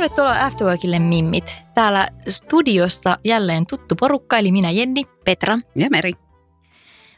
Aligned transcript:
Tervetuloa 0.00 0.44
Afterworkille 0.44 0.98
Mimmit. 0.98 1.54
Täällä 1.74 2.08
studiossa 2.28 3.18
jälleen 3.24 3.66
tuttu 3.66 3.94
porukka, 3.96 4.38
eli 4.38 4.52
minä 4.52 4.70
Jenni, 4.70 5.04
Petra. 5.24 5.58
Ja 5.76 5.90
Meri. 5.90 6.12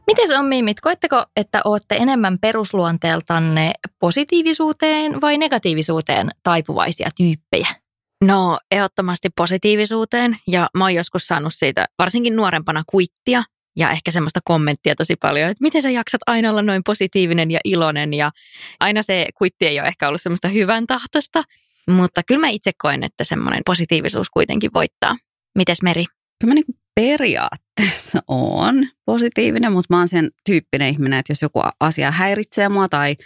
Miten 0.06 0.38
on 0.38 0.45
Mimmit? 0.45 0.80
Koetteko, 0.80 1.24
että 1.36 1.60
olette 1.64 1.96
enemmän 1.96 2.38
perusluonteeltanne 2.38 3.72
positiivisuuteen 3.98 5.20
vai 5.20 5.38
negatiivisuuteen 5.38 6.28
taipuvaisia 6.42 7.10
tyyppejä? 7.16 7.66
No, 8.24 8.58
ehdottomasti 8.70 9.28
positiivisuuteen 9.36 10.36
ja 10.48 10.69
mä 10.74 10.84
oon 10.84 10.94
joskus 10.94 11.27
saanut 11.27 11.55
siitä 11.55 11.86
varsinkin 11.98 12.36
nuorempana 12.36 12.83
kuittia 12.86 13.42
ja 13.77 13.91
ehkä 13.91 14.10
semmoista 14.10 14.41
kommenttia 14.44 14.94
tosi 14.94 15.16
paljon, 15.16 15.50
että 15.50 15.62
miten 15.62 15.83
sä 15.83 15.91
jaksat 15.91 16.20
aina 16.27 16.50
olla 16.50 16.62
noin 16.62 16.83
positiivinen 16.84 17.50
ja 17.50 17.60
iloinen 17.64 18.14
ja 18.14 18.30
aina 18.80 19.02
se 19.02 19.27
kuitti 19.38 19.67
ei 19.67 19.80
ole 19.80 19.89
ehkä 19.89 20.08
ollut 20.08 20.20
semmoista 20.20 20.48
hyvän 20.48 20.86
tahtosta, 20.86 21.42
mutta 21.91 22.22
kyllä 22.27 22.41
mä 22.41 22.48
itse 22.48 22.70
koen, 22.83 23.05
että 23.05 23.25
semmoinen 23.25 23.62
positiivisuus 23.66 24.30
kuitenkin 24.30 24.70
voittaa. 24.75 25.16
Mites 25.58 25.83
Meri? 25.83 26.05
Kyllä 26.41 26.50
mä 26.50 26.55
niin 26.55 26.78
periaatteessa 26.94 28.22
on 28.28 28.89
positiivinen, 29.05 29.72
mutta 29.72 29.94
mä 29.94 29.98
oon 29.98 30.08
sen 30.08 30.30
tyyppinen 30.44 30.89
ihminen, 30.89 31.19
että 31.19 31.30
jos 31.30 31.42
joku 31.42 31.61
asia 31.80 32.11
häiritsee 32.11 32.69
mua 32.69 32.89
tai 32.89 33.16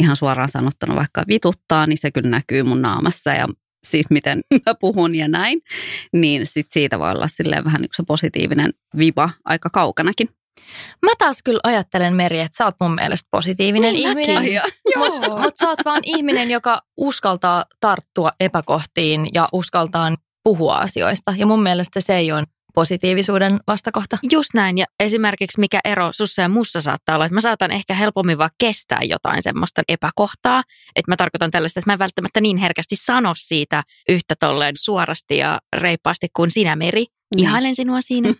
ihan 0.00 0.16
suoraan 0.16 0.48
sanottuna 0.48 0.94
vaikka 0.94 1.24
vituttaa, 1.28 1.86
niin 1.86 1.98
se 1.98 2.10
kyllä 2.10 2.30
näkyy 2.30 2.62
mun 2.62 2.82
naamassa 2.82 3.30
ja 3.30 3.48
siitä, 3.86 4.14
miten 4.14 4.40
mä 4.66 4.74
puhun 4.74 5.14
ja 5.14 5.28
näin, 5.28 5.60
niin 6.12 6.46
sit 6.46 6.66
siitä 6.70 6.98
voi 6.98 7.10
olla 7.10 7.28
silleen 7.28 7.64
vähän 7.64 7.80
niin 7.80 7.90
se 7.96 8.02
positiivinen 8.06 8.72
viva 8.98 9.30
aika 9.44 9.70
kaukanakin. 9.70 10.28
Mä 11.02 11.12
taas 11.18 11.38
kyllä 11.44 11.60
ajattelen, 11.62 12.14
Meri, 12.14 12.40
että 12.40 12.56
sä 12.56 12.64
oot 12.64 12.74
mun 12.80 12.94
mielestä 12.94 13.28
positiivinen 13.30 13.92
Niin 13.92 14.08
ihminen. 14.08 14.62
Mutta 14.96 15.36
mut 15.36 15.56
sä 15.56 15.68
oot 15.68 15.84
vaan 15.84 16.00
ihminen, 16.02 16.50
joka 16.50 16.80
uskaltaa 16.96 17.64
tarttua 17.80 18.32
epäkohtiin 18.40 19.28
ja 19.34 19.48
uskaltaa 19.52 20.14
puhua 20.44 20.76
asioista. 20.76 21.34
Ja 21.36 21.46
mun 21.46 21.62
mielestä 21.62 22.00
se 22.00 22.16
ei 22.16 22.32
ole 22.32 22.44
positiivisuuden 22.74 23.58
vastakohta. 23.66 24.18
Just 24.30 24.50
näin. 24.54 24.78
Ja 24.78 24.86
esimerkiksi 25.00 25.60
mikä 25.60 25.80
ero 25.84 26.08
sussa 26.12 26.42
ja 26.42 26.48
mussa 26.48 26.80
saattaa 26.80 27.14
olla, 27.14 27.24
että 27.24 27.34
mä 27.34 27.40
saatan 27.40 27.70
ehkä 27.70 27.94
helpommin 27.94 28.38
vaan 28.38 28.50
kestää 28.58 29.00
jotain 29.02 29.42
semmoista 29.42 29.82
epäkohtaa. 29.88 30.62
Että 30.96 31.12
mä 31.12 31.16
tarkoitan 31.16 31.50
tällaista, 31.50 31.80
että 31.80 31.90
mä 31.90 31.92
en 31.92 31.98
välttämättä 31.98 32.40
niin 32.40 32.56
herkästi 32.56 32.96
sano 32.96 33.32
siitä 33.36 33.82
yhtä 34.08 34.34
tolleen 34.40 34.74
suorasti 34.78 35.36
ja 35.36 35.60
reippaasti 35.76 36.26
kuin 36.36 36.50
sinä 36.50 36.76
Meri. 36.76 37.06
Ihailen 37.36 37.74
sinua 37.74 38.00
siinä. 38.00 38.28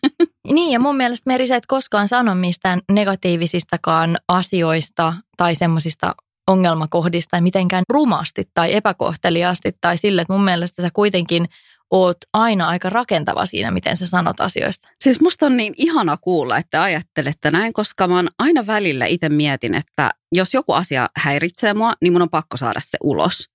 Niin, 0.53 0.73
ja 0.73 0.81
mun 0.81 0.97
mielestä 0.97 1.31
Meri, 1.31 1.47
sä 1.47 1.57
et 1.57 1.67
koskaan 1.67 2.09
sano 2.09 2.35
mistään 2.35 2.81
negatiivisistakaan 2.93 4.19
asioista 4.29 5.15
tai 5.37 5.55
semmoisista 5.55 6.15
ongelmakohdista 6.47 7.31
tai 7.31 7.41
mitenkään 7.41 7.85
rumasti 7.89 8.49
tai 8.55 8.75
epäkohteliaasti 8.75 9.73
tai 9.81 9.99
sille, 9.99 10.23
että 10.23 10.33
mun 10.33 10.45
mielestä 10.45 10.83
sä 10.83 10.91
kuitenkin 10.93 11.49
oot 11.91 12.17
aina 12.33 12.69
aika 12.69 12.91
rakentava 12.91 13.47
siinä, 13.47 13.71
miten 13.71 13.97
sä 13.97 14.07
sanot 14.07 14.41
asioista. 14.41 14.89
Siis 15.05 15.21
musta 15.21 15.47
on 15.47 15.57
niin 15.57 15.75
ihana 15.77 16.17
kuulla, 16.21 16.59
että 16.59 16.83
ajattelette 16.83 17.51
näin, 17.51 17.73
koska 17.73 18.09
mä 18.09 18.17
oon 18.17 18.29
aina 18.39 18.67
välillä 18.67 19.07
itse 19.07 19.29
mietin, 19.29 19.75
että 19.75 20.11
jos 20.33 20.55
joku 20.55 20.73
asia 20.73 21.09
häiritsee 21.17 21.75
mua, 21.75 21.93
niin 22.01 22.13
mun 22.13 22.23
on 22.23 22.31
pakko 22.31 22.57
saada 22.57 22.81
se 22.81 22.99
ulos. 23.03 23.51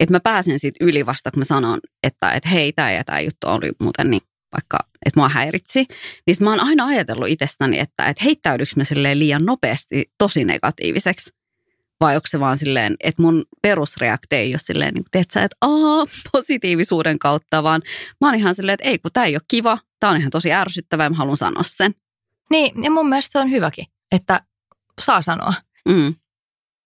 Että 0.00 0.14
mä 0.14 0.20
pääsen 0.20 0.58
siitä 0.58 0.84
yli 0.84 1.06
vasta, 1.06 1.30
kun 1.30 1.40
mä 1.40 1.44
sanon, 1.44 1.80
että, 2.02 2.32
että 2.32 2.48
hei, 2.48 2.72
tämä 2.72 2.92
ja 2.92 3.04
tämä 3.04 3.20
juttu 3.20 3.46
oli 3.46 3.72
muuten 3.80 4.10
niin 4.10 4.22
vaikka, 4.52 4.78
että 5.06 5.20
mua 5.20 5.28
häiritsi. 5.28 5.86
Niin 6.26 6.36
mä 6.40 6.50
oon 6.50 6.60
aina 6.60 6.86
ajatellut 6.86 7.28
itsestäni, 7.28 7.78
että, 7.78 8.06
että 8.06 8.24
heittäydyks 8.24 8.76
mä 8.76 8.84
silleen 8.84 9.18
liian 9.18 9.44
nopeasti 9.44 10.12
tosi 10.18 10.44
negatiiviseksi. 10.44 11.30
Vai 12.00 12.14
onko 12.14 12.26
se 12.26 12.40
vaan 12.40 12.58
silleen, 12.58 12.96
että 13.00 13.22
mun 13.22 13.44
perusreaktio 13.62 14.38
ei 14.38 14.52
ole 14.52 14.58
silleen, 14.58 14.94
niin 14.94 15.04
kuin, 15.12 15.24
sä, 15.32 15.44
että 15.44 15.56
aa, 15.60 16.06
positiivisuuden 16.32 17.18
kautta, 17.18 17.62
vaan 17.62 17.82
mä 18.20 18.28
oon 18.28 18.34
ihan 18.34 18.54
silleen, 18.54 18.74
että 18.74 18.88
ei 18.88 18.98
kun 18.98 19.10
tämä 19.12 19.26
ei 19.26 19.34
ole 19.34 19.42
kiva, 19.48 19.78
tämä 20.00 20.10
on 20.10 20.16
ihan 20.16 20.30
tosi 20.30 20.52
ärsyttävää 20.52 21.06
ja 21.06 21.10
mä 21.10 21.16
haluan 21.16 21.36
sanoa 21.36 21.62
sen. 21.62 21.94
Niin, 22.50 22.84
ja 22.84 22.90
mun 22.90 23.08
mielestä 23.08 23.32
se 23.32 23.38
on 23.38 23.50
hyväkin, 23.50 23.84
että 24.12 24.40
saa 25.00 25.22
sanoa. 25.22 25.54
Mm. 25.88 26.14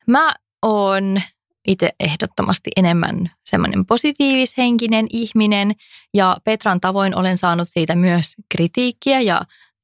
Mä 0.06 0.34
oon 0.62 1.22
itse 1.66 1.90
ehdottomasti 2.00 2.70
enemmän 2.76 3.30
semmoinen 3.44 3.86
positiivishenkinen 3.86 5.06
ihminen 5.10 5.72
ja 6.14 6.36
Petran 6.44 6.80
tavoin 6.80 7.16
olen 7.16 7.38
saanut 7.38 7.68
siitä 7.68 7.94
myös 7.94 8.34
kritiikkiä 8.48 9.20
ja, 9.20 9.42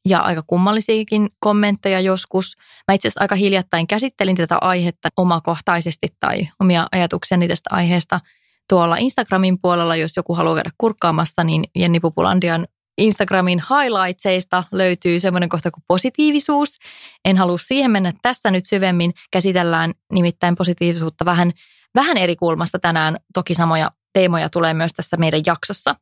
ja 0.09 0.21
aika 0.21 0.43
kummallisiakin 0.47 1.28
kommentteja 1.41 2.00
joskus. 2.00 2.56
Mä 2.88 2.94
itse 2.94 3.09
asiassa 3.09 3.21
aika 3.21 3.34
hiljattain 3.34 3.87
käsittelin 3.87 4.37
tätä 4.37 4.59
aihetta 4.61 5.09
omakohtaisesti 5.17 6.09
tai 6.21 6.49
omia 6.61 6.87
ajatuksiani 6.93 7.49
tästä 7.49 7.71
aiheesta 7.72 8.21
tuolla 8.69 8.97
Instagramin 8.97 9.59
puolella, 9.62 9.97
jos 9.97 10.17
joku 10.17 10.34
haluaa 10.34 10.55
käydä 10.55 10.71
kurkkaamassa, 10.78 11.44
niin 11.44 11.65
Jenni 11.75 12.00
Pupulandian 12.00 12.67
Instagramin 12.99 13.63
highlightseista 13.71 14.65
löytyy 14.73 15.21
semmoinen 15.21 15.49
kohta 15.49 15.71
kuin 15.71 15.85
positiivisuus. 15.89 16.79
En 17.25 17.37
halua 17.37 17.59
siihen 17.59 17.91
mennä 17.91 18.13
tässä 18.23 18.51
nyt 18.51 18.67
syvemmin. 18.67 19.15
Käsitellään 19.31 19.95
nimittäin 20.13 20.57
positiivisuutta 20.57 21.25
vähän, 21.25 21.53
vähän 21.95 22.17
eri 22.17 22.37
kulmasta 22.37 22.79
tänään. 22.79 23.17
Toki 23.35 23.55
samoja 23.55 23.91
teemoja 24.13 24.49
tulee 24.49 24.75
myös 24.75 24.93
tässä 24.93 25.17
meidän 25.17 25.43
jaksossa. 25.47 25.95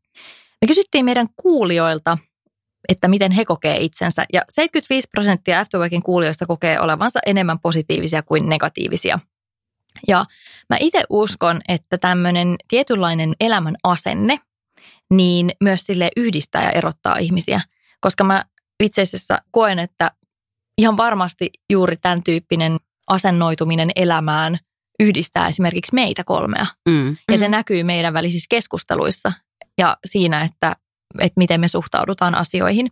Me 0.63 0.69
kysyttiin 0.69 1.05
meidän 1.05 1.27
kuulijoilta, 1.37 2.19
että 2.89 3.09
miten 3.09 3.33
he 3.33 3.45
kokee 3.45 3.77
itsensä. 3.81 4.25
Ja 4.33 4.43
75 4.49 5.09
prosenttia 5.11 5.61
Afterworkin 5.61 6.03
kuulijoista 6.03 6.47
kokee 6.47 6.81
olevansa 6.81 7.21
enemmän 7.27 7.59
positiivisia 7.59 8.23
kuin 8.23 8.49
negatiivisia. 8.49 9.19
Ja 10.09 10.25
mä 10.71 10.77
itse 10.81 11.05
uskon, 11.11 11.61
että 11.69 11.99
tämmöinen 11.99 12.57
tietynlainen 12.69 13.35
elämän 13.41 13.77
asenne– 13.85 14.41
niin 15.13 15.51
myös 15.61 15.81
sille 15.81 16.11
yhdistää 16.17 16.65
ja 16.65 16.71
erottaa 16.71 17.19
ihmisiä. 17.19 17.61
Koska 18.01 18.25
mä 18.25 18.45
itse 18.83 19.03
asiassa 19.03 19.39
koen, 19.51 19.79
että 19.79 20.11
ihan 20.79 20.97
varmasti 20.97 21.51
juuri 21.71 21.97
tämän 21.97 22.23
tyyppinen 22.23 22.77
asennoituminen 23.07 23.91
elämään 23.97 24.59
yhdistää 25.01 25.49
esimerkiksi 25.49 25.95
meitä 25.95 26.25
kolmea. 26.25 26.67
Mm. 26.89 27.17
Ja 27.33 27.39
se 27.39 27.49
näkyy 27.49 27.83
meidän 27.83 28.15
välisissä 28.15 28.47
keskusteluissa 28.51 29.33
ja 29.79 29.97
siinä, 30.05 30.43
että, 30.43 30.77
että 31.21 31.39
miten 31.39 31.61
me 31.61 31.69
suhtaudutaan 31.69 32.35
asioihin. 32.35 32.87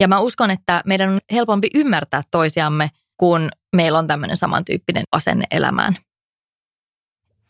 Ja 0.00 0.08
mä 0.08 0.20
uskon, 0.20 0.50
että 0.50 0.82
meidän 0.86 1.10
on 1.10 1.18
helpompi 1.32 1.70
ymmärtää 1.74 2.22
toisiamme, 2.30 2.90
kun 3.16 3.48
meillä 3.76 3.98
on 3.98 4.06
tämmöinen 4.06 4.36
samantyyppinen 4.36 5.04
asenne 5.12 5.44
elämään. 5.50 5.96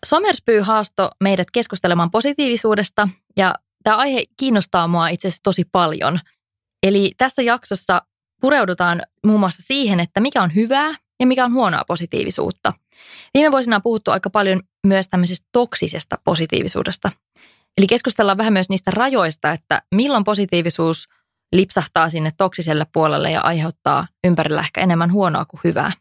Somerspy 0.07 0.61
haasto 0.61 1.11
meidät 1.21 1.51
keskustelemaan 1.51 2.11
positiivisuudesta 2.11 3.09
ja 3.37 3.55
tämä 3.89 3.99
aihe 3.99 4.25
kiinnostaa 4.37 4.89
mua 4.89 5.09
itse 5.09 5.29
asiassa 5.29 5.43
tosi 5.43 5.65
paljon. 5.73 6.19
Eli 6.83 7.13
tässä 7.19 7.43
jaksossa 7.43 8.03
pureudutaan 8.41 9.03
muun 9.27 9.41
muassa 9.41 9.63
siihen, 9.63 10.01
että 10.01 10.21
mikä 10.21 10.43
on 10.43 10.55
hyvää 10.55 10.95
ja 11.21 11.27
mikä 11.27 11.45
on 11.45 11.53
huonoa 11.53 11.85
positiivisuutta. 11.87 12.73
Viime 13.35 13.53
vuosina 13.53 13.77
on 13.77 13.83
puhuttu 13.83 14.11
aika 14.11 14.31
paljon 14.31 14.63
myös 14.87 15.09
tämmöisestä 15.09 15.47
toksisesta 15.53 16.19
positiivisuudesta. 16.25 17.11
Eli 17.79 17.87
keskustellaan 17.87 18.39
vähän 18.39 18.53
myös 18.53 18.69
niistä 18.69 18.91
rajoista, 18.91 19.53
että 19.53 19.83
milloin 19.95 20.25
positiivisuus 20.25 21.09
lipsahtaa 21.53 22.09
sinne 22.09 22.31
toksiselle 22.37 22.87
puolelle 22.93 23.31
ja 23.31 23.41
aiheuttaa 23.41 24.07
ympärillä 24.25 24.61
ehkä 24.61 24.81
enemmän 24.81 25.13
huonoa 25.13 25.45
kuin 25.45 25.61
hyvää. 25.65 25.93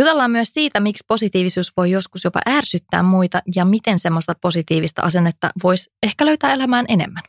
Jutellaan 0.00 0.30
myös 0.30 0.48
siitä, 0.54 0.80
miksi 0.80 1.04
positiivisuus 1.08 1.72
voi 1.76 1.90
joskus 1.90 2.24
jopa 2.24 2.40
ärsyttää 2.48 3.02
muita 3.02 3.42
ja 3.56 3.64
miten 3.64 3.98
semmoista 3.98 4.34
positiivista 4.40 5.02
asennetta 5.02 5.50
voisi 5.62 5.90
ehkä 6.02 6.26
löytää 6.26 6.52
elämään 6.52 6.84
enemmän. 6.88 7.22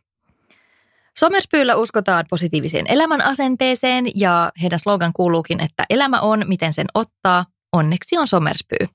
Somerspyyllä 1.19 1.75
uskotaan 1.75 2.25
positiiviseen 2.29 2.87
elämän 2.87 3.21
asenteeseen 3.21 4.05
ja 4.15 4.51
heidän 4.61 4.79
slogan 4.79 5.13
kuuluukin, 5.13 5.59
että 5.59 5.83
elämä 5.89 6.21
on, 6.21 6.43
miten 6.47 6.73
sen 6.73 6.85
ottaa, 6.93 7.45
onneksi 7.73 8.17
on 8.17 8.27
somerspyy. 8.27 8.87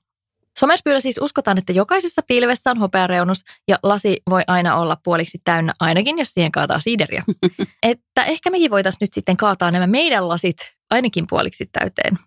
Somerspyyllä 0.59 0.99
siis 0.99 1.19
uskotaan, 1.21 1.57
että 1.57 1.73
jokaisessa 1.73 2.21
pilvessä 2.27 2.71
on 2.71 2.77
hopeareunus 2.77 3.43
ja 3.67 3.79
lasi 3.83 4.21
voi 4.29 4.43
aina 4.47 4.75
olla 4.75 4.97
puoliksi 5.03 5.41
täynnä, 5.43 5.73
ainakin 5.79 6.17
jos 6.17 6.33
siihen 6.33 6.51
kaataa 6.51 6.79
siideriä. 6.79 7.23
että 7.83 8.23
ehkä 8.23 8.49
mekin 8.49 8.71
voitaisiin 8.71 9.01
nyt 9.01 9.13
sitten 9.13 9.37
kaataa 9.37 9.71
nämä 9.71 9.87
meidän 9.87 10.29
lasit 10.29 10.57
ainakin 10.89 11.25
puoliksi 11.29 11.65
täyteen. 11.71 12.17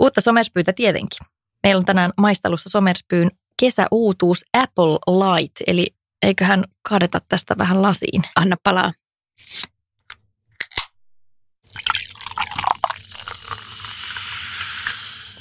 Uutta 0.00 0.20
somerspyytä 0.20 0.72
tietenkin. 0.72 1.18
Meillä 1.62 1.78
on 1.78 1.84
tänään 1.84 2.12
maistelussa 2.16 2.70
somerspyyn 2.70 3.30
kesäuutuus 3.60 4.44
Apple 4.52 4.98
Light, 5.06 5.56
eli 5.66 5.86
eiköhän 6.22 6.64
kaadeta 6.88 7.20
tästä 7.28 7.54
vähän 7.58 7.82
lasiin. 7.82 8.22
Anna 8.36 8.56
palaa. 8.62 8.92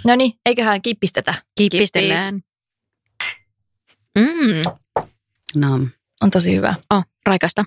No 0.05 0.15
niin, 0.15 0.33
eiköhän 0.45 0.81
kippistetä. 0.81 1.33
Kiippistellään. 1.55 2.41
Mm. 4.15 4.61
No, 5.55 5.79
On 6.21 6.31
tosi 6.31 6.55
hyvä. 6.55 6.75
Oh, 6.89 7.03
raikasta. 7.25 7.65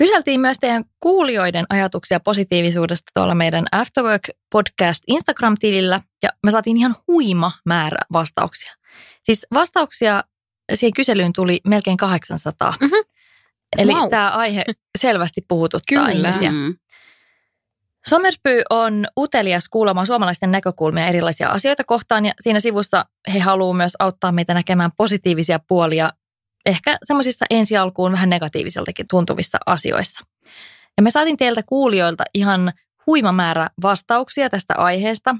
Kyseltiin 0.00 0.40
myös 0.40 0.56
teidän 0.60 0.84
kuulijoiden 1.00 1.64
ajatuksia 1.68 2.20
positiivisuudesta 2.20 3.10
tuolla 3.14 3.34
meidän 3.34 3.64
Afterwork 3.72 4.22
Podcast 4.52 5.04
Instagram-tilillä 5.06 6.00
ja 6.22 6.28
me 6.44 6.50
saatiin 6.50 6.76
ihan 6.76 6.96
huima 7.08 7.52
määrä 7.64 7.98
vastauksia. 8.12 8.74
Siis 9.22 9.46
vastauksia 9.54 10.24
siihen 10.74 10.92
kyselyyn 10.94 11.32
tuli 11.32 11.60
melkein 11.66 11.96
800. 11.96 12.74
Mhm. 12.80 12.92
Eli 13.78 13.92
Wow. 13.92 14.10
tämä 14.10 14.30
aihe 14.30 14.64
selvästi 14.98 15.40
puhututtaa 15.48 16.06
Kyllä. 16.06 16.28
ihmisiä. 16.28 16.52
mm, 16.52 16.74
Somerspy 18.08 18.62
on 18.70 19.06
utelias 19.18 19.68
kuulemaan 19.68 20.06
suomalaisten 20.06 20.50
näkökulmia 20.50 21.06
erilaisia 21.06 21.48
asioita 21.48 21.84
kohtaan 21.84 22.26
ja 22.26 22.32
siinä 22.40 22.60
sivussa 22.60 23.04
he 23.34 23.38
haluavat 23.38 23.76
myös 23.76 23.92
auttaa 23.98 24.32
meitä 24.32 24.54
näkemään 24.54 24.90
positiivisia 24.96 25.60
puolia 25.68 26.10
ehkä 26.66 26.96
semmoisissa 27.02 27.44
ensi 27.50 27.76
alkuun 27.76 28.12
vähän 28.12 28.30
negatiiviseltakin 28.30 29.06
tuntuvissa 29.10 29.58
asioissa. 29.66 30.24
Ja 30.96 31.02
me 31.02 31.10
saatiin 31.10 31.36
teiltä 31.36 31.62
kuulijoilta 31.62 32.24
ihan 32.34 32.72
huima 33.06 33.32
määrä 33.32 33.70
vastauksia 33.82 34.50
tästä 34.50 34.74
aiheesta. 34.76 35.36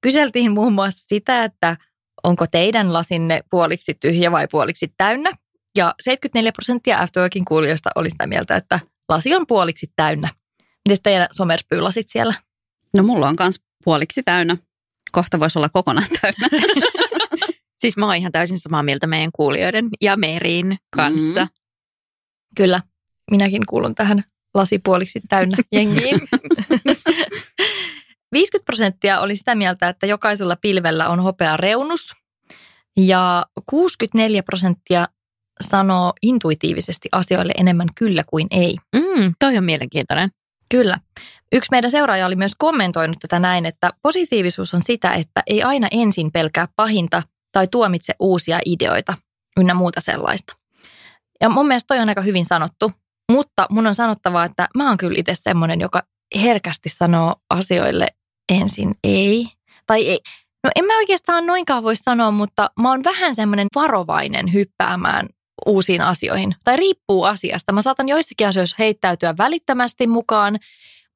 Kyseltiin 0.00 0.52
muun 0.52 0.72
muassa 0.72 1.04
sitä, 1.06 1.44
että 1.44 1.76
onko 2.22 2.46
teidän 2.46 2.92
lasinne 2.92 3.40
puoliksi 3.50 3.94
tyhjä 4.00 4.32
vai 4.32 4.48
puoliksi 4.50 4.92
täynnä. 4.96 5.30
Ja 5.76 5.94
74 6.00 6.52
prosenttia 6.52 6.98
Afterworkin 6.98 7.44
kuulijoista 7.44 7.90
oli 7.94 8.10
sitä 8.10 8.26
mieltä, 8.26 8.56
että 8.56 8.80
lasi 9.08 9.34
on 9.34 9.46
puoliksi 9.46 9.92
täynnä. 9.96 10.28
Miten 10.88 11.02
teidän 11.02 11.28
somerspyylasit 11.32 12.08
siellä? 12.08 12.34
no 12.96 13.02
mulla 13.02 13.28
on 13.28 13.36
myös 13.40 13.60
puoliksi 13.84 14.22
täynnä. 14.22 14.56
Kohta 15.12 15.40
voisi 15.40 15.58
olla 15.58 15.68
kokonaan 15.68 16.08
täynnä. 16.20 16.48
Siis 17.78 17.96
mä 17.96 18.06
oon 18.06 18.16
ihan 18.16 18.32
täysin 18.32 18.58
samaa 18.58 18.82
mieltä 18.82 19.06
meidän 19.06 19.30
kuulijoiden 19.32 19.88
ja 20.00 20.16
Merin 20.16 20.78
kanssa. 20.90 21.44
Mm. 21.44 21.50
Kyllä, 22.56 22.80
minäkin 23.30 23.66
kuulun 23.66 23.94
tähän 23.94 24.24
lasipuoliksi 24.54 25.20
täynnä 25.28 25.56
jengiin. 25.72 26.20
50 28.32 28.64
prosenttia 28.66 29.20
oli 29.20 29.36
sitä 29.36 29.54
mieltä, 29.54 29.88
että 29.88 30.06
jokaisella 30.06 30.56
pilvellä 30.56 31.08
on 31.08 31.20
hopea 31.20 31.56
reunus. 31.56 32.14
Ja 32.96 33.46
64 33.66 34.42
prosenttia 34.42 35.08
sanoo 35.60 36.12
intuitiivisesti 36.22 37.08
asioille 37.12 37.52
enemmän 37.56 37.88
kyllä 37.96 38.24
kuin 38.26 38.46
ei. 38.50 38.76
Mm, 38.96 39.34
toi 39.38 39.56
on 39.56 39.64
mielenkiintoinen. 39.64 40.30
Kyllä. 40.70 40.96
Yksi 41.52 41.68
meidän 41.70 41.90
seuraaja 41.90 42.26
oli 42.26 42.36
myös 42.36 42.52
kommentoinut 42.58 43.16
tätä 43.20 43.38
näin, 43.38 43.66
että 43.66 43.90
positiivisuus 44.02 44.74
on 44.74 44.82
sitä, 44.82 45.12
että 45.14 45.42
ei 45.46 45.62
aina 45.62 45.88
ensin 45.90 46.32
pelkää 46.32 46.68
pahinta 46.76 47.22
tai 47.52 47.68
tuomitse 47.70 48.14
uusia 48.20 48.58
ideoita 48.66 49.14
ynnä 49.60 49.74
muuta 49.74 50.00
sellaista. 50.00 50.56
Ja 51.40 51.48
mun 51.48 51.66
mielestä 51.66 51.86
toi 51.86 51.98
on 51.98 52.08
aika 52.08 52.20
hyvin 52.20 52.44
sanottu, 52.44 52.92
mutta 53.32 53.66
mun 53.70 53.86
on 53.86 53.94
sanottava, 53.94 54.44
että 54.44 54.68
mä 54.76 54.88
oon 54.88 54.96
kyllä 54.96 55.18
itse 55.18 55.34
semmoinen, 55.34 55.80
joka 55.80 56.02
herkästi 56.34 56.88
sanoo 56.88 57.34
asioille 57.50 58.06
ensin 58.52 58.94
ei. 59.04 59.48
Tai 59.86 60.08
ei. 60.08 60.20
No 60.64 60.70
en 60.76 60.84
mä 60.84 60.96
oikeastaan 60.96 61.46
noinkaan 61.46 61.82
voi 61.82 61.96
sanoa, 61.96 62.30
mutta 62.30 62.70
mä 62.80 62.90
oon 62.90 63.04
vähän 63.04 63.34
semmoinen 63.34 63.66
varovainen 63.74 64.52
hyppäämään 64.52 65.28
uusiin 65.66 66.00
asioihin. 66.00 66.54
Tai 66.64 66.76
riippuu 66.76 67.24
asiasta. 67.24 67.72
Mä 67.72 67.82
saatan 67.82 68.08
joissakin 68.08 68.48
asioissa 68.48 68.76
heittäytyä 68.78 69.34
välittömästi 69.38 70.06
mukaan, 70.06 70.58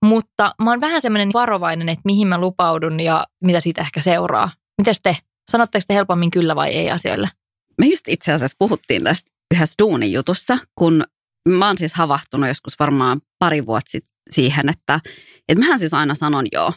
mutta 0.05 0.55
mä 0.63 0.71
oon 0.71 0.81
vähän 0.81 1.01
semmoinen 1.01 1.31
varovainen, 1.33 1.89
että 1.89 2.03
mihin 2.05 2.29
mä 2.29 2.41
lupaudun 2.41 3.01
ja 3.01 3.27
mitä 3.45 3.61
siitä 3.61 3.81
ehkä 3.81 4.01
seuraa. 4.01 4.51
Mites 4.79 5.01
te? 5.03 5.17
Sanotteko 5.53 5.85
te 5.89 5.95
helpommin 5.95 6.31
kyllä 6.31 6.57
vai 6.57 6.71
ei 6.71 6.91
asioille? 6.91 7.29
Me 7.79 7.87
just 7.87 8.09
itse 8.09 8.33
asiassa 8.33 8.57
puhuttiin 8.59 9.05
tästä 9.05 9.31
yhdessä 9.55 9.75
duunin 9.83 10.13
jutussa, 10.13 10.59
kun 10.75 11.05
mä 11.49 11.67
oon 11.67 11.79
siis 11.79 11.95
havahtunut 11.95 12.49
joskus 12.49 12.79
varmaan 12.79 13.21
pari 13.39 13.67
vuotta 13.67 13.91
sit 13.91 14.05
siihen, 14.31 14.69
että, 14.69 15.01
että 15.49 15.65
mähän 15.65 15.79
siis 15.79 15.95
aina 15.95 16.15
sanon 16.15 16.47
joo. 16.53 16.73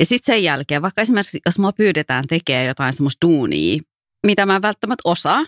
Ja 0.00 0.06
sitten 0.06 0.34
sen 0.34 0.44
jälkeen, 0.44 0.82
vaikka 0.82 1.02
esimerkiksi 1.02 1.40
jos 1.46 1.58
mua 1.58 1.72
pyydetään 1.72 2.24
tekemään 2.28 2.66
jotain 2.66 2.92
semmoista 2.92 3.26
duunia, 3.26 3.78
mitä 4.26 4.46
mä 4.46 4.56
en 4.56 4.62
välttämättä 4.62 5.02
osaa, 5.04 5.44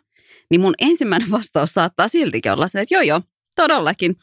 niin 0.51 0.61
mun 0.61 0.75
ensimmäinen 0.79 1.31
vastaus 1.31 1.71
saattaa 1.71 2.09
siltikin 2.09 2.53
olla 2.53 2.69
se, 2.69 2.81
että 2.81 2.95
joo 2.95 3.03
joo, 3.03 3.21
todellakin. 3.57 4.17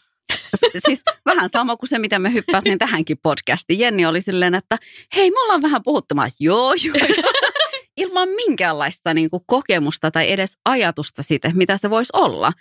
Siis 0.87 1.03
vähän 1.25 1.49
sama 1.49 1.75
kuin 1.75 1.89
se, 1.89 1.99
mitä 1.99 2.19
me 2.19 2.33
hyppäsin 2.33 2.77
tähänkin 2.77 3.17
podcastiin. 3.23 3.79
Jenni 3.79 4.05
oli 4.05 4.21
silleen, 4.21 4.55
että 4.55 4.77
hei, 5.15 5.31
me 5.31 5.41
ollaan 5.41 5.61
vähän 5.61 5.83
puhuttu. 5.83 6.15
Mä, 6.15 6.29
joo, 6.39 6.73
joo, 6.73 6.95
joo. 6.95 7.49
Ilman 8.00 8.30
minkäänlaista 8.30 9.13
niin 9.13 9.30
kuin 9.30 9.44
kokemusta 9.46 10.12
tai 10.12 10.31
edes 10.31 10.54
ajatusta 10.66 11.24
siitä, 11.24 11.51
mitä 11.54 11.78
se 11.78 11.90
voisi 11.90 12.10
olla. 12.13 12.51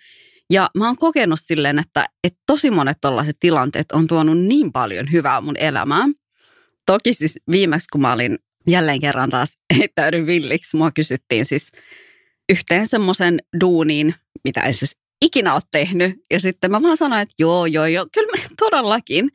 Ja 0.50 0.70
mä 0.74 0.86
oon 0.86 0.96
kokenut 0.96 1.38
silleen, 1.42 1.78
että, 1.78 2.08
että 2.24 2.40
tosi 2.46 2.70
monet 2.70 2.98
tällaiset 3.00 3.36
tilanteet 3.40 3.92
on 3.92 4.06
tuonut 4.06 4.38
niin 4.38 4.72
paljon 4.72 5.12
hyvää 5.12 5.40
mun 5.40 5.56
elämään. 5.58 6.14
Toki 6.86 7.14
siis 7.14 7.38
viimeksi, 7.50 7.86
kun 7.92 8.00
mä 8.00 8.12
olin 8.12 8.38
jälleen 8.66 9.00
kerran 9.00 9.30
taas 9.30 9.52
heittäydyn 9.78 10.26
villiksi, 10.26 10.76
mua 10.76 10.90
kysyttiin 10.90 11.44
siis 11.44 11.68
yhteen 12.48 12.86
semmoisen 12.86 13.38
duuniin, 13.60 14.14
mitä 14.44 14.60
en 14.60 14.74
siis 14.74 14.96
ikinä 15.22 15.54
ole 15.54 15.62
tehnyt. 15.72 16.20
Ja 16.30 16.40
sitten 16.40 16.70
mä 16.70 16.82
vaan 16.82 16.96
sanoin, 16.96 17.22
että 17.22 17.34
joo, 17.38 17.66
joo, 17.66 17.86
joo, 17.86 18.06
kyllä 18.14 18.32
mä 18.36 18.48
todellakin. 18.70 19.28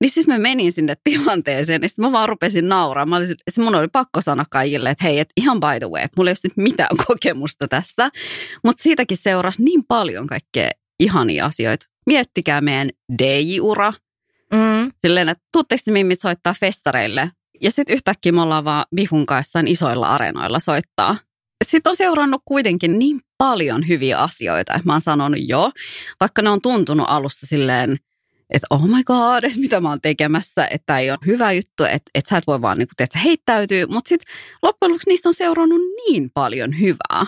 Niin 0.00 0.10
sitten 0.10 0.34
mä 0.34 0.38
menin 0.38 0.72
sinne 0.72 0.94
tilanteeseen 1.04 1.82
ja 1.82 1.88
sitten 1.88 2.04
mä 2.04 2.12
vaan 2.12 2.28
rupesin 2.28 2.68
nauraa. 2.68 3.06
Mä 3.06 3.16
olisin, 3.16 3.36
mun 3.58 3.74
oli 3.74 3.88
pakko 3.88 4.20
sanoa 4.20 4.44
kaikille, 4.50 4.90
että 4.90 5.04
hei, 5.04 5.18
et 5.18 5.28
ihan 5.36 5.60
by 5.60 5.78
the 5.78 5.90
way, 5.90 6.04
mulla 6.16 6.30
ei 6.30 6.34
ole 6.44 6.52
mitään 6.56 6.96
kokemusta 7.06 7.68
tästä. 7.68 8.10
Mutta 8.64 8.82
siitäkin 8.82 9.16
seurasi 9.16 9.62
niin 9.62 9.84
paljon 9.88 10.26
kaikkea 10.26 10.70
ihania 11.00 11.46
asioita. 11.46 11.86
Miettikää 12.06 12.60
meidän 12.60 12.90
DJ-ura. 13.22 13.92
Mm. 14.52 14.92
Silleen, 15.02 15.28
että 15.28 15.44
tuutteko 15.52 15.80
te 15.84 15.90
mimmit 15.90 16.20
soittaa 16.20 16.54
festareille? 16.60 17.30
Ja 17.60 17.70
sitten 17.70 17.94
yhtäkkiä 17.94 18.32
me 18.32 18.40
ollaan 18.40 18.64
vaan 18.64 18.84
Bifun 18.96 19.26
kanssa 19.26 19.60
isoilla 19.66 20.08
areenoilla 20.08 20.58
soittaa. 20.58 21.16
Sitten 21.64 21.90
on 21.90 21.96
seurannut 21.96 22.42
kuitenkin 22.44 22.98
niin 22.98 23.20
paljon 23.38 23.88
hyviä 23.88 24.18
asioita, 24.18 24.74
että 24.74 24.86
mä 24.86 24.92
oon 24.92 25.00
sanonut 25.00 25.40
joo, 25.48 25.72
vaikka 26.20 26.42
ne 26.42 26.50
on 26.50 26.62
tuntunut 26.62 27.06
alussa 27.08 27.46
silleen, 27.46 27.96
että 28.50 28.66
oh 28.70 28.86
my 28.88 29.04
god, 29.04 29.44
että 29.44 29.58
mitä 29.58 29.80
mä 29.80 29.88
oon 29.88 30.00
tekemässä, 30.00 30.66
että 30.70 30.98
ei 30.98 31.10
ole 31.10 31.18
hyvä 31.26 31.52
juttu, 31.52 31.84
että, 31.84 32.10
että 32.14 32.28
sä 32.28 32.36
et 32.36 32.46
voi 32.46 32.62
vaan 32.62 32.78
niin 32.78 32.88
kuin, 32.88 32.96
teetkö, 32.96 33.18
heittäytyy. 33.18 33.86
Mutta 33.86 34.08
sitten 34.08 34.34
loppujen 34.62 34.90
lopuksi 34.92 35.08
niistä 35.08 35.28
on 35.28 35.34
seurannut 35.34 35.80
niin 35.80 36.30
paljon 36.34 36.80
hyvää. 36.80 37.26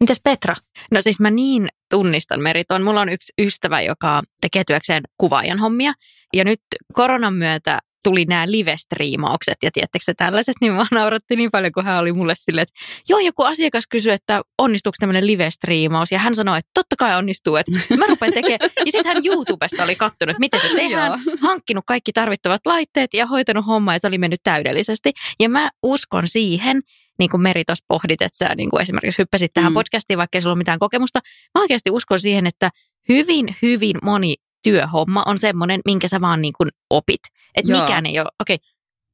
Mites 0.00 0.20
Petra? 0.24 0.56
No 0.90 1.02
siis 1.02 1.20
mä 1.20 1.30
niin 1.30 1.68
tunnistan 1.90 2.40
Meriton. 2.40 2.82
Mulla 2.82 3.00
on 3.00 3.08
yksi 3.08 3.32
ystävä, 3.38 3.80
joka 3.80 4.22
tekee 4.40 4.64
työkseen 4.64 5.02
kuvaajan 5.18 5.58
hommia. 5.58 5.92
Ja 6.34 6.44
nyt 6.44 6.60
koronan 6.92 7.34
myötä 7.34 7.78
tuli 8.02 8.24
nämä 8.24 8.50
live-striimaukset 8.50 9.56
ja 9.62 9.70
tiettekö 9.72 10.02
te 10.06 10.14
tällaiset, 10.14 10.54
niin 10.60 10.74
mä 10.74 10.86
nauratti 10.90 11.36
niin 11.36 11.50
paljon, 11.50 11.72
kun 11.74 11.84
hän 11.84 11.98
oli 11.98 12.12
mulle 12.12 12.34
silleen, 12.36 12.62
että 12.62 12.74
joo, 13.08 13.18
joku 13.18 13.42
asiakas 13.42 13.84
kysyi, 13.90 14.12
että 14.12 14.42
onnistuuko 14.58 14.96
tämmöinen 15.00 15.26
live-striimaus 15.26 16.12
ja 16.12 16.18
hän 16.18 16.34
sanoi, 16.34 16.58
että 16.58 16.70
totta 16.74 16.96
kai 16.98 17.16
onnistuu, 17.16 17.56
että 17.56 17.72
mä 17.98 18.06
rupean 18.08 18.32
tekemään. 18.32 18.70
Ja 18.86 18.92
sitten 18.92 19.14
hän 19.14 19.22
YouTubesta 19.26 19.84
oli 19.84 19.94
kattonut, 19.96 20.30
että 20.30 20.40
miten 20.40 20.60
se 20.60 20.68
tehdään, 20.76 21.20
hankkinut 21.40 21.84
kaikki 21.86 22.12
tarvittavat 22.12 22.60
laitteet 22.66 23.14
ja 23.14 23.26
hoitanut 23.26 23.66
hommaa 23.66 23.94
ja 23.94 23.98
se 23.98 24.06
oli 24.06 24.18
mennyt 24.18 24.40
täydellisesti. 24.44 25.12
Ja 25.40 25.48
mä 25.48 25.70
uskon 25.82 26.28
siihen, 26.28 26.80
niin 27.18 27.30
kuin 27.30 27.40
Meri 27.42 27.64
tuossa 27.64 27.84
pohdit, 27.88 28.22
että 28.22 28.36
sä 28.38 28.54
niin 28.54 28.70
kuin 28.70 28.82
esimerkiksi 28.82 29.18
hyppäsit 29.18 29.50
tähän 29.54 29.72
Mm. 29.72 29.74
podcastiin, 29.74 30.18
vaikka 30.18 30.38
ei 30.38 30.42
sulla 30.42 30.52
ole 30.52 30.58
mitään 30.58 30.78
kokemusta. 30.78 31.20
Mä 31.54 31.60
oikeasti 31.60 31.90
uskon 31.90 32.18
siihen, 32.20 32.46
että 32.46 32.70
hyvin, 33.08 33.56
hyvin 33.62 33.96
moni 34.02 34.34
työhomma 34.62 35.22
on 35.26 35.38
semmoinen, 35.38 35.80
minkä 35.84 36.08
sä 36.08 36.20
vaan 36.20 36.42
niin 36.42 36.54
kuin 36.58 36.70
opit. 36.90 37.20
Että 37.54 37.72
mikään 37.72 38.06
ei 38.06 38.20
ole, 38.20 38.28
okei, 38.40 38.58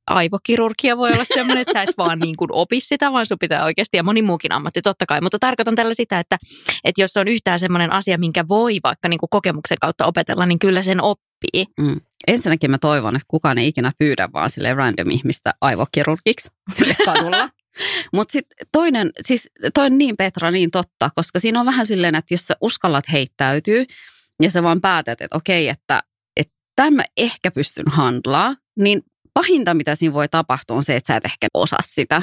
aivokirurgia 0.09 0.97
voi 0.97 1.13
olla 1.13 1.25
semmoinen, 1.25 1.63
että 1.63 1.73
sä 1.73 1.83
et 1.83 1.99
vaan 1.99 2.19
niin 2.19 2.37
kuin 2.37 2.53
opi 2.53 2.81
sitä, 2.81 3.13
vaan 3.13 3.27
sun 3.27 3.39
pitää 3.41 3.65
oikeasti, 3.65 3.97
ja 3.97 4.03
moni 4.03 4.23
muukin 4.23 4.53
ammatti 4.53 4.83
totta 4.83 5.07
kai, 5.07 5.21
mutta 5.21 5.39
tarkoitan 5.39 5.75
tällä 5.75 5.95
sitä, 5.95 6.19
että, 6.19 6.39
että 6.85 7.03
jos 7.03 7.17
on 7.17 7.29
yhtään 7.29 7.59
semmoinen 7.59 7.93
asia, 7.93 8.19
minkä 8.19 8.49
voi 8.49 8.79
vaikka 8.83 9.09
niin 9.09 9.21
kuin 9.21 9.31
kokemuksen 9.31 9.79
kautta 9.81 10.07
opetella, 10.07 10.47
niin 10.47 10.59
kyllä 10.59 10.83
sen 10.83 11.03
oppii. 11.03 11.67
Mm. 11.81 12.01
Ensinnäkin 12.27 12.71
mä 12.71 12.79
toivon, 12.79 13.17
että 13.17 13.27
kukaan 13.29 13.59
ei 13.59 13.69
ikinä 13.69 13.93
pyydä 13.99 14.29
vaan 14.33 14.51
sille 14.51 14.75
random 14.75 15.11
ihmistä 15.11 15.55
aivokirurgiksi 15.61 16.49
sille 16.75 16.97
kadulla. 17.05 17.51
Mutta 18.15 18.33
sitten 18.33 18.67
toinen, 18.73 19.11
siis 19.27 19.51
toinen 19.75 19.99
niin 19.99 20.15
Petra, 20.19 20.51
niin 20.51 20.71
totta, 20.71 21.11
koska 21.15 21.41
siinä 21.41 21.61
on 21.61 21.67
vähän 21.67 21.87
silleen, 21.87 22.15
että 22.15 22.35
jos 22.35 22.41
sä 22.41 22.55
uskallat 22.61 23.05
heittäytyy 23.13 23.85
ja 24.43 24.51
sä 24.51 24.63
vaan 24.63 24.81
päätät, 24.81 25.21
että 25.21 25.37
okei, 25.37 25.69
että 25.69 26.03
tämän 26.79 26.95
mä 26.95 27.05
ehkä 27.17 27.51
pystyn 27.51 27.89
handlaa, 27.89 28.55
niin 28.77 29.03
pahinta, 29.35 29.75
mitä 29.75 29.95
siinä 29.95 30.15
voi 30.15 30.29
tapahtua, 30.29 30.77
on 30.77 30.83
se, 30.83 30.97
että 30.97 31.13
sä 31.13 31.17
et 31.17 31.25
ehkä 31.25 31.47
osaa 31.55 31.79
sitä. 31.83 32.15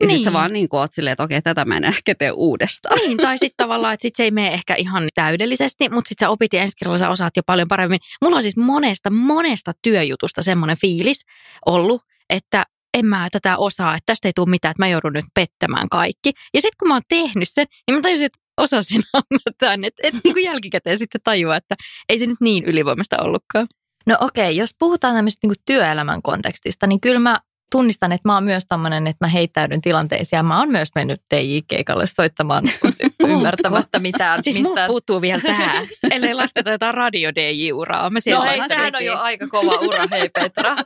Ja 0.00 0.06
niin. 0.06 0.08
sitten 0.08 0.24
sä 0.24 0.32
vaan 0.32 0.52
niin 0.52 0.68
oot 0.72 0.92
silleen, 0.92 1.12
että 1.12 1.22
okei, 1.22 1.42
tätä 1.42 1.64
mä 1.64 1.76
en 1.76 1.84
ehkä 1.84 2.14
tee 2.14 2.30
uudestaan. 2.30 2.98
Niin, 2.98 3.16
tai 3.16 3.38
sitten 3.38 3.62
tavallaan, 3.64 3.94
että 3.94 4.02
sit 4.02 4.16
se 4.16 4.22
ei 4.22 4.30
mene 4.30 4.54
ehkä 4.54 4.74
ihan 4.74 5.08
täydellisesti, 5.14 5.88
mutta 5.88 6.08
sitten 6.08 6.26
sä 6.26 6.30
opit 6.30 6.52
ja 6.52 6.60
ensi 6.60 6.76
kerralla 6.78 6.98
sä 6.98 7.10
osaat 7.10 7.36
jo 7.36 7.42
paljon 7.46 7.68
paremmin. 7.68 7.98
Mulla 8.22 8.36
on 8.36 8.42
siis 8.42 8.56
monesta, 8.56 9.10
monesta 9.10 9.72
työjutusta 9.82 10.42
semmoinen 10.42 10.76
fiilis 10.80 11.24
ollut, 11.66 12.02
että 12.30 12.64
en 12.98 13.06
mä 13.06 13.28
tätä 13.32 13.56
osaa, 13.56 13.94
että 13.94 14.06
tästä 14.06 14.28
ei 14.28 14.32
tule 14.36 14.50
mitään, 14.50 14.70
että 14.70 14.82
mä 14.82 14.88
joudun 14.88 15.12
nyt 15.12 15.24
pettämään 15.34 15.88
kaikki. 15.88 16.32
Ja 16.54 16.60
sitten 16.60 16.76
kun 16.78 16.88
mä 16.88 16.94
oon 16.94 17.02
tehnyt 17.08 17.48
sen, 17.48 17.66
niin 17.86 17.94
mä 17.94 18.02
tajusin, 18.02 18.26
että 18.26 18.38
osasin 18.56 19.02
tämän, 19.58 19.84
että 19.84 20.08
et, 20.08 20.14
niin 20.24 20.34
kuin 20.34 20.44
jälkikäteen 20.44 20.98
sitten 20.98 21.20
tajua, 21.24 21.56
että 21.56 21.74
ei 22.08 22.18
se 22.18 22.26
nyt 22.26 22.40
niin 22.40 22.64
ylivoimasta 22.64 23.16
ollutkaan. 23.22 23.66
No 24.06 24.16
okei, 24.20 24.56
jos 24.56 24.70
puhutaan 24.78 25.14
tämmöistä 25.14 25.46
niin 25.46 25.54
työelämän 25.66 26.22
kontekstista, 26.22 26.86
niin 26.86 27.00
kyllä 27.00 27.18
mä 27.18 27.40
tunnistan, 27.70 28.12
että 28.12 28.28
mä 28.28 28.34
oon 28.34 28.44
myös 28.44 28.64
tämmöinen, 28.68 29.06
että 29.06 29.24
mä 29.24 29.28
heittäydyn 29.28 29.80
tilanteisiin 29.80 30.36
ja 30.36 30.42
mä 30.42 30.58
oon 30.58 30.68
myös 30.68 30.88
mennyt 30.94 31.20
TJ-keikalle 31.28 32.06
soittamaan 32.06 32.64
ymmärtämättä 33.28 33.98
mitään. 33.98 34.42
Siis 34.42 34.56
mistään. 34.56 34.86
puuttuu 34.86 35.20
vielä 35.20 35.40
tämä, 35.40 35.86
ellei 36.14 36.34
lasketa 36.34 36.70
jotain 36.70 36.94
radio 36.94 37.30
DJ-uraa. 37.34 38.10
Mä 38.10 38.18
no 38.30 38.42
hei, 38.42 38.68
sehän 38.68 38.96
on 38.96 39.04
jo 39.04 39.18
aika 39.18 39.48
kova 39.48 39.72
ura, 39.72 40.08
hei 40.10 40.28
Petra. 40.34 40.76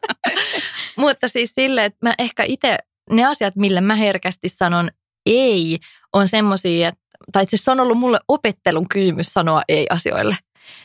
Mutta 0.96 1.28
siis 1.28 1.54
sille, 1.54 1.84
että 1.84 1.98
mä 2.02 2.14
ehkä 2.18 2.44
itse, 2.44 2.78
ne 3.10 3.24
asiat, 3.24 3.56
mille 3.56 3.80
mä 3.80 3.94
herkästi 3.94 4.48
sanon 4.48 4.90
ei, 5.26 5.78
on 6.12 6.28
semmoisia, 6.28 6.88
että 6.88 7.00
tai 7.32 7.42
itse 7.42 7.56
se 7.56 7.70
on 7.70 7.80
ollut 7.80 7.98
mulle 7.98 8.18
opettelun 8.28 8.88
kysymys 8.88 9.26
sanoa 9.26 9.62
ei 9.68 9.86
asioille. 9.90 10.36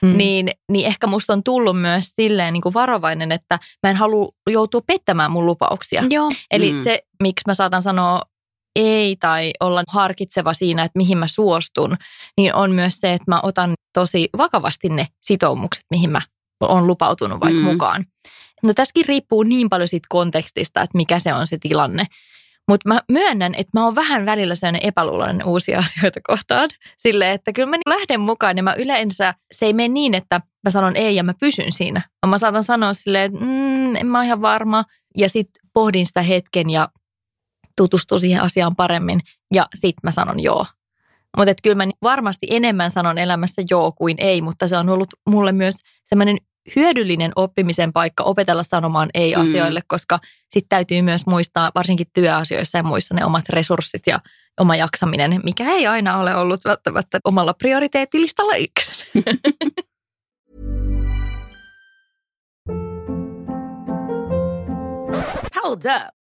Mm. 0.02 0.18
Niin, 0.18 0.52
niin 0.72 0.86
ehkä 0.86 1.08
musta 1.08 1.34
on 1.34 1.44
tullut 1.44 1.82
myös 1.82 2.16
silleen 2.16 2.54
niin 2.54 2.62
kuin 2.62 2.74
varovainen, 2.74 3.32
että 3.32 3.60
mä 3.84 3.90
en 3.90 3.96
halua 3.96 4.32
joutua 4.50 4.82
pettämään 4.88 5.32
mun 5.32 5.46
lupauksia. 5.46 6.04
Joo. 6.10 6.32
Eli 6.52 6.72
mm. 6.72 6.84
se, 6.84 7.04
miksi 7.24 7.44
mä 7.48 7.54
saatan 7.54 7.82
sanoa 7.82 8.22
ei 8.76 9.16
tai 9.16 9.52
olla 9.60 9.84
harkitseva 9.88 10.54
siinä, 10.54 10.84
että 10.84 10.98
mihin 10.98 11.18
mä 11.18 11.28
suostun, 11.28 11.98
niin 12.38 12.56
on 12.56 12.72
myös 12.72 12.96
se, 12.96 13.14
että 13.14 13.32
mä 13.32 13.40
otan 13.44 13.74
tosi 13.94 14.30
vakavasti 14.38 14.90
ne 14.90 15.08
sitoumukset, 15.22 15.86
mihin 15.90 16.10
mä 16.10 16.22
on 16.60 16.88
lupautunut 16.88 17.40
vaikka 17.40 17.60
mm. 17.60 17.66
mukaan. 17.66 18.06
No 18.64 18.74
tässäkin 18.74 19.06
riippuu 19.08 19.44
niin 19.44 19.70
paljon 19.70 19.88
siitä 19.88 20.08
kontekstista, 20.10 20.82
että 20.82 20.98
mikä 20.98 21.20
se 21.20 21.34
on 21.34 21.48
se 21.48 21.58
tilanne. 21.58 22.06
Mutta 22.68 22.90
mä 22.90 23.02
myönnän, 23.12 23.56
että 23.56 23.80
mä 23.80 23.86
oon 23.86 23.96
vähän 23.96 24.26
välillä 24.26 24.56
sellainen 24.56 24.88
epäluuloinen 24.88 25.46
uusia 25.46 25.80
asioita 25.86 26.20
kohtaan. 26.28 26.70
Sille, 26.98 27.32
että 27.32 27.54
kyllä 27.54 27.70
mä 27.70 27.78
lähden 27.86 28.20
mukaan 28.20 28.58
ja 28.58 28.64
mä 28.64 28.74
yleensä, 28.74 29.34
se 29.52 29.66
ei 29.66 29.74
mene 29.74 29.88
niin, 29.88 30.14
että 30.14 30.42
mä 30.64 30.70
sanon 30.70 30.96
ei 30.96 31.16
ja 31.16 31.24
mä 31.24 31.34
pysyn 31.40 31.72
siinä. 31.72 32.02
Mä 32.28 32.38
saatan 32.38 32.64
sanoa 32.64 32.94
silleen, 32.94 33.26
että 33.26 33.46
mm, 33.46 33.96
en 33.96 34.08
mä 34.08 34.18
ole 34.18 34.26
ihan 34.26 34.42
varma. 34.42 34.84
Ja 35.18 35.30
sitten 35.30 35.62
pohdin 35.74 36.06
sitä 36.06 36.22
hetken 36.22 36.70
ja 36.70 36.90
tutustun 37.78 38.20
siihen 38.20 38.42
asiaan 38.42 38.76
paremmin 38.76 39.20
ja 39.54 39.68
sitten 39.76 40.00
mä 40.04 40.12
sanon 40.12 40.40
joo. 40.40 40.66
Mutta 41.38 41.54
kyllä 41.64 41.86
mä 41.86 41.92
varmasti 42.02 42.48
enemmän 42.50 42.92
sanon 42.92 43.18
elämässä 43.18 43.62
joo 43.70 43.92
kuin 43.92 44.18
ei, 44.20 44.42
mutta 44.42 44.68
se 44.68 44.78
on 44.78 44.90
ollut 44.90 45.08
mulle 45.30 45.52
myös 45.52 45.76
semmoinen 46.06 46.38
hyödyllinen 46.76 47.32
oppimisen 47.36 47.94
paikka 47.94 48.24
opetella 48.24 48.64
sanomaan 48.64 49.10
ei 49.14 49.36
mm. 49.36 49.42
asioille, 49.42 49.82
koska 49.88 50.20
sitten 50.54 50.70
täytyy 50.70 51.02
myös 51.02 51.26
muistaa 51.26 51.72
varsinkin 51.76 52.08
työasioissa 52.14 52.78
ja 52.78 52.84
muissa 52.84 53.14
ne 53.14 53.26
omat 53.26 53.50
resurssit 53.50 54.08
ja 54.08 54.20
oma 54.60 54.76
jaksaminen, 54.76 55.42
mikä 55.44 55.72
ei 55.72 55.88
aina 55.88 56.18
ole 56.18 56.36
ollut 56.36 56.66
välttämättä 56.66 57.20
omalla 57.24 57.54
prioriteettilistalla 57.54 58.56
ykkösen. 58.56 59.08
Hold 65.64 65.86
up. 65.86 66.23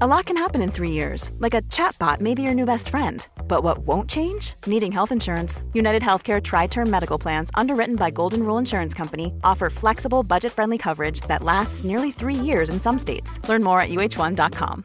A 0.00 0.06
lot 0.06 0.26
can 0.26 0.36
happen 0.36 0.62
in 0.62 0.70
three 0.70 0.92
years, 0.92 1.30
like 1.38 1.54
a 1.54 1.62
chatbot 1.62 2.20
may 2.20 2.34
be 2.34 2.42
your 2.42 2.54
new 2.54 2.64
best 2.64 2.88
friend 2.88 3.28
but 3.50 3.64
what 3.64 3.78
won't 3.86 4.08
change? 4.08 4.54
Needing 4.66 4.92
health 4.92 5.12
insurance. 5.12 5.64
United 5.74 6.02
Healthcare 6.02 6.40
Tri 6.40 6.68
Term 6.68 6.88
Medical 6.90 7.18
Plans, 7.18 7.50
underwritten 7.60 7.96
by 7.96 8.10
Golden 8.10 8.40
Rule 8.40 8.58
Insurance 8.58 8.94
Company, 8.96 9.32
offer 9.42 9.70
flexible, 9.70 10.22
budget 10.22 10.52
friendly 10.52 10.78
coverage 10.78 11.20
that 11.28 11.42
lasts 11.42 11.84
nearly 11.84 12.12
three 12.12 12.46
years 12.46 12.70
in 12.70 12.80
some 12.80 12.98
states. 12.98 13.40
Learn 13.48 13.62
more 13.62 13.80
at 13.80 13.88
uh1.com. 13.88 14.84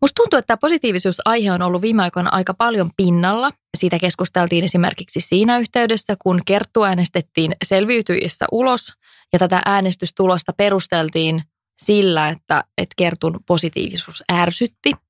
Musta 0.00 0.14
tuntuu, 0.14 0.38
että 0.38 0.56
positiivisuusaihe 0.56 1.52
on 1.52 1.62
ollut 1.62 1.82
viime 1.82 2.02
aikoina 2.02 2.30
aika 2.32 2.54
paljon 2.54 2.90
pinnalla. 2.96 3.52
Siitä 3.76 3.98
keskusteltiin 3.98 4.64
esimerkiksi 4.64 5.20
siinä 5.20 5.58
yhteydessä, 5.58 6.16
kun 6.18 6.40
Kerttu 6.46 6.82
äänestettiin 6.82 7.52
selviytyjissä 7.64 8.46
ulos. 8.52 8.92
Ja 9.32 9.38
tätä 9.38 9.62
äänestystulosta 9.64 10.52
perusteltiin 10.52 11.42
sillä, 11.78 12.28
että, 12.28 12.64
että 12.78 12.94
Kertun 12.96 13.40
positiivisuus 13.46 14.22
ärsytti– 14.32 14.92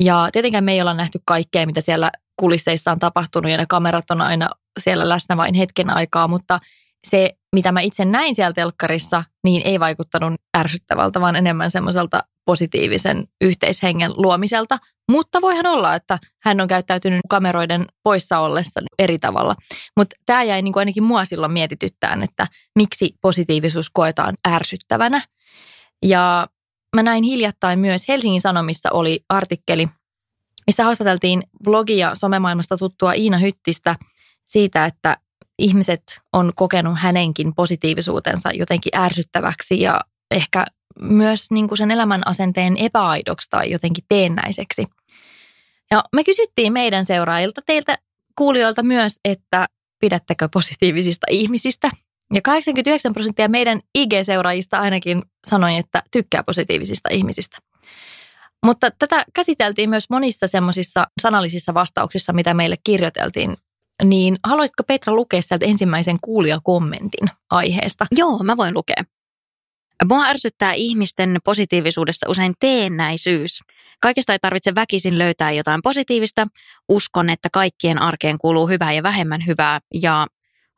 ja 0.00 0.28
tietenkään 0.32 0.64
me 0.64 0.72
ei 0.72 0.80
olla 0.80 0.94
nähty 0.94 1.20
kaikkea, 1.24 1.66
mitä 1.66 1.80
siellä 1.80 2.10
kulisseissa 2.36 2.92
on 2.92 2.98
tapahtunut 2.98 3.50
ja 3.50 3.56
ne 3.56 3.66
kamerat 3.68 4.10
on 4.10 4.20
aina 4.20 4.48
siellä 4.80 5.08
läsnä 5.08 5.36
vain 5.36 5.54
hetken 5.54 5.90
aikaa, 5.90 6.28
mutta 6.28 6.60
se, 7.06 7.32
mitä 7.54 7.72
mä 7.72 7.80
itse 7.80 8.04
näin 8.04 8.34
siellä 8.34 8.52
telkkarissa, 8.52 9.24
niin 9.44 9.62
ei 9.64 9.80
vaikuttanut 9.80 10.40
ärsyttävältä, 10.56 11.20
vaan 11.20 11.36
enemmän 11.36 11.70
semmoiselta 11.70 12.20
positiivisen 12.44 13.28
yhteishengen 13.40 14.12
luomiselta. 14.16 14.78
Mutta 15.10 15.40
voihan 15.40 15.66
olla, 15.66 15.94
että 15.94 16.18
hän 16.42 16.60
on 16.60 16.68
käyttäytynyt 16.68 17.20
kameroiden 17.28 17.86
poissa 18.02 18.38
ollessa 18.38 18.80
eri 18.98 19.18
tavalla. 19.18 19.54
Mutta 19.96 20.16
tämä 20.26 20.42
jäi 20.42 20.62
niin 20.62 20.72
kuin 20.72 20.80
ainakin 20.80 21.02
mua 21.02 21.24
silloin 21.24 21.52
mietityttään, 21.52 22.22
että 22.22 22.46
miksi 22.74 23.14
positiivisuus 23.20 23.90
koetaan 23.90 24.34
ärsyttävänä. 24.48 25.22
Ja 26.02 26.46
mä 26.96 27.02
näin 27.02 27.24
hiljattain 27.24 27.78
myös 27.78 28.08
Helsingin 28.08 28.40
Sanomissa 28.40 28.90
oli 28.90 29.20
artikkeli, 29.28 29.88
missä 30.66 30.84
haastateltiin 30.84 31.42
blogi- 31.64 31.98
ja 31.98 32.14
somemaailmasta 32.14 32.76
tuttua 32.76 33.12
Iina 33.12 33.38
Hyttistä 33.38 33.96
siitä, 34.44 34.84
että 34.84 35.16
ihmiset 35.58 36.20
on 36.32 36.52
kokenut 36.56 36.94
hänenkin 36.98 37.54
positiivisuutensa 37.54 38.50
jotenkin 38.52 38.92
ärsyttäväksi 38.96 39.80
ja 39.80 40.00
ehkä 40.30 40.66
myös 41.00 41.50
niin 41.50 41.68
kuin 41.68 41.78
sen 41.78 41.90
elämän 41.90 42.22
asenteen 42.26 42.76
epäaidoksi 42.76 43.50
tai 43.50 43.70
jotenkin 43.70 44.04
teennäiseksi. 44.08 44.86
Ja 45.90 46.04
me 46.12 46.24
kysyttiin 46.24 46.72
meidän 46.72 47.04
seuraajilta, 47.04 47.60
teiltä 47.66 47.98
kuulijoilta 48.38 48.82
myös, 48.82 49.20
että 49.24 49.66
pidättekö 50.00 50.48
positiivisista 50.52 51.26
ihmisistä 51.30 51.90
ja 52.34 52.42
89 52.42 53.12
prosenttia 53.12 53.48
meidän 53.48 53.80
IG-seuraajista 53.98 54.78
ainakin 54.78 55.22
sanoi, 55.46 55.76
että 55.76 56.02
tykkää 56.10 56.42
positiivisista 56.42 57.08
ihmisistä. 57.12 57.58
Mutta 58.64 58.90
tätä 58.98 59.24
käsiteltiin 59.34 59.90
myös 59.90 60.10
monissa 60.10 60.46
semmoisissa 60.46 61.06
sanallisissa 61.22 61.74
vastauksissa, 61.74 62.32
mitä 62.32 62.54
meille 62.54 62.76
kirjoiteltiin. 62.84 63.56
Niin 64.04 64.36
haluaisitko 64.44 64.82
Petra 64.82 65.14
lukea 65.14 65.42
sieltä 65.42 65.66
ensimmäisen 65.66 66.16
kuulijakommentin 66.22 67.28
aiheesta? 67.50 68.06
Joo, 68.10 68.38
mä 68.38 68.56
voin 68.56 68.74
lukea. 68.74 69.04
Mua 70.04 70.24
ärsyttää 70.24 70.72
ihmisten 70.72 71.38
positiivisuudessa 71.44 72.28
usein 72.30 72.54
teennäisyys. 72.60 73.60
Kaikesta 74.00 74.32
ei 74.32 74.38
tarvitse 74.38 74.74
väkisin 74.74 75.18
löytää 75.18 75.52
jotain 75.52 75.82
positiivista. 75.82 76.46
Uskon, 76.88 77.30
että 77.30 77.48
kaikkien 77.52 78.02
arkeen 78.02 78.38
kuuluu 78.38 78.68
hyvää 78.68 78.92
ja 78.92 79.02
vähemmän 79.02 79.46
hyvää 79.46 79.80
ja 80.02 80.26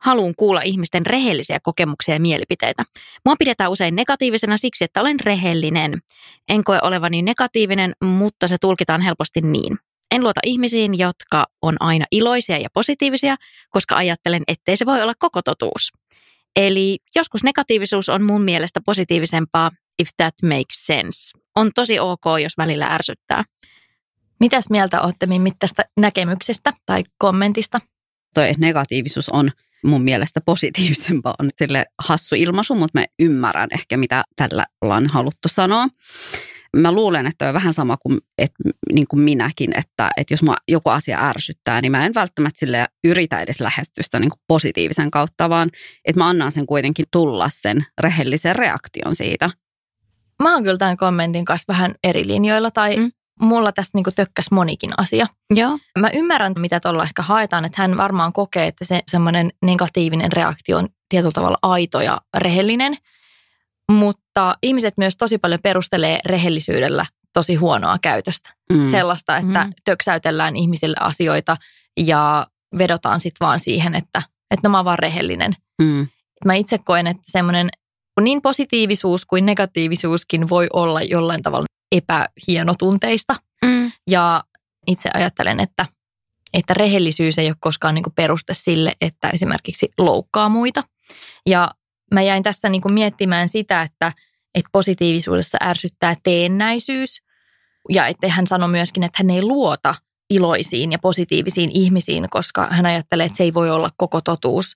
haluan 0.01 0.33
kuulla 0.37 0.61
ihmisten 0.61 1.05
rehellisiä 1.05 1.59
kokemuksia 1.63 2.15
ja 2.15 2.19
mielipiteitä. 2.19 2.83
Mua 3.25 3.35
pidetään 3.39 3.71
usein 3.71 3.95
negatiivisena 3.95 4.57
siksi, 4.57 4.83
että 4.83 5.01
olen 5.01 5.19
rehellinen. 5.19 5.99
En 6.49 6.63
koe 6.63 6.79
olevani 6.81 7.21
negatiivinen, 7.21 7.93
mutta 8.03 8.47
se 8.47 8.57
tulkitaan 8.61 9.01
helposti 9.01 9.41
niin. 9.41 9.77
En 10.11 10.23
luota 10.23 10.39
ihmisiin, 10.45 10.99
jotka 10.99 11.45
on 11.61 11.75
aina 11.79 12.05
iloisia 12.11 12.57
ja 12.57 12.69
positiivisia, 12.73 13.35
koska 13.69 13.95
ajattelen, 13.95 14.43
ettei 14.47 14.77
se 14.77 14.85
voi 14.85 15.01
olla 15.01 15.13
koko 15.19 15.41
totuus. 15.41 15.91
Eli 16.55 16.97
joskus 17.15 17.43
negatiivisuus 17.43 18.09
on 18.09 18.23
mun 18.23 18.41
mielestä 18.41 18.79
positiivisempaa, 18.85 19.71
if 19.99 20.09
that 20.17 20.33
makes 20.43 20.85
sense. 20.85 21.37
On 21.55 21.71
tosi 21.75 21.99
ok, 21.99 22.23
jos 22.43 22.57
välillä 22.57 22.87
ärsyttää. 22.87 23.43
Mitäs 24.39 24.69
mieltä 24.69 25.01
olette 25.01 25.25
Mimmi 25.25 25.51
tästä 25.59 25.85
näkemyksestä 25.99 26.73
tai 26.85 27.03
kommentista? 27.17 27.79
Toi 28.33 28.51
negatiivisuus 28.57 29.29
on 29.29 29.51
mun 29.85 30.01
mielestä 30.01 30.41
positiivisempaa 30.41 31.35
on 31.39 31.49
sille 31.55 31.85
hassu 32.07 32.35
ilmaisu, 32.35 32.75
mutta 32.75 32.99
mä 32.99 33.05
ymmärrän 33.19 33.69
ehkä, 33.71 33.97
mitä 33.97 34.23
tällä 34.35 34.65
ollaan 34.81 35.07
haluttu 35.07 35.47
sanoa. 35.47 35.87
Mä 36.77 36.91
luulen, 36.91 37.27
että 37.27 37.47
on 37.47 37.53
vähän 37.53 37.73
sama 37.73 37.97
kuin, 37.97 38.17
että, 38.37 38.63
niin 38.93 39.07
kuin 39.07 39.19
minäkin, 39.19 39.77
että, 39.77 40.09
että 40.17 40.33
jos 40.33 40.43
mua 40.43 40.55
joku 40.67 40.89
asia 40.89 41.27
ärsyttää, 41.29 41.81
niin 41.81 41.91
mä 41.91 42.05
en 42.05 42.13
välttämättä 42.15 42.59
sille 42.59 42.87
yritä 43.03 43.39
edes 43.39 43.59
lähestystä 43.59 44.19
niin 44.19 44.29
kuin 44.29 44.39
positiivisen 44.47 45.11
kautta, 45.11 45.49
vaan 45.49 45.69
että 46.05 46.19
mä 46.19 46.29
annan 46.29 46.51
sen 46.51 46.65
kuitenkin 46.65 47.05
tulla 47.11 47.49
sen 47.49 47.85
rehellisen 48.01 48.55
reaktion 48.55 49.15
siitä. 49.15 49.49
Mä 50.43 50.53
oon 50.53 50.63
kyllä 50.63 50.77
tämän 50.77 50.97
kommentin 50.97 51.45
kanssa 51.45 51.73
vähän 51.73 51.95
eri 52.03 52.27
linjoilla 52.27 52.71
tai 52.71 52.97
mm. 52.97 53.11
Mulla 53.41 53.71
tässä 53.71 53.91
niin 53.93 54.15
tökkäs 54.15 54.51
monikin 54.51 54.91
asia. 54.97 55.27
Joo. 55.55 55.79
Mä 55.99 56.09
ymmärrän, 56.13 56.53
mitä 56.59 56.79
tuolla 56.79 57.03
ehkä 57.03 57.21
haetaan, 57.21 57.65
että 57.65 57.81
hän 57.81 57.97
varmaan 57.97 58.33
kokee, 58.33 58.67
että 58.67 58.85
se 58.85 59.01
semmoinen 59.11 59.51
negatiivinen 59.61 60.31
reaktio 60.31 60.77
on 60.77 60.89
tietyllä 61.09 61.31
tavalla 61.31 61.57
aito 61.61 62.01
ja 62.01 62.21
rehellinen. 62.37 62.97
Mutta 63.91 64.55
ihmiset 64.63 64.93
myös 64.97 65.17
tosi 65.17 65.37
paljon 65.37 65.59
perustelee 65.63 66.19
rehellisyydellä 66.25 67.05
tosi 67.33 67.55
huonoa 67.55 67.97
käytöstä. 68.01 68.49
Mm. 68.73 68.91
Sellaista, 68.91 69.37
että 69.37 69.63
mm. 69.63 69.73
töksäytellään 69.85 70.55
ihmisille 70.55 70.95
asioita 70.99 71.57
ja 71.97 72.47
vedotaan 72.77 73.19
sitten 73.19 73.45
vaan 73.45 73.59
siihen, 73.59 73.95
että, 73.95 74.21
että 74.51 74.67
no 74.67 74.71
mä 74.71 74.77
oon 74.77 74.85
vaan 74.85 74.99
rehellinen. 74.99 75.55
Mm. 75.81 76.07
Mä 76.45 76.53
itse 76.53 76.77
koen, 76.77 77.07
että 77.07 77.23
semmoinen 77.27 77.69
niin 78.21 78.41
positiivisuus 78.41 79.25
kuin 79.25 79.45
negatiivisuuskin 79.45 80.49
voi 80.49 80.67
olla 80.73 81.01
jollain 81.01 81.41
tavalla 81.41 81.65
epähienotunteista. 81.91 83.35
Mm. 83.65 83.91
Ja 84.07 84.43
itse 84.87 85.09
ajattelen, 85.13 85.59
että, 85.59 85.85
että 86.53 86.73
rehellisyys 86.73 87.37
ei 87.37 87.47
ole 87.47 87.55
koskaan 87.59 87.95
niin 87.95 88.03
peruste 88.15 88.53
sille, 88.53 88.93
että 89.01 89.29
esimerkiksi 89.29 89.89
loukkaa 89.97 90.49
muita. 90.49 90.83
Ja 91.45 91.71
mä 92.13 92.21
jäin 92.21 92.43
tässä 92.43 92.69
niin 92.69 92.93
miettimään 92.93 93.49
sitä, 93.49 93.81
että, 93.81 94.13
että 94.55 94.69
positiivisuudessa 94.71 95.57
ärsyttää 95.61 96.15
teennäisyys. 96.23 97.21
Ja 97.89 98.07
että 98.07 98.29
hän 98.29 98.47
sanoi 98.47 98.69
myöskin, 98.69 99.03
että 99.03 99.23
hän 99.23 99.29
ei 99.29 99.41
luota 99.41 99.95
iloisiin 100.29 100.91
ja 100.91 100.99
positiivisiin 100.99 101.71
ihmisiin, 101.73 102.27
koska 102.29 102.67
hän 102.71 102.85
ajattelee, 102.85 103.25
että 103.25 103.37
se 103.37 103.43
ei 103.43 103.53
voi 103.53 103.69
olla 103.69 103.89
koko 103.97 104.21
totuus. 104.21 104.75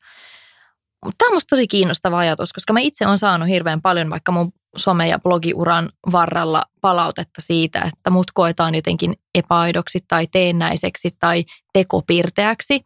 Tämä 1.18 1.30
on 1.30 1.34
musta 1.36 1.50
tosi 1.50 1.68
kiinnostava 1.68 2.18
ajatus, 2.18 2.54
koska 2.54 2.74
mä 2.74 2.80
itse 2.80 3.06
olen 3.06 3.18
saanut 3.18 3.50
hirveän 3.50 3.82
paljon 3.82 4.10
vaikka 4.10 4.32
mun 4.32 4.52
some- 4.78 5.06
ja 5.10 5.20
blogiuran 5.20 5.90
varrella 6.12 6.64
palautetta 6.82 7.42
siitä, 7.42 7.82
että 7.94 8.10
mut 8.10 8.32
koetaan 8.34 8.76
jotenkin 8.76 9.14
epäaidoksi 9.36 10.00
tai 10.08 10.28
teennäiseksi 10.28 11.16
tai 11.20 11.44
tekopirteäksi. 11.74 12.82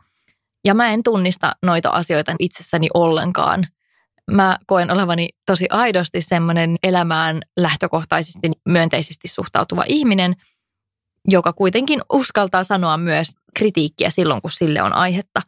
Ja 0.66 0.74
mä 0.74 0.90
en 0.90 1.04
tunnista 1.04 1.52
noita 1.66 1.90
asioita 1.90 2.36
itsessäni 2.40 2.88
ollenkaan. 2.94 3.68
Mä 4.32 4.58
koen 4.66 4.92
olevani 4.92 5.30
tosi 5.46 5.66
aidosti 5.70 6.22
semmoinen 6.22 6.76
elämään 6.84 7.42
lähtökohtaisesti 7.58 8.52
myönteisesti 8.66 9.28
suhtautuva 9.28 9.84
ihminen, 9.88 10.36
joka 11.28 11.54
kuitenkin 11.54 12.02
uskaltaa 12.14 12.64
sanoa 12.64 12.98
myös 12.98 13.28
kritiikkiä 13.56 14.10
silloin, 14.10 14.42
kun 14.42 14.52
sille 14.52 14.82
on 14.82 14.94
aihetta. 14.94 15.42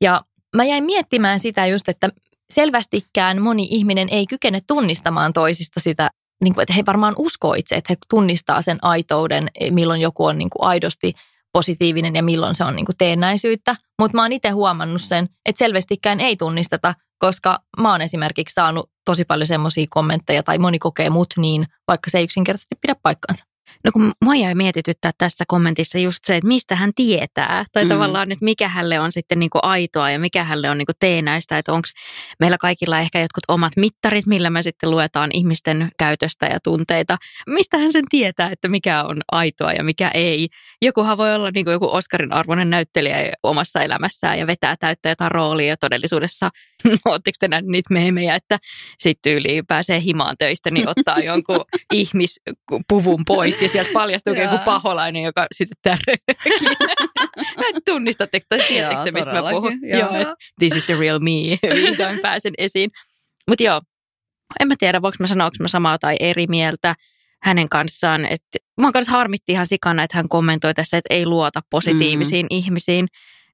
Ja 0.00 0.22
mä 0.56 0.64
jäin 0.64 0.84
miettimään 0.84 1.40
sitä 1.40 1.66
just, 1.66 1.88
että 1.88 2.08
selvästikään 2.50 3.42
moni 3.42 3.68
ihminen 3.70 4.08
ei 4.10 4.26
kykene 4.26 4.60
tunnistamaan 4.66 5.32
toisista 5.32 5.80
sitä, 5.80 6.10
niin 6.44 6.54
kuin, 6.54 6.62
että 6.62 6.74
he 6.74 6.82
varmaan 6.86 7.14
uskoo 7.18 7.54
itse, 7.54 7.74
että 7.74 7.92
he 7.92 7.96
tunnistaa 8.10 8.62
sen 8.62 8.78
aitouden, 8.82 9.48
milloin 9.70 10.00
joku 10.00 10.24
on 10.24 10.38
niin 10.38 10.50
kuin 10.50 10.68
aidosti 10.68 11.14
positiivinen 11.52 12.16
ja 12.16 12.22
milloin 12.22 12.54
se 12.54 12.64
on 12.64 12.76
niin 12.76 12.86
kuin 12.86 12.96
teennäisyyttä. 12.96 13.76
Mutta 13.98 14.16
mä 14.16 14.22
oon 14.22 14.32
itse 14.32 14.50
huomannut 14.50 15.02
sen, 15.02 15.28
että 15.46 15.58
selvästikään 15.58 16.20
ei 16.20 16.36
tunnisteta, 16.36 16.94
koska 17.18 17.58
mä 17.78 17.90
oon 17.90 18.02
esimerkiksi 18.02 18.54
saanut 18.54 18.90
tosi 19.04 19.24
paljon 19.24 19.46
semmoisia 19.46 19.86
kommentteja 19.90 20.42
tai 20.42 20.58
moni 20.58 20.78
kokee 20.78 21.10
mut 21.10 21.34
niin, 21.36 21.66
vaikka 21.88 22.10
se 22.10 22.18
ei 22.18 22.24
yksinkertaisesti 22.24 22.76
pidä 22.80 22.96
paikkansa. 23.02 23.44
No 23.84 23.90
kun 23.92 24.12
mua 24.24 24.34
jäi 24.34 24.54
mietityttää 24.54 25.10
tässä 25.18 25.44
kommentissa 25.48 25.98
just 25.98 26.18
se, 26.24 26.36
että 26.36 26.48
mistä 26.48 26.76
hän 26.76 26.92
tietää. 26.94 27.64
Tai 27.72 27.84
mm. 27.84 27.88
tavallaan, 27.88 28.32
että 28.32 28.44
mikä 28.44 28.68
hälle 28.68 29.00
on 29.00 29.12
sitten 29.12 29.38
niin 29.38 29.50
kuin 29.50 29.64
aitoa 29.64 30.10
ja 30.10 30.18
mikä 30.18 30.44
hälle 30.44 30.70
on 30.70 30.78
niin 30.78 30.86
kuin 30.86 30.96
teenäistä. 31.00 31.58
Että 31.58 31.72
onko 31.72 31.88
meillä 32.40 32.58
kaikilla 32.58 33.00
ehkä 33.00 33.20
jotkut 33.20 33.44
omat 33.48 33.72
mittarit, 33.76 34.26
millä 34.26 34.50
me 34.50 34.62
sitten 34.62 34.90
luetaan 34.90 35.30
ihmisten 35.32 35.88
käytöstä 35.98 36.46
ja 36.46 36.58
tunteita. 36.64 37.16
Mistä 37.46 37.78
hän 37.78 37.92
sen 37.92 38.04
tietää, 38.10 38.50
että 38.52 38.68
mikä 38.68 39.04
on 39.04 39.16
aitoa 39.32 39.72
ja 39.72 39.84
mikä 39.84 40.10
ei. 40.14 40.48
Jokuhan 40.82 41.18
voi 41.18 41.34
olla 41.34 41.50
niin 41.50 41.64
kuin 41.64 41.72
joku 41.72 41.88
Oscarin 41.92 42.32
arvoinen 42.32 42.70
näyttelijä 42.70 43.32
omassa 43.42 43.82
elämässään 43.82 44.38
ja 44.38 44.46
vetää 44.46 44.76
täyttä 44.80 45.08
jotain 45.08 45.30
roolia 45.30 45.68
ja 45.68 45.76
todellisuudessa 45.76 46.50
Oletteko 47.04 47.36
te 47.40 47.48
nähneet 47.48 47.70
niitä 47.70 47.94
meemejä, 47.94 48.34
että 48.34 48.58
sitten 48.98 49.32
yli 49.32 49.62
pääsee 49.68 50.00
himaan 50.00 50.36
töistä, 50.38 50.70
niin 50.70 50.88
ottaa 50.88 51.18
jonkun 51.18 51.60
ihmispuvun 51.92 53.24
pois 53.26 53.62
ja 53.62 53.68
sieltä 53.72 53.90
paljastuu 53.92 54.34
joku 54.34 54.58
paholainen, 54.64 55.22
joka 55.22 55.46
sytyttää 55.56 55.98
röökin. 56.06 56.76
Tunnistatteko 57.86 58.44
tai 58.48 58.58
tiedättekö 58.68 59.12
mistä 59.12 59.42
mä 59.42 59.50
puhun? 59.50 59.80
Joo, 59.82 60.16
joo 60.16 60.34
this 60.58 60.76
is 60.76 60.84
the 60.84 60.96
real 60.98 61.18
me. 61.18 61.58
Vihdoin 61.74 62.20
pääsen 62.20 62.52
esiin. 62.58 62.90
Mutta 63.48 63.64
joo, 63.64 63.80
en 64.60 64.68
mä 64.68 64.74
tiedä, 64.78 65.02
voiko 65.02 65.16
mä 65.20 65.26
sanoa, 65.26 65.46
onko 65.46 65.56
mä 65.60 65.68
samaa 65.68 65.98
tai 65.98 66.16
eri 66.20 66.46
mieltä 66.46 66.94
hänen 67.42 67.68
kanssaan. 67.68 68.24
Että 68.24 68.58
mua 68.80 68.92
kanssa 68.92 69.12
harmitti 69.12 69.52
ihan 69.52 69.66
sikana, 69.66 70.02
että 70.02 70.16
hän 70.16 70.28
kommentoi 70.28 70.74
tässä, 70.74 70.96
että 70.96 71.14
ei 71.14 71.26
luota 71.26 71.60
positiivisiin 71.70 72.46
mm. 72.46 72.56
ihmisiin. 72.56 73.06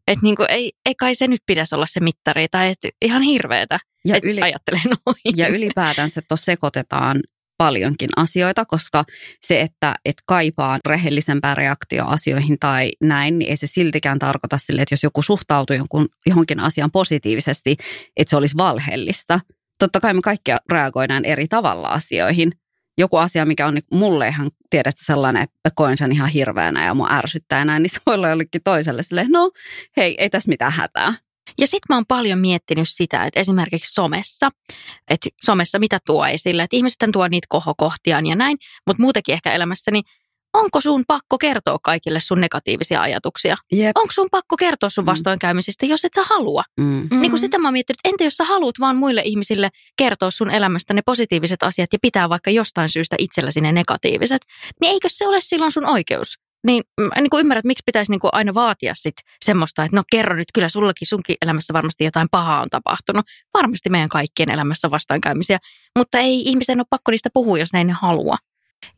Että 0.08 0.22
niinku, 0.22 0.44
ei, 0.48 0.72
ei 0.86 0.94
kai 0.94 1.14
se 1.14 1.26
nyt 1.26 1.40
pitäisi 1.46 1.74
olla 1.74 1.86
se 1.86 2.00
mittari, 2.00 2.46
tai 2.50 2.68
et 2.68 2.78
ihan 3.02 3.22
hirveetä, 3.22 3.78
ja 4.04 4.16
että 4.16 4.28
yli, 4.28 4.40
noin. 5.06 5.36
Ja 5.36 5.48
ylipäätänsä 5.48 6.20
tuossa 6.28 6.44
sekoitetaan 6.44 7.20
paljonkin 7.58 8.10
asioita, 8.16 8.64
koska 8.64 9.04
se, 9.46 9.60
että 9.60 9.94
et 10.04 10.16
kaipaa 10.26 10.78
rehellisempää 10.86 11.54
reaktio 11.54 12.06
asioihin 12.06 12.56
tai 12.60 12.92
näin, 13.00 13.38
niin 13.38 13.50
ei 13.50 13.56
se 13.56 13.66
siltikään 13.66 14.18
tarkoita 14.18 14.58
sille, 14.58 14.82
että 14.82 14.92
jos 14.92 15.02
joku 15.02 15.22
suhtautuu 15.22 15.76
jonkun, 15.76 16.08
johonkin 16.26 16.60
asiaan 16.60 16.90
positiivisesti, 16.90 17.76
että 18.16 18.30
se 18.30 18.36
olisi 18.36 18.56
valheellista. 18.56 19.40
Totta 19.78 20.00
kai 20.00 20.14
me 20.14 20.20
kaikki 20.20 20.50
reagoidaan 20.72 21.24
eri 21.24 21.48
tavalla 21.48 21.88
asioihin, 21.88 22.52
joku 22.98 23.16
asia, 23.16 23.46
mikä 23.46 23.66
on 23.66 23.74
niin 23.74 23.84
mulle 23.92 24.28
ihan, 24.28 24.50
tiedätkö, 24.70 25.00
sellainen, 25.04 25.42
että 25.42 25.70
koen 25.74 25.96
sen 25.96 26.12
ihan 26.12 26.28
hirveänä 26.28 26.84
ja 26.84 26.94
mua 26.94 27.08
ärsyttää 27.10 27.64
näin, 27.64 27.82
niin 27.82 27.90
se 27.90 28.00
voi 28.06 28.14
olla 28.14 28.28
jollekin 28.28 28.62
toiselle 28.64 29.02
silleen, 29.02 29.30
no 29.30 29.50
hei, 29.96 30.14
ei 30.18 30.30
tässä 30.30 30.48
mitään 30.48 30.72
hätää. 30.72 31.14
Ja 31.58 31.66
sitten 31.66 31.86
mä 31.88 31.96
oon 31.96 32.06
paljon 32.08 32.38
miettinyt 32.38 32.88
sitä, 32.88 33.24
että 33.24 33.40
esimerkiksi 33.40 33.92
somessa, 33.92 34.50
että 35.10 35.28
somessa 35.44 35.78
mitä 35.78 35.98
tuo 36.06 36.26
esille, 36.26 36.62
että 36.62 36.76
ihmiset 36.76 36.98
tuo 37.12 37.28
niitä 37.28 37.46
kohokohtiaan 37.48 38.26
ja 38.26 38.36
näin, 38.36 38.58
mutta 38.86 39.02
muutenkin 39.02 39.32
ehkä 39.32 39.52
elämässäni 39.52 40.02
onko 40.54 40.80
sun 40.80 41.04
pakko 41.06 41.38
kertoa 41.38 41.78
kaikille 41.82 42.20
sun 42.20 42.40
negatiivisia 42.40 43.02
ajatuksia? 43.02 43.56
Yep. 43.76 43.92
Onko 43.94 44.12
sun 44.12 44.28
pakko 44.30 44.56
kertoa 44.56 44.90
sun 44.90 45.04
mm. 45.04 45.06
vastoinkäymisistä, 45.06 45.86
jos 45.86 46.04
et 46.04 46.14
sä 46.14 46.24
halua? 46.24 46.62
Mm. 46.80 47.08
Niin 47.10 47.30
kuin 47.30 47.40
sitä 47.40 47.58
mä 47.58 47.68
oon 47.68 47.72
miettinyt, 47.72 47.98
että 47.98 48.08
entä 48.08 48.24
jos 48.24 48.34
sä 48.34 48.44
haluat 48.44 48.74
vaan 48.80 48.96
muille 48.96 49.22
ihmisille 49.24 49.70
kertoa 49.96 50.30
sun 50.30 50.50
elämästä 50.50 50.94
ne 50.94 51.02
positiiviset 51.02 51.62
asiat 51.62 51.92
ja 51.92 51.98
pitää 52.02 52.28
vaikka 52.28 52.50
jostain 52.50 52.88
syystä 52.88 53.16
itselläsi 53.18 53.60
ne 53.60 53.72
negatiiviset, 53.72 54.42
niin 54.80 54.92
eikö 54.92 55.08
se 55.10 55.26
ole 55.26 55.40
silloin 55.40 55.72
sun 55.72 55.86
oikeus? 55.86 56.38
Niin, 56.66 56.82
mä 57.00 57.08
niin 57.16 57.30
kuin 57.30 57.40
ymmärrän, 57.40 57.60
että 57.60 57.66
miksi 57.66 57.82
pitäisi 57.86 58.12
niin 58.12 58.20
aina 58.22 58.54
vaatia 58.54 58.94
sit 58.94 59.14
semmoista, 59.44 59.84
että 59.84 59.96
no 59.96 60.02
kerro 60.10 60.36
nyt, 60.36 60.48
kyllä 60.54 60.68
sullakin 60.68 61.08
sunkin 61.08 61.36
elämässä 61.42 61.72
varmasti 61.72 62.04
jotain 62.04 62.28
pahaa 62.30 62.62
on 62.62 62.70
tapahtunut. 62.70 63.26
Varmasti 63.54 63.90
meidän 63.90 64.08
kaikkien 64.08 64.50
elämässä 64.50 64.90
vastoinkäymisiä, 64.90 65.58
mutta 65.98 66.18
ei 66.18 66.42
ihmisten 66.48 66.80
ole 66.80 66.86
pakko 66.90 67.10
niistä 67.10 67.30
puhua, 67.34 67.58
jos 67.58 67.72
ne 67.72 67.78
ei 67.78 67.84
ne 67.84 67.92
halua. 67.92 68.36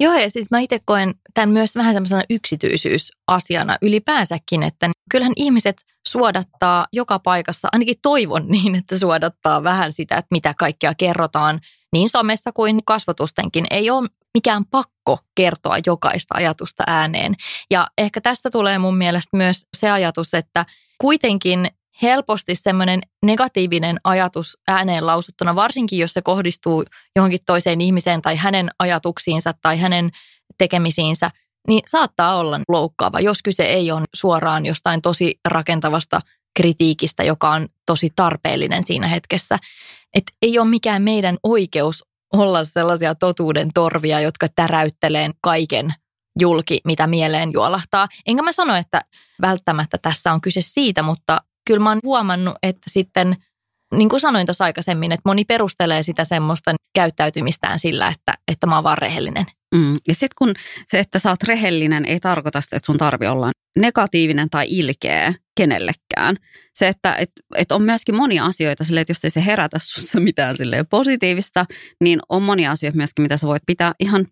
Joo, 0.01 0.15
ja 0.15 0.31
siis 0.31 0.51
mä 0.51 0.61
itse 0.61 0.79
koen 0.85 1.15
tämän 1.35 1.51
myös 1.51 1.75
vähän 1.75 1.95
semmoisena 1.95 2.23
yksityisyysasiana 2.31 3.79
ylipäänsäkin, 3.83 4.63
että 4.63 4.91
kyllähän 5.11 5.33
ihmiset 5.37 5.77
suodattaa 6.09 6.87
joka 6.93 7.19
paikassa, 7.19 7.69
ainakin 7.73 7.97
toivon 8.03 8.49
niin, 8.49 8.75
että 8.75 8.99
suodattaa 8.99 9.63
vähän 9.63 9.93
sitä, 9.93 10.17
että 10.17 10.29
mitä 10.31 10.55
kaikkea 10.59 10.95
kerrotaan 10.95 11.61
niin 11.93 12.09
somessa 12.09 12.53
kuin 12.53 12.81
kasvotustenkin. 12.85 13.67
Ei 13.71 13.91
ole 13.91 14.09
mikään 14.35 14.65
pakko 14.65 15.19
kertoa 15.35 15.77
jokaista 15.87 16.35
ajatusta 16.37 16.85
ääneen. 16.87 17.35
Ja 17.71 17.87
ehkä 17.99 18.21
tästä 18.21 18.51
tulee 18.51 18.79
mun 18.79 18.97
mielestä 18.97 19.37
myös 19.37 19.67
se 19.77 19.91
ajatus, 19.91 20.35
että 20.35 20.67
kuitenkin 21.01 21.69
helposti 22.03 22.55
semmoinen 22.55 23.01
negatiivinen 23.25 23.97
ajatus 24.05 24.59
ääneen 24.69 25.07
lausuttuna, 25.07 25.55
varsinkin 25.55 25.99
jos 25.99 26.13
se 26.13 26.23
kohdistuu 26.23 26.85
johonkin 27.17 27.41
toiseen 27.47 27.81
ihmiseen 27.81 28.23
tai 28.23 28.37
hänen 28.37 28.71
ajatuksiinsa 28.79 29.53
tai 29.63 29.79
hänen 29.79 30.11
tekemisiinsä, 30.59 31.31
niin 31.69 31.83
saattaa 31.89 32.37
olla 32.37 32.61
loukkaava, 32.69 33.21
jos 33.21 33.43
kyse 33.43 33.65
ei 33.65 33.93
ole 33.93 34.05
suoraan 34.15 34.67
jostain 34.67 35.03
tosi 35.03 35.39
rakentavasta 35.49 36.21
kritiikistä, 36.57 37.23
joka 37.25 37.51
on 37.51 37.69
tosi 37.87 38.09
tarpeellinen 38.17 38.85
siinä 38.85 39.09
hetkessä. 39.09 39.59
Et 40.15 40.25
ei 40.43 40.59
ole 40.59 40.69
mikään 40.69 41.03
meidän 41.03 41.37
oikeus 41.43 42.05
olla 42.33 42.65
sellaisia 42.65 43.15
totuuden 43.15 43.69
torvia, 43.75 44.21
jotka 44.21 44.47
täräyttelee 44.57 45.31
kaiken 45.43 45.95
julki, 46.41 46.81
mitä 46.85 47.07
mieleen 47.07 47.53
juolahtaa. 47.53 48.09
Enkä 48.27 48.43
mä 48.43 48.53
sano, 48.53 48.77
että 48.77 49.01
välttämättä 49.41 49.99
tässä 50.03 50.33
on 50.33 50.41
kyse 50.41 50.61
siitä, 50.61 51.03
mutta 51.03 51.41
kyllä 51.67 51.81
mä 51.81 51.89
oon 51.91 52.01
huomannut, 52.05 52.55
että 52.63 52.91
sitten, 52.91 53.37
niin 53.95 54.09
kuin 54.09 54.21
sanoin 54.21 54.47
tuossa 54.47 54.65
aikaisemmin, 54.65 55.13
että 55.13 55.29
moni 55.29 55.45
perustelee 55.45 56.03
sitä 56.03 56.25
semmoista 56.25 56.75
käyttäytymistään 56.95 57.79
sillä, 57.79 58.09
että, 58.09 58.35
että 58.49 58.67
mä 58.67 58.75
oon 58.75 58.85
vaan 58.85 58.99
rehellinen. 58.99 59.47
Mm. 59.75 59.99
Ja 60.09 60.15
sitten 60.15 60.35
kun 60.39 60.55
se, 60.87 60.99
että 60.99 61.19
sä 61.19 61.31
oot 61.31 61.43
rehellinen, 61.43 62.05
ei 62.05 62.21
tarkoita 62.21 62.61
sitä, 62.61 62.77
että 62.77 62.87
sun 62.87 62.99
tarvi 62.99 63.27
olla 63.27 63.51
negatiivinen 63.79 64.51
tai 64.51 64.67
ilkeä 64.69 65.35
kenellekään. 65.57 66.37
Se, 66.75 66.89
että 66.89 67.15
et, 67.15 67.31
et 67.57 67.73
on 67.73 67.83
myöskin 67.83 68.17
monia 68.17 68.45
asioita 68.45 68.85
sille, 68.85 69.01
että 69.01 69.11
jos 69.11 69.25
ei 69.25 69.31
se 69.31 69.45
herätä 69.47 69.79
sussa 69.83 70.21
mitään 70.21 70.57
positiivista, 70.91 71.67
niin 72.01 72.21
on 72.29 72.43
monia 72.43 72.71
asioita 72.71 72.97
myöskin, 72.97 73.23
mitä 73.23 73.37
sä 73.37 73.47
voit 73.47 73.63
pitää 73.67 73.93
ihan 74.01 74.27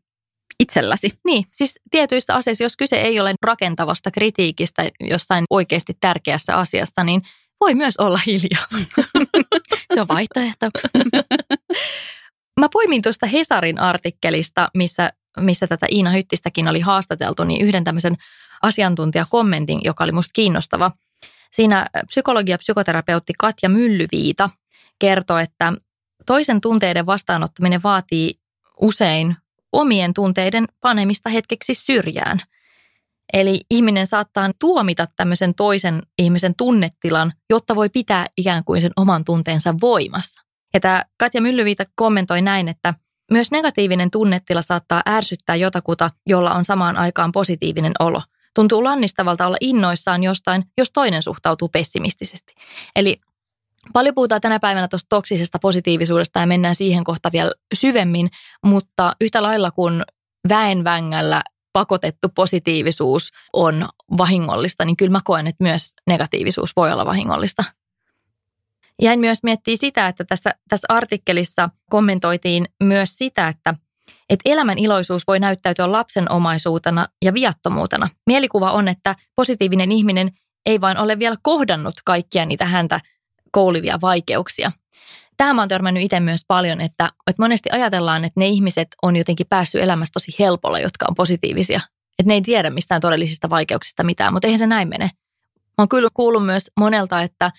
itselläsi. 0.61 1.11
Niin, 1.27 1.45
siis 1.53 1.75
tietyistä 1.91 2.35
asioista, 2.35 2.65
jos 2.65 2.77
kyse 2.77 2.97
ei 2.97 3.21
ole 3.21 3.35
rakentavasta 3.43 4.11
kritiikistä 4.11 4.91
jossain 5.01 5.45
oikeasti 5.51 5.97
tärkeässä 6.01 6.57
asiassa, 6.57 7.05
niin 7.05 7.23
voi 7.61 7.75
myös 7.75 7.97
olla 7.97 8.21
hiljaa. 8.27 8.67
Se 9.95 10.01
on 10.01 10.09
vaihtoehto. 10.09 10.67
Mä 12.61 12.69
poimin 12.73 13.03
tuosta 13.03 13.27
Hesarin 13.27 13.79
artikkelista, 13.79 14.69
missä, 14.75 15.13
missä 15.41 15.67
tätä 15.67 15.87
Iina 15.93 16.11
Hyttistäkin 16.11 16.69
oli 16.69 16.81
haastateltu, 16.81 17.45
niin 17.45 17.61
yhden 17.61 17.85
tämmöisen 17.85 18.17
asiantuntijakommentin, 18.63 19.81
joka 19.85 20.05
oli 20.05 20.13
musta 20.13 20.33
kiinnostava. 20.33 20.91
Siinä 21.53 21.87
psykologi 22.07 22.51
ja 22.51 22.59
psykoterapeutti 22.59 23.33
Katja 23.39 23.69
Myllyviita 23.69 24.51
kertoi, 24.99 25.43
että 25.43 25.73
toisen 26.27 26.61
tunteiden 26.61 27.07
vastaanottaminen 27.07 27.83
vaatii 27.83 28.33
usein 28.81 29.37
omien 29.73 30.15
tunteiden 30.15 30.65
panemista 30.81 31.31
hetkeksi 31.31 31.75
syrjään. 31.75 32.41
Eli 33.33 33.61
ihminen 33.71 34.07
saattaa 34.07 34.51
tuomita 34.59 35.07
tämmöisen 35.17 35.55
toisen 35.55 36.03
ihmisen 36.19 36.55
tunnetilan, 36.55 37.33
jotta 37.51 37.77
voi 37.77 37.89
pitää 37.89 38.27
ikään 38.37 38.65
kuin 38.65 38.81
sen 38.81 38.93
oman 38.97 39.25
tunteensa 39.25 39.75
voimassa. 39.81 40.41
Ja 40.75 40.81
tämä 40.81 41.05
Katja 41.19 41.41
Myllyviita 41.41 41.85
kommentoi 41.95 42.43
näin, 42.43 42.69
että 42.69 42.95
myös 43.31 43.51
negatiivinen 43.51 44.11
tunnetila 44.11 44.63
saattaa 44.63 45.03
ärsyttää 45.09 45.57
jotakuta, 45.57 46.11
jolla 46.27 46.55
on 46.55 46.65
samaan 46.65 46.97
aikaan 46.97 47.33
positiivinen 47.33 47.93
olo. 47.99 48.23
Tuntuu 48.55 48.85
lannistavalta 48.85 49.47
olla 49.47 49.57
innoissaan 49.61 50.23
jostain, 50.23 50.65
jos 50.79 50.91
toinen 50.93 51.23
suhtautuu 51.23 51.69
pessimistisesti. 51.69 52.55
Eli 52.97 53.21
Paljon 53.93 54.15
puhutaan 54.15 54.41
tänä 54.41 54.61
päivänä 54.61 54.89
tuosta 54.89 55.07
toksisesta 55.09 55.59
positiivisuudesta 55.59 56.41
ja 56.41 56.47
mennään 56.47 56.75
siihen 56.75 57.05
kohta 57.05 57.33
vielä 57.33 57.51
syvemmin, 57.75 58.31
mutta 58.65 59.13
yhtä 59.21 59.43
lailla 59.43 59.71
kuin 59.71 60.03
väenvängällä 60.49 61.43
pakotettu 61.73 62.29
positiivisuus 62.35 63.31
on 63.53 63.89
vahingollista, 64.19 64.85
niin 64.85 64.97
kyllä 64.97 65.13
mä 65.13 65.21
koen, 65.25 65.47
että 65.47 65.65
myös 65.65 65.95
negatiivisuus 66.07 66.77
voi 66.77 66.93
olla 66.93 67.07
vahingollista. 67.07 67.65
Jäin 69.03 69.21
myös 69.21 69.43
miettiä 69.43 69.77
sitä, 69.77 70.09
että 70.09 70.25
tässä, 70.25 70.55
tässä 70.69 70.87
artikkelissa 70.89 71.69
kommentoitiin 71.91 72.69
myös 72.83 73.19
sitä, 73.19 73.49
että, 73.49 73.75
että 74.31 74.51
elämän 74.51 74.79
iloisuus 74.79 75.27
voi 75.27 75.41
näyttäytyä 75.41 75.93
lapsenomaisuutena 75.93 77.07
ja 77.25 77.35
viattomuutena. 77.35 78.09
Mielikuva 78.27 78.73
on, 78.73 78.89
että 78.89 79.15
positiivinen 79.37 79.93
ihminen 79.93 80.31
ei 80.67 80.81
vain 80.81 80.99
ole 80.99 81.19
vielä 81.19 81.37
kohdannut 81.43 81.95
kaikkia 82.05 82.45
niitä 82.45 82.65
häntä 82.65 83.01
koulivia 83.53 83.99
vaikeuksia. 84.01 84.73
Tähän 85.37 85.57
mä 85.57 85.63
oon 85.63 85.69
törmännyt 85.69 86.03
itse 86.03 86.21
myös 86.21 86.41
paljon, 86.49 86.81
että, 86.81 87.05
että 87.05 87.43
monesti 87.43 87.69
ajatellaan, 87.73 88.25
että 88.25 88.41
ne 88.41 88.47
ihmiset 88.47 88.89
on 89.03 89.17
jotenkin 89.17 89.47
päässyt 89.49 89.83
elämässä 89.83 90.13
tosi 90.13 90.37
helpolla, 90.39 90.79
jotka 90.79 91.07
on 91.09 91.15
positiivisia. 91.15 91.81
Että 92.19 92.29
ne 92.29 92.35
ei 92.35 92.43
tiedä 92.43 92.71
mistään 92.71 93.01
todellisista 93.01 93.51
vaikeuksista 93.51 94.05
mitään, 94.05 94.33
mutta 94.33 94.47
eihän 94.47 94.59
se 94.59 94.67
näin 94.67 94.89
mene. 94.89 95.11
Mä 95.57 95.73
oon 95.79 95.89
kyllä 95.89 96.09
kuullut 96.15 96.47
myös 96.47 96.71
monelta, 96.81 97.23
että, 97.23 97.51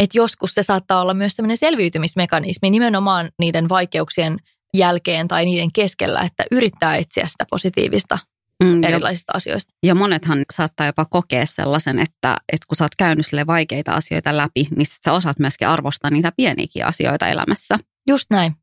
että 0.00 0.18
joskus 0.18 0.54
se 0.54 0.62
saattaa 0.62 1.00
olla 1.00 1.14
myös 1.14 1.36
sellainen 1.36 1.56
selviytymismekanismi 1.56 2.70
nimenomaan 2.70 3.30
niiden 3.38 3.68
vaikeuksien 3.68 4.36
jälkeen 4.74 5.28
tai 5.28 5.44
niiden 5.44 5.72
keskellä, 5.72 6.20
että 6.20 6.44
yrittää 6.50 6.96
etsiä 6.96 7.28
sitä 7.28 7.44
positiivista 7.50 8.18
mm, 8.64 8.84
erilaisista 8.84 9.32
ja, 9.32 9.36
asioista. 9.36 9.72
Ja 9.82 9.94
monethan 9.94 10.44
saattaa 10.52 10.86
jopa 10.86 11.04
kokea 11.04 11.46
sellaisen, 11.46 11.98
että, 11.98 12.36
että 12.52 12.66
kun 12.68 12.76
sä 12.76 12.84
oot 12.84 12.94
käynyt 12.98 13.26
sille 13.26 13.46
vaikeita 13.46 13.92
asioita 13.92 14.36
läpi, 14.36 14.68
niin 14.76 14.86
sä 15.04 15.12
osaat 15.12 15.38
myöskin 15.38 15.68
arvostaa 15.68 16.10
niitä 16.10 16.32
pieniäkin 16.36 16.86
asioita 16.86 17.28
elämässä. 17.28 17.78
Just 18.08 18.26
näin. 18.30 18.54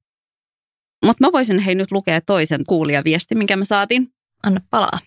Mutta 1.05 1.25
mä 1.25 1.31
voisin 1.31 1.59
hei 1.59 1.75
nyt 1.75 1.91
lukea 1.91 2.21
toisen 2.21 2.65
kuulijaviesti, 2.67 3.35
minkä 3.35 3.55
mä 3.55 3.65
saatin. 3.65 4.09
Anna 4.43 4.61
palaa. 4.69 4.99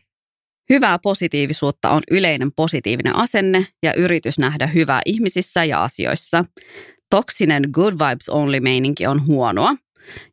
Hyvää 0.73 0.99
positiivisuutta 0.99 1.91
on 1.91 2.03
yleinen 2.11 2.53
positiivinen 2.57 3.17
asenne 3.17 3.67
ja 3.83 3.95
yritys 3.95 4.39
nähdä 4.39 4.67
hyvää 4.67 5.01
ihmisissä 5.07 5.65
ja 5.65 5.83
asioissa. 5.83 6.45
Toksinen 7.11 7.63
good 7.73 7.95
vibes 7.95 8.29
only 8.29 8.61
meininki 8.61 9.07
on 9.07 9.27
huonoa. 9.27 9.75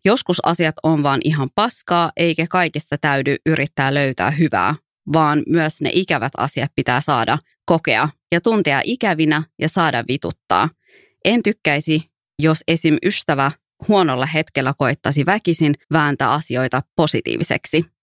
Joskus 0.05 0.37
asiat 0.45 0.75
on 0.83 1.03
vaan 1.03 1.19
ihan 1.23 1.47
paskaa, 1.55 2.11
eikä 2.17 2.45
kaikista 2.49 2.97
täydy 3.01 3.35
yrittää 3.45 3.93
löytää 3.93 4.31
hyvää, 4.31 4.75
vaan 5.13 5.43
myös 5.47 5.81
ne 5.81 5.89
ikävät 5.93 6.33
asiat 6.37 6.71
pitää 6.75 7.01
saada 7.01 7.37
kokea 7.65 8.09
ja 8.31 8.41
tuntea 8.41 8.81
ikävinä 8.83 9.43
ja 9.61 9.69
saada 9.69 10.03
vituttaa. 10.07 10.69
En 11.25 11.43
tykkäisi, 11.43 12.03
jos 12.39 12.63
esim. 12.67 12.97
ystävä 13.05 13.51
huonolla 13.87 14.25
hetkellä 14.25 14.73
koittaisi 14.77 15.25
väkisin 15.25 15.73
vääntää 15.93 16.31
asioita 16.31 16.81
positiiviseksi. 16.95 17.94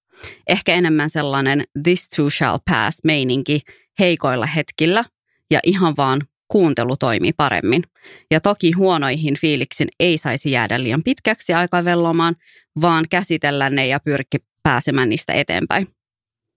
Ehkä 0.48 0.74
enemmän 0.74 1.10
sellainen 1.10 1.64
this 1.82 2.08
too 2.08 2.30
shall 2.30 2.58
pass 2.70 2.98
meininki 3.04 3.60
heikoilla 3.98 4.46
hetkillä 4.46 5.04
ja 5.50 5.60
ihan 5.64 5.94
vaan 5.96 6.20
kuuntelu 6.48 6.96
toimii 6.96 7.32
paremmin. 7.36 7.82
Ja 8.30 8.40
toki 8.40 8.72
huonoihin 8.72 9.34
fiiliksin 9.40 9.88
ei 10.00 10.18
saisi 10.18 10.50
jäädä 10.50 10.82
liian 10.82 11.02
pitkäksi 11.02 11.54
aikaa 11.54 11.84
vellomaan, 11.84 12.36
vaan 12.80 13.04
käsitellä 13.10 13.70
ne 13.70 13.86
ja 13.86 14.00
pyrki 14.00 14.38
pääsemään 14.62 15.08
niistä 15.08 15.32
eteenpäin. 15.32 15.88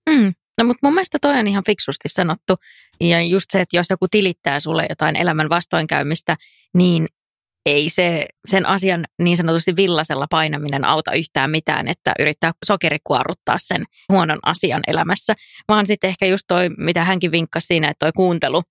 Mm. 0.09 0.33
No 0.57 0.65
mutta 0.65 0.79
mun 0.87 0.93
mielestä 0.93 1.17
toi 1.21 1.39
on 1.39 1.47
ihan 1.47 1.63
fiksusti 1.65 2.09
sanottu. 2.09 2.55
Ja 3.01 3.21
just 3.21 3.45
se, 3.51 3.61
että 3.61 3.77
jos 3.77 3.89
joku 3.89 4.07
tilittää 4.07 4.59
sulle 4.59 4.85
jotain 4.89 5.15
elämän 5.15 5.49
vastoinkäymistä, 5.49 6.37
niin 6.73 7.07
ei 7.65 7.89
se 7.89 8.25
sen 8.47 8.65
asian 8.65 9.05
niin 9.21 9.37
sanotusti 9.37 9.75
villasella 9.75 10.27
painaminen 10.29 10.85
auta 10.85 11.13
yhtään 11.13 11.51
mitään, 11.51 11.87
että 11.87 12.13
yrittää 12.19 12.51
sokerikuoruttaa 12.65 13.57
sen 13.57 13.83
huonon 14.09 14.39
asian 14.43 14.81
elämässä, 14.87 15.33
vaan 15.67 15.85
sitten 15.85 16.07
ehkä 16.07 16.25
just 16.25 16.43
toi, 16.47 16.69
mitä 16.77 17.03
hänkin 17.03 17.31
vinkkasi 17.31 17.67
siinä, 17.67 17.89
että 17.89 18.05
toi 18.05 18.11
kuuntelu 18.15 18.63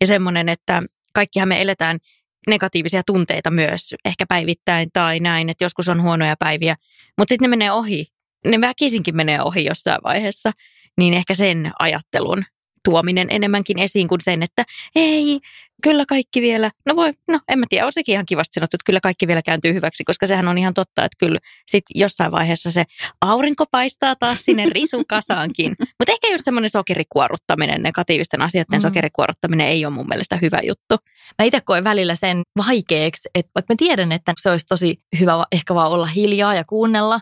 ja 0.00 0.06
semmoinen, 0.06 0.48
että 0.48 0.82
kaikkihan 1.14 1.48
me 1.48 1.62
eletään 1.62 1.98
negatiivisia 2.46 3.02
tunteita 3.06 3.50
myös, 3.50 3.94
ehkä 4.04 4.26
päivittäin 4.28 4.90
tai 4.92 5.20
näin, 5.20 5.50
että 5.50 5.64
joskus 5.64 5.88
on 5.88 6.02
huonoja 6.02 6.36
päiviä, 6.38 6.76
mutta 7.18 7.32
sitten 7.32 7.50
ne 7.50 7.56
menee 7.56 7.72
ohi. 7.72 8.06
Ne 8.46 8.60
väkisinkin 8.60 9.16
menee 9.16 9.42
ohi 9.42 9.64
jossain 9.64 10.00
vaiheessa, 10.04 10.52
niin 10.98 11.14
ehkä 11.14 11.34
sen 11.34 11.72
ajattelun 11.78 12.44
tuominen 12.84 13.28
enemmänkin 13.30 13.78
esiin 13.78 14.08
kuin 14.08 14.20
sen, 14.20 14.42
että 14.42 14.64
ei, 14.94 15.40
kyllä 15.82 16.04
kaikki 16.08 16.40
vielä, 16.40 16.70
no 16.86 16.96
voi, 16.96 17.12
no 17.28 17.40
en 17.48 17.58
mä 17.58 17.66
tiedä, 17.68 17.86
on 17.86 17.92
sekin 17.92 18.12
ihan 18.12 18.26
kivasti 18.26 18.54
sanottu, 18.54 18.76
että 18.76 18.86
kyllä 18.86 19.00
kaikki 19.00 19.26
vielä 19.26 19.42
kääntyy 19.42 19.74
hyväksi, 19.74 20.04
koska 20.04 20.26
sehän 20.26 20.48
on 20.48 20.58
ihan 20.58 20.74
totta, 20.74 21.04
että 21.04 21.16
kyllä 21.18 21.38
sit 21.66 21.84
jossain 21.94 22.32
vaiheessa 22.32 22.70
se 22.70 22.84
aurinko 23.20 23.64
paistaa 23.70 24.16
taas 24.16 24.44
sinne 24.44 24.64
kasaankin. 25.08 25.70
Mutta 25.98 26.12
ehkä 26.12 26.28
just 26.30 26.44
semmoinen 26.44 26.70
sokerikuoruttaminen, 26.70 27.82
negatiivisten 27.82 28.42
asioiden 28.42 28.78
mm. 28.78 28.82
sokerikuoruttaminen 28.82 29.66
ei 29.66 29.86
ole 29.86 29.94
mun 29.94 30.08
mielestä 30.08 30.38
hyvä 30.42 30.58
juttu. 30.62 30.96
Mä 31.38 31.44
itse 31.44 31.60
koen 31.60 31.84
välillä 31.84 32.16
sen 32.16 32.42
vaikeaksi, 32.66 33.28
että 33.34 33.50
vaikka 33.54 33.74
mä 33.74 33.76
tiedän, 33.78 34.12
että 34.12 34.34
se 34.40 34.50
olisi 34.50 34.66
tosi 34.66 35.00
hyvä 35.20 35.44
ehkä 35.52 35.74
vaan 35.74 35.90
olla 35.90 36.06
hiljaa 36.06 36.54
ja 36.54 36.64
kuunnella, 36.64 37.20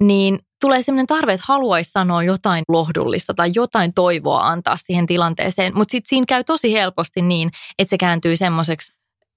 niin 0.00 0.38
tulee 0.60 0.82
sellainen 0.82 1.06
tarve, 1.06 1.32
että 1.32 1.44
haluaisi 1.48 1.90
sanoa 1.90 2.22
jotain 2.22 2.64
lohdullista 2.68 3.34
tai 3.34 3.50
jotain 3.54 3.94
toivoa 3.94 4.48
antaa 4.48 4.76
siihen 4.76 5.06
tilanteeseen, 5.06 5.72
mutta 5.74 5.92
sitten 5.92 6.08
siinä 6.08 6.26
käy 6.28 6.44
tosi 6.44 6.72
helposti 6.72 7.22
niin, 7.22 7.50
että 7.78 7.90
se 7.90 7.98
kääntyy 7.98 8.36
semmoiseksi, 8.36 8.92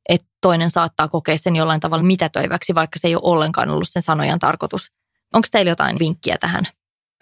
että 0.10 0.28
toinen 0.42 0.72
saattaa 0.72 1.08
kokea 1.08 1.38
sen 1.38 1.56
jollain 1.56 1.80
tavalla 1.80 2.04
mitätöiväksi, 2.04 2.76
vaikka 2.76 3.00
se 3.00 3.08
ei 3.08 3.16
ole 3.16 3.22
ollenkaan 3.24 3.70
ollut 3.70 3.90
sen 3.90 4.02
sanojan 4.02 4.40
tarkoitus. 4.40 4.92
Onko 5.34 5.48
teillä 5.52 5.72
jotain 5.72 6.00
vinkkiä 6.00 6.38
tähän? 6.40 6.68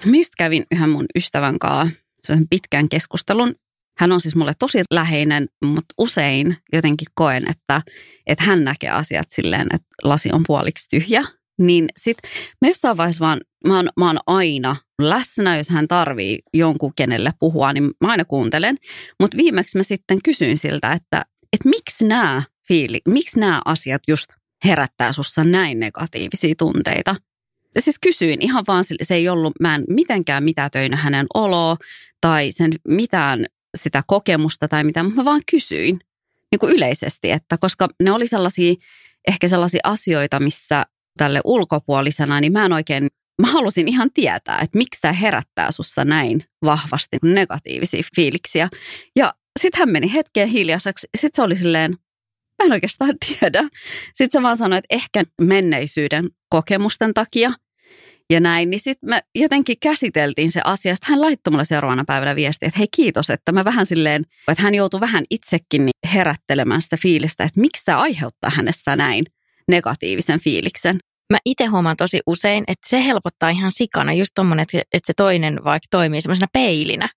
Mistä 0.05 0.35
kävin 0.37 0.63
yhden 0.71 0.89
mun 0.89 1.05
ystävän 1.15 1.59
kanssa 1.59 2.37
pitkän 2.49 2.89
keskustelun. 2.89 3.55
Hän 3.97 4.11
on 4.11 4.21
siis 4.21 4.35
mulle 4.35 4.53
tosi 4.59 4.81
läheinen, 4.91 5.47
mutta 5.65 5.93
usein 5.97 6.57
jotenkin 6.73 7.07
koen, 7.13 7.49
että, 7.49 7.81
että 8.27 8.43
hän 8.43 8.63
näkee 8.63 8.89
asiat 8.89 9.27
silleen, 9.31 9.67
että 9.73 9.87
lasi 10.03 10.31
on 10.31 10.43
puoliksi 10.47 10.89
tyhjä 10.89 11.23
niin 11.59 11.87
sit 11.97 12.17
mä 12.61 12.67
jossain 12.67 12.97
vaiheessa 12.97 13.25
vaan, 13.25 13.41
mä 13.67 13.75
oon, 13.75 13.89
mä 13.97 14.07
oon 14.07 14.19
aina 14.27 14.75
läsnä, 15.01 15.57
jos 15.57 15.69
hän 15.69 15.87
tarvii 15.87 16.39
jonkun 16.53 16.93
kenelle 16.95 17.31
puhua, 17.39 17.73
niin 17.73 17.83
mä 18.01 18.07
aina 18.07 18.25
kuuntelen. 18.25 18.77
Mutta 19.19 19.37
viimeksi 19.37 19.77
mä 19.77 19.83
sitten 19.83 20.19
kysyin 20.23 20.57
siltä, 20.57 20.91
että, 20.91 21.25
että 21.53 21.69
miksi 21.69 22.05
nämä 22.05 22.43
fiili, 22.67 22.99
miksi 23.07 23.39
nämä 23.39 23.61
asiat 23.65 24.01
just 24.07 24.29
herättää 24.65 25.13
sussa 25.13 25.43
näin 25.43 25.79
negatiivisia 25.79 26.53
tunteita. 26.57 27.15
Ja 27.75 27.81
siis 27.81 27.99
kysyin 27.99 28.41
ihan 28.41 28.63
vaan, 28.67 28.83
se 29.01 29.15
ei 29.15 29.29
ollut, 29.29 29.53
mä 29.59 29.75
en 29.75 29.83
mitenkään 29.89 30.43
mitätöinä 30.43 30.97
hänen 30.97 31.25
oloa 31.33 31.77
tai 32.21 32.51
sen 32.51 32.71
mitään 32.87 33.45
sitä 33.77 34.03
kokemusta 34.07 34.67
tai 34.67 34.83
mitä, 34.83 35.03
mutta 35.03 35.15
mä 35.15 35.25
vaan 35.25 35.41
kysyin 35.51 35.99
niin 36.51 36.59
kuin 36.59 36.73
yleisesti, 36.73 37.31
että 37.31 37.57
koska 37.57 37.87
ne 38.03 38.11
oli 38.11 38.27
sellaisia, 38.27 38.73
ehkä 39.27 39.47
sellaisia 39.47 39.79
asioita, 39.83 40.39
missä 40.39 40.85
tälle 41.19 41.41
ulkopuolisena, 41.43 42.41
niin 42.41 42.51
mä 42.51 42.65
en 42.65 42.73
oikein 42.73 43.07
mä 43.41 43.51
halusin 43.51 43.87
ihan 43.87 44.09
tietää, 44.13 44.59
että 44.59 44.77
miksi 44.77 45.01
tämä 45.01 45.11
herättää 45.11 45.71
sussa 45.71 46.05
näin 46.05 46.43
vahvasti 46.63 47.17
negatiivisia 47.23 48.03
fiiliksiä. 48.15 48.69
Ja 49.15 49.33
sitten 49.59 49.79
hän 49.79 49.89
meni 49.89 50.13
hetken 50.13 50.47
hiljaiseksi. 50.47 51.07
Sitten 51.17 51.35
se 51.35 51.41
oli 51.41 51.55
silleen, 51.55 51.91
mä 52.59 52.65
en 52.65 52.71
oikeastaan 52.71 53.15
tiedä. 53.27 53.63
Sitten 54.15 54.39
se 54.39 54.41
vaan 54.41 54.57
sanoi, 54.57 54.77
että 54.77 54.95
ehkä 54.95 55.23
menneisyyden 55.41 56.29
kokemusten 56.49 57.13
takia 57.13 57.51
ja 58.29 58.39
näin. 58.39 58.69
Niin 58.69 58.79
sitten 58.79 59.09
me 59.09 59.21
jotenkin 59.35 59.77
käsiteltiin 59.79 60.51
se 60.51 60.61
asia. 60.63 60.95
Sitten 60.95 61.09
hän 61.09 61.21
laittoi 61.21 61.51
mulle 61.51 61.65
seuraavana 61.65 62.03
päivänä 62.07 62.35
viestiä, 62.35 62.67
että 62.67 62.79
hei 62.79 62.87
kiitos, 62.95 63.29
että 63.29 63.51
mä 63.51 63.65
vähän 63.65 63.85
silleen, 63.85 64.23
että 64.47 64.63
hän 64.63 64.75
joutui 64.75 64.99
vähän 64.99 65.23
itsekin 65.29 65.89
herättelemään 66.13 66.81
sitä 66.81 66.97
fiilistä, 66.97 67.43
että 67.43 67.59
miksi 67.59 67.85
tämä 67.85 67.97
aiheuttaa 67.97 68.51
hänessä 68.55 68.95
näin 68.95 69.25
negatiivisen 69.67 70.39
fiiliksen. 70.39 70.99
Mä 71.33 71.37
itse 71.45 71.65
huomaan 71.65 71.97
tosi 71.97 72.19
usein, 72.27 72.63
että 72.67 72.89
se 72.89 73.05
helpottaa 73.05 73.49
ihan 73.49 73.71
sikana 73.71 74.13
just 74.13 74.31
tommonen, 74.35 74.63
että, 74.63 74.77
että 74.77 75.07
se 75.07 75.13
toinen 75.17 75.59
vaikka 75.63 75.87
toimii 75.91 76.21
semmoisena 76.21 76.47
peilinä. 76.53 77.09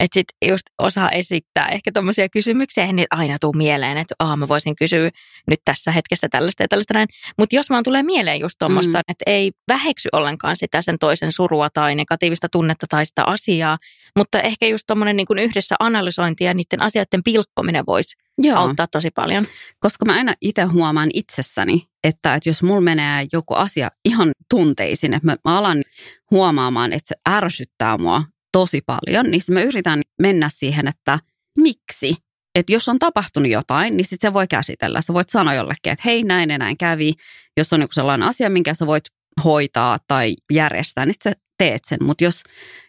Että 0.00 0.14
sit 0.14 0.26
just 0.46 0.62
osaa 0.78 1.10
esittää 1.10 1.68
ehkä 1.68 1.92
tuommoisia 1.92 2.28
kysymyksiä, 2.28 2.84
eihän 2.84 2.96
niitä 2.96 3.16
aina 3.16 3.38
tuu 3.40 3.52
mieleen, 3.52 3.98
että 3.98 4.14
aah 4.18 4.36
mä 4.36 4.48
voisin 4.48 4.76
kysyä 4.76 5.10
nyt 5.46 5.60
tässä 5.64 5.90
hetkessä 5.90 6.28
tällaista 6.28 6.62
ja 6.62 6.68
tällaista 6.68 6.94
näin. 6.94 7.08
Mutta 7.38 7.56
jos 7.56 7.70
vaan 7.70 7.82
tulee 7.82 8.02
mieleen 8.02 8.40
just 8.40 8.56
tuommoista, 8.58 8.98
mm. 8.98 9.02
että 9.08 9.22
ei 9.26 9.52
väheksy 9.68 10.08
ollenkaan 10.12 10.56
sitä 10.56 10.82
sen 10.82 10.98
toisen 10.98 11.32
surua 11.32 11.68
tai 11.70 11.94
negatiivista 11.94 12.48
tunnetta 12.48 12.86
tai 12.88 13.06
sitä 13.06 13.24
asiaa, 13.24 13.78
mutta 14.16 14.40
ehkä 14.40 14.66
just 14.66 14.84
tuommoinen 14.86 15.16
niin 15.16 15.38
yhdessä 15.38 15.74
analysointi 15.80 16.44
ja 16.44 16.54
niiden 16.54 16.82
asioiden 16.82 17.22
pilkkominen 17.24 17.86
voisi 17.86 18.16
Joo. 18.38 18.58
auttaa 18.58 18.86
tosi 18.86 19.10
paljon. 19.10 19.44
Koska 19.80 20.04
mä 20.04 20.14
aina 20.14 20.34
itse 20.40 20.62
huomaan 20.62 21.10
itsessäni, 21.14 21.88
että, 22.04 22.34
että 22.34 22.48
jos 22.48 22.62
mulla 22.62 22.80
menee 22.80 23.26
joku 23.32 23.54
asia 23.54 23.90
ihan 24.04 24.30
tunteisiin, 24.50 25.14
että 25.14 25.26
mä, 25.26 25.36
mä 25.44 25.58
alan 25.58 25.84
huomaamaan, 26.30 26.92
että 26.92 27.08
se 27.08 27.34
ärsyttää 27.36 27.98
mua 27.98 28.24
tosi 28.52 28.80
paljon, 28.86 29.30
niin 29.30 29.40
mä 29.50 29.62
yritän 29.62 30.02
mennä 30.22 30.50
siihen, 30.52 30.88
että 30.88 31.18
miksi. 31.58 32.14
Että 32.54 32.72
jos 32.72 32.88
on 32.88 32.98
tapahtunut 32.98 33.50
jotain, 33.50 33.96
niin 33.96 34.04
sitten 34.04 34.30
se 34.30 34.32
voi 34.32 34.46
käsitellä. 34.48 35.02
Sä 35.02 35.14
voit 35.14 35.30
sanoa 35.30 35.54
jollekin, 35.54 35.92
että 35.92 36.02
hei 36.04 36.22
näin 36.22 36.50
ja 36.50 36.58
näin 36.58 36.78
kävi. 36.78 37.12
Jos 37.56 37.72
on 37.72 37.80
joku 37.80 37.92
sellainen 37.92 38.28
asia, 38.28 38.50
minkä 38.50 38.74
sä 38.74 38.86
voit 38.86 39.04
hoitaa 39.44 39.98
tai 40.08 40.36
järjestää, 40.52 41.06
niin 41.06 41.14
sä 41.24 41.32
teet 41.58 41.82
sen. 41.86 41.98
Mutta 42.02 42.24
jos, 42.24 42.42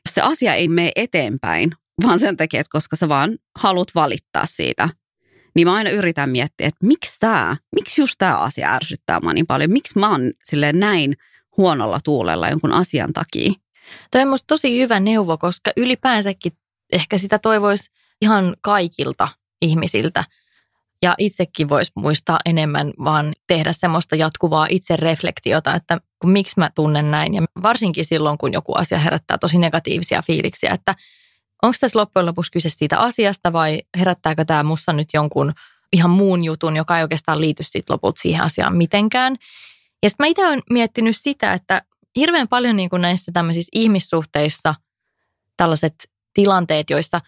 jos 0.06 0.16
se 0.16 0.22
asia 0.22 0.54
ei 0.54 0.68
mene 0.68 0.92
eteenpäin, 0.96 1.72
vaan 2.04 2.20
sen 2.20 2.38
takia, 2.38 2.60
että 2.60 2.72
koska 2.72 2.96
sä 2.96 3.10
vaan 3.10 3.38
haluat 3.56 3.96
valittaa 3.96 4.46
siitä, 4.46 4.90
niin 5.56 5.68
mä 5.68 5.74
aina 5.74 5.90
yritän 5.90 6.30
miettiä, 6.30 6.68
että 6.68 6.86
miksi 6.86 7.18
tämä, 7.20 7.58
miksi 7.76 8.02
just 8.02 8.16
tämä 8.18 8.38
asia 8.38 8.74
ärsyttää 8.74 9.20
mua 9.20 9.34
niin 9.34 9.48
paljon, 9.48 9.72
miksi 9.72 10.00
mä 10.00 10.12
oon 10.12 10.32
silleen 10.44 10.80
näin 10.80 11.14
huonolla 11.58 12.00
tuulella 12.04 12.50
jonkun 12.50 12.72
asian 12.72 13.14
takia. 13.14 13.52
Tämä 14.12 14.22
on 14.22 14.30
musta 14.30 14.48
tosi 14.48 14.80
hyvä 14.80 15.00
neuvo, 15.00 15.38
koska 15.38 15.72
ylipäänsäkin 15.78 16.52
ehkä 16.94 17.18
sitä 17.18 17.40
toivoisi 17.40 17.92
ihan 18.22 18.56
kaikilta 18.62 19.28
ihmisiltä. 19.62 20.24
Ja 21.02 21.16
itsekin 21.18 21.70
voisi 21.70 21.92
muistaa 21.96 22.40
enemmän, 22.46 22.94
vaan 23.04 23.34
tehdä 23.48 23.74
semmoista 23.74 24.16
jatkuvaa 24.16 24.68
itsereflektiota, 24.70 25.76
että 25.76 26.00
kun, 26.20 26.30
miksi 26.30 26.54
mä 26.58 26.70
tunnen 26.76 27.12
näin. 27.12 27.34
Ja 27.34 27.42
varsinkin 27.64 28.06
silloin, 28.06 28.38
kun 28.38 28.54
joku 28.54 28.74
asia 28.74 29.00
herättää 29.00 29.38
tosi 29.38 29.58
negatiivisia 29.58 30.22
fiiliksiä, 30.22 30.74
että 30.74 30.96
onko 31.62 31.78
tässä 31.80 32.00
loppujen 32.00 32.26
lopuksi 32.26 32.52
kyse 32.52 32.70
siitä 32.70 33.00
asiasta 33.00 33.54
vai 33.54 33.82
herättääkö 33.98 34.46
tämä 34.46 34.64
mussa 34.64 34.94
nyt 34.94 35.10
jonkun 35.14 35.54
ihan 35.94 36.12
muun 36.12 36.44
jutun, 36.44 36.76
joka 36.76 36.98
ei 36.98 37.04
oikeastaan 37.04 37.42
liity 37.42 37.64
sitten 37.64 37.94
lopulta 37.94 38.22
siihen 38.22 38.44
asiaan 38.44 38.76
mitenkään. 38.76 39.36
Ja 40.04 40.10
sitten 40.10 40.24
mä 40.24 40.28
itse 40.28 40.46
olen 40.46 40.62
miettinyt 40.70 41.18
sitä, 41.18 41.54
että 41.54 41.82
hirveän 42.16 42.48
paljon 42.48 42.76
niin 42.76 42.90
kuin 42.90 43.02
näissä 43.02 43.32
tämmöisissä 43.32 43.70
ihmissuhteissa 43.74 44.76
tällaiset 45.58 45.96
tilanteet, 46.34 46.90
joissa, 46.90 47.22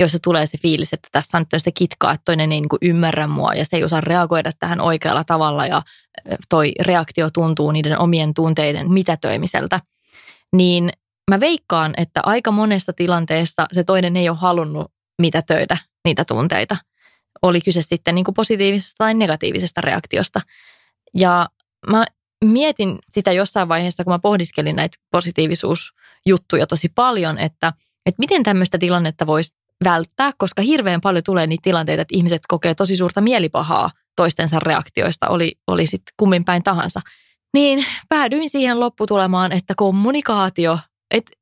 joissa 0.00 0.18
tulee 0.22 0.46
se 0.46 0.58
fiilis, 0.58 0.92
että 0.92 1.08
tässä 1.12 1.38
on 1.38 1.46
sitä 1.56 1.70
kitkaa, 1.74 2.12
että 2.12 2.22
toinen 2.24 2.52
ei 2.52 2.60
niin 2.60 2.68
kuin 2.68 2.78
ymmärrä 2.82 3.26
mua 3.26 3.54
ja 3.54 3.64
se 3.64 3.76
ei 3.76 3.84
osaa 3.84 4.00
reagoida 4.00 4.52
tähän 4.58 4.80
oikealla 4.80 5.24
tavalla 5.24 5.66
ja 5.66 5.82
toi 6.48 6.72
reaktio 6.80 7.30
tuntuu 7.30 7.72
niiden 7.72 7.98
omien 7.98 8.34
tunteiden 8.34 8.92
mitätöimiseltä, 8.92 9.80
niin 10.56 10.90
mä 11.30 11.40
veikkaan, 11.40 11.94
että 11.96 12.20
aika 12.24 12.50
monessa 12.50 12.92
tilanteessa 12.92 13.66
se 13.72 13.84
toinen 13.84 14.16
ei 14.16 14.28
ole 14.28 14.38
halunnut 14.40 14.92
mitätöidä 15.18 15.76
niitä 16.04 16.24
tunteita. 16.24 16.76
Oli 17.42 17.60
kyse 17.60 17.82
sitten 17.82 18.14
niin 18.14 18.24
kuin 18.24 18.34
positiivisesta 18.34 18.94
tai 18.98 19.14
negatiivisesta 19.14 19.80
reaktiosta. 19.80 20.40
Ja 21.14 21.48
mä 21.90 22.04
mietin 22.44 22.98
sitä 23.08 23.32
jossain 23.32 23.68
vaiheessa, 23.68 24.04
kun 24.04 24.12
mä 24.12 24.18
pohdiskelin 24.18 24.76
näitä 24.76 24.98
positiivisuusjuttuja 25.10 26.66
tosi 26.68 26.88
paljon, 26.88 27.38
että, 27.38 27.72
että 28.06 28.18
miten 28.18 28.42
tämmöistä 28.42 28.78
tilannetta 28.78 29.26
voisi 29.26 29.54
välttää, 29.84 30.30
koska 30.38 30.62
hirveän 30.62 31.00
paljon 31.00 31.24
tulee 31.24 31.46
niitä 31.46 31.62
tilanteita, 31.62 32.02
että 32.02 32.16
ihmiset 32.16 32.42
kokee 32.48 32.74
tosi 32.74 32.96
suurta 32.96 33.20
mielipahaa 33.20 33.90
toistensa 34.16 34.58
reaktioista, 34.58 35.28
oli, 35.28 35.52
oli 35.66 35.86
sitten 35.86 36.14
kummin 36.16 36.44
päin 36.44 36.62
tahansa. 36.62 37.00
Niin 37.54 37.86
päädyin 38.08 38.50
siihen 38.50 38.80
lopputulemaan, 38.80 39.52
että 39.52 39.74
kommunikaatio, 39.76 40.78
että 41.10 41.32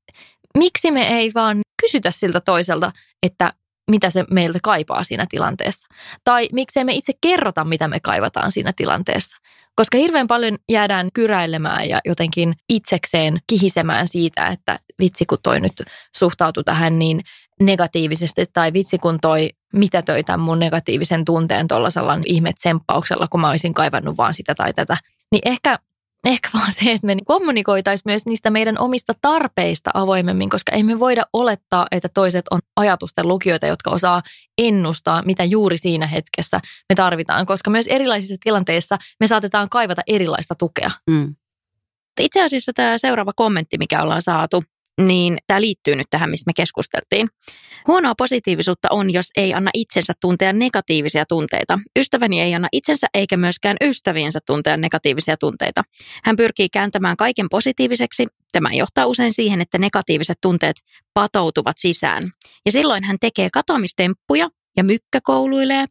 miksi 0.58 0.90
me 0.90 1.08
ei 1.08 1.30
vaan 1.34 1.60
kysytä 1.82 2.10
siltä 2.10 2.40
toiselta, 2.40 2.92
että 3.22 3.52
mitä 3.90 4.10
se 4.10 4.24
meiltä 4.30 4.58
kaipaa 4.62 5.04
siinä 5.04 5.26
tilanteessa. 5.30 5.86
Tai 6.24 6.48
miksei 6.52 6.84
me 6.84 6.92
itse 6.92 7.12
kerrota, 7.20 7.64
mitä 7.64 7.88
me 7.88 8.00
kaivataan 8.00 8.52
siinä 8.52 8.72
tilanteessa. 8.76 9.36
Koska 9.74 9.98
hirveän 9.98 10.26
paljon 10.26 10.56
jäädään 10.68 11.08
kyräilemään 11.14 11.88
ja 11.88 12.00
jotenkin 12.04 12.54
itsekseen 12.68 13.38
kihisemään 13.46 14.08
siitä, 14.08 14.46
että 14.46 14.78
vitsi 14.98 15.26
kun 15.26 15.38
toi 15.42 15.60
nyt 15.60 15.82
suhtautui 16.16 16.64
tähän 16.64 16.98
niin 16.98 17.22
negatiivisesti 17.62 18.46
tai 18.52 18.72
vitsi 18.72 18.98
kun 18.98 19.18
toi 19.20 19.50
mitä 19.72 20.02
toi 20.02 20.24
tämän 20.24 20.40
mun 20.40 20.58
negatiivisen 20.58 21.24
tunteen 21.24 21.68
tuollaisella 21.68 22.18
ihme 22.24 22.52
tsemppauksella, 22.52 23.28
kun 23.28 23.40
mä 23.40 23.50
olisin 23.50 23.74
kaivannut 23.74 24.16
vaan 24.16 24.34
sitä 24.34 24.54
tai 24.54 24.72
tätä. 24.74 24.96
Niin 25.32 25.42
ehkä 25.44 25.78
ehkä 26.26 26.48
vaan 26.54 26.72
se, 26.72 26.92
että 26.92 27.06
me 27.06 27.16
kommunikoitaisiin 27.24 28.02
myös 28.06 28.26
niistä 28.26 28.50
meidän 28.50 28.78
omista 28.78 29.14
tarpeista 29.20 29.90
avoimemmin, 29.94 30.50
koska 30.50 30.72
ei 30.72 30.82
me 30.82 30.98
voida 30.98 31.22
olettaa, 31.32 31.86
että 31.90 32.08
toiset 32.08 32.44
on 32.50 32.60
ajatusten 32.76 33.28
lukijoita, 33.28 33.66
jotka 33.66 33.90
osaa 33.90 34.22
ennustaa, 34.58 35.22
mitä 35.22 35.44
juuri 35.44 35.78
siinä 35.78 36.06
hetkessä 36.06 36.60
me 36.88 36.94
tarvitaan, 36.94 37.46
koska 37.46 37.70
myös 37.70 37.86
erilaisissa 37.86 38.36
tilanteissa 38.44 38.98
me 39.20 39.26
saatetaan 39.26 39.68
kaivata 39.68 40.02
erilaista 40.06 40.54
tukea. 40.54 40.90
Mm. 41.10 41.34
Itse 42.20 42.42
asiassa 42.42 42.72
tämä 42.72 42.98
seuraava 42.98 43.32
kommentti, 43.36 43.78
mikä 43.78 44.02
ollaan 44.02 44.22
saatu, 44.22 44.62
niin 45.00 45.38
tämä 45.46 45.60
liittyy 45.60 45.96
nyt 45.96 46.06
tähän, 46.10 46.30
missä 46.30 46.44
me 46.46 46.52
keskusteltiin. 46.56 47.28
Huonoa 47.86 48.14
positiivisuutta 48.18 48.88
on, 48.90 49.12
jos 49.12 49.26
ei 49.36 49.54
anna 49.54 49.70
itsensä 49.74 50.12
tuntea 50.20 50.52
negatiivisia 50.52 51.24
tunteita. 51.28 51.78
Ystäväni 51.98 52.40
ei 52.40 52.54
anna 52.54 52.68
itsensä 52.72 53.06
eikä 53.14 53.36
myöskään 53.36 53.76
ystäviensä 53.80 54.38
tuntea 54.46 54.76
negatiivisia 54.76 55.36
tunteita. 55.36 55.82
Hän 56.24 56.36
pyrkii 56.36 56.68
kääntämään 56.68 57.16
kaiken 57.16 57.48
positiiviseksi. 57.50 58.26
Tämä 58.52 58.68
johtaa 58.72 59.06
usein 59.06 59.32
siihen, 59.32 59.60
että 59.60 59.78
negatiiviset 59.78 60.38
tunteet 60.42 60.76
patoutuvat 61.14 61.76
sisään. 61.78 62.30
Ja 62.66 62.72
silloin 62.72 63.04
hän 63.04 63.16
tekee 63.20 63.48
katoamistemppuja 63.52 64.48
ja 64.76 64.84
mykkäkouluilee. 64.84 65.86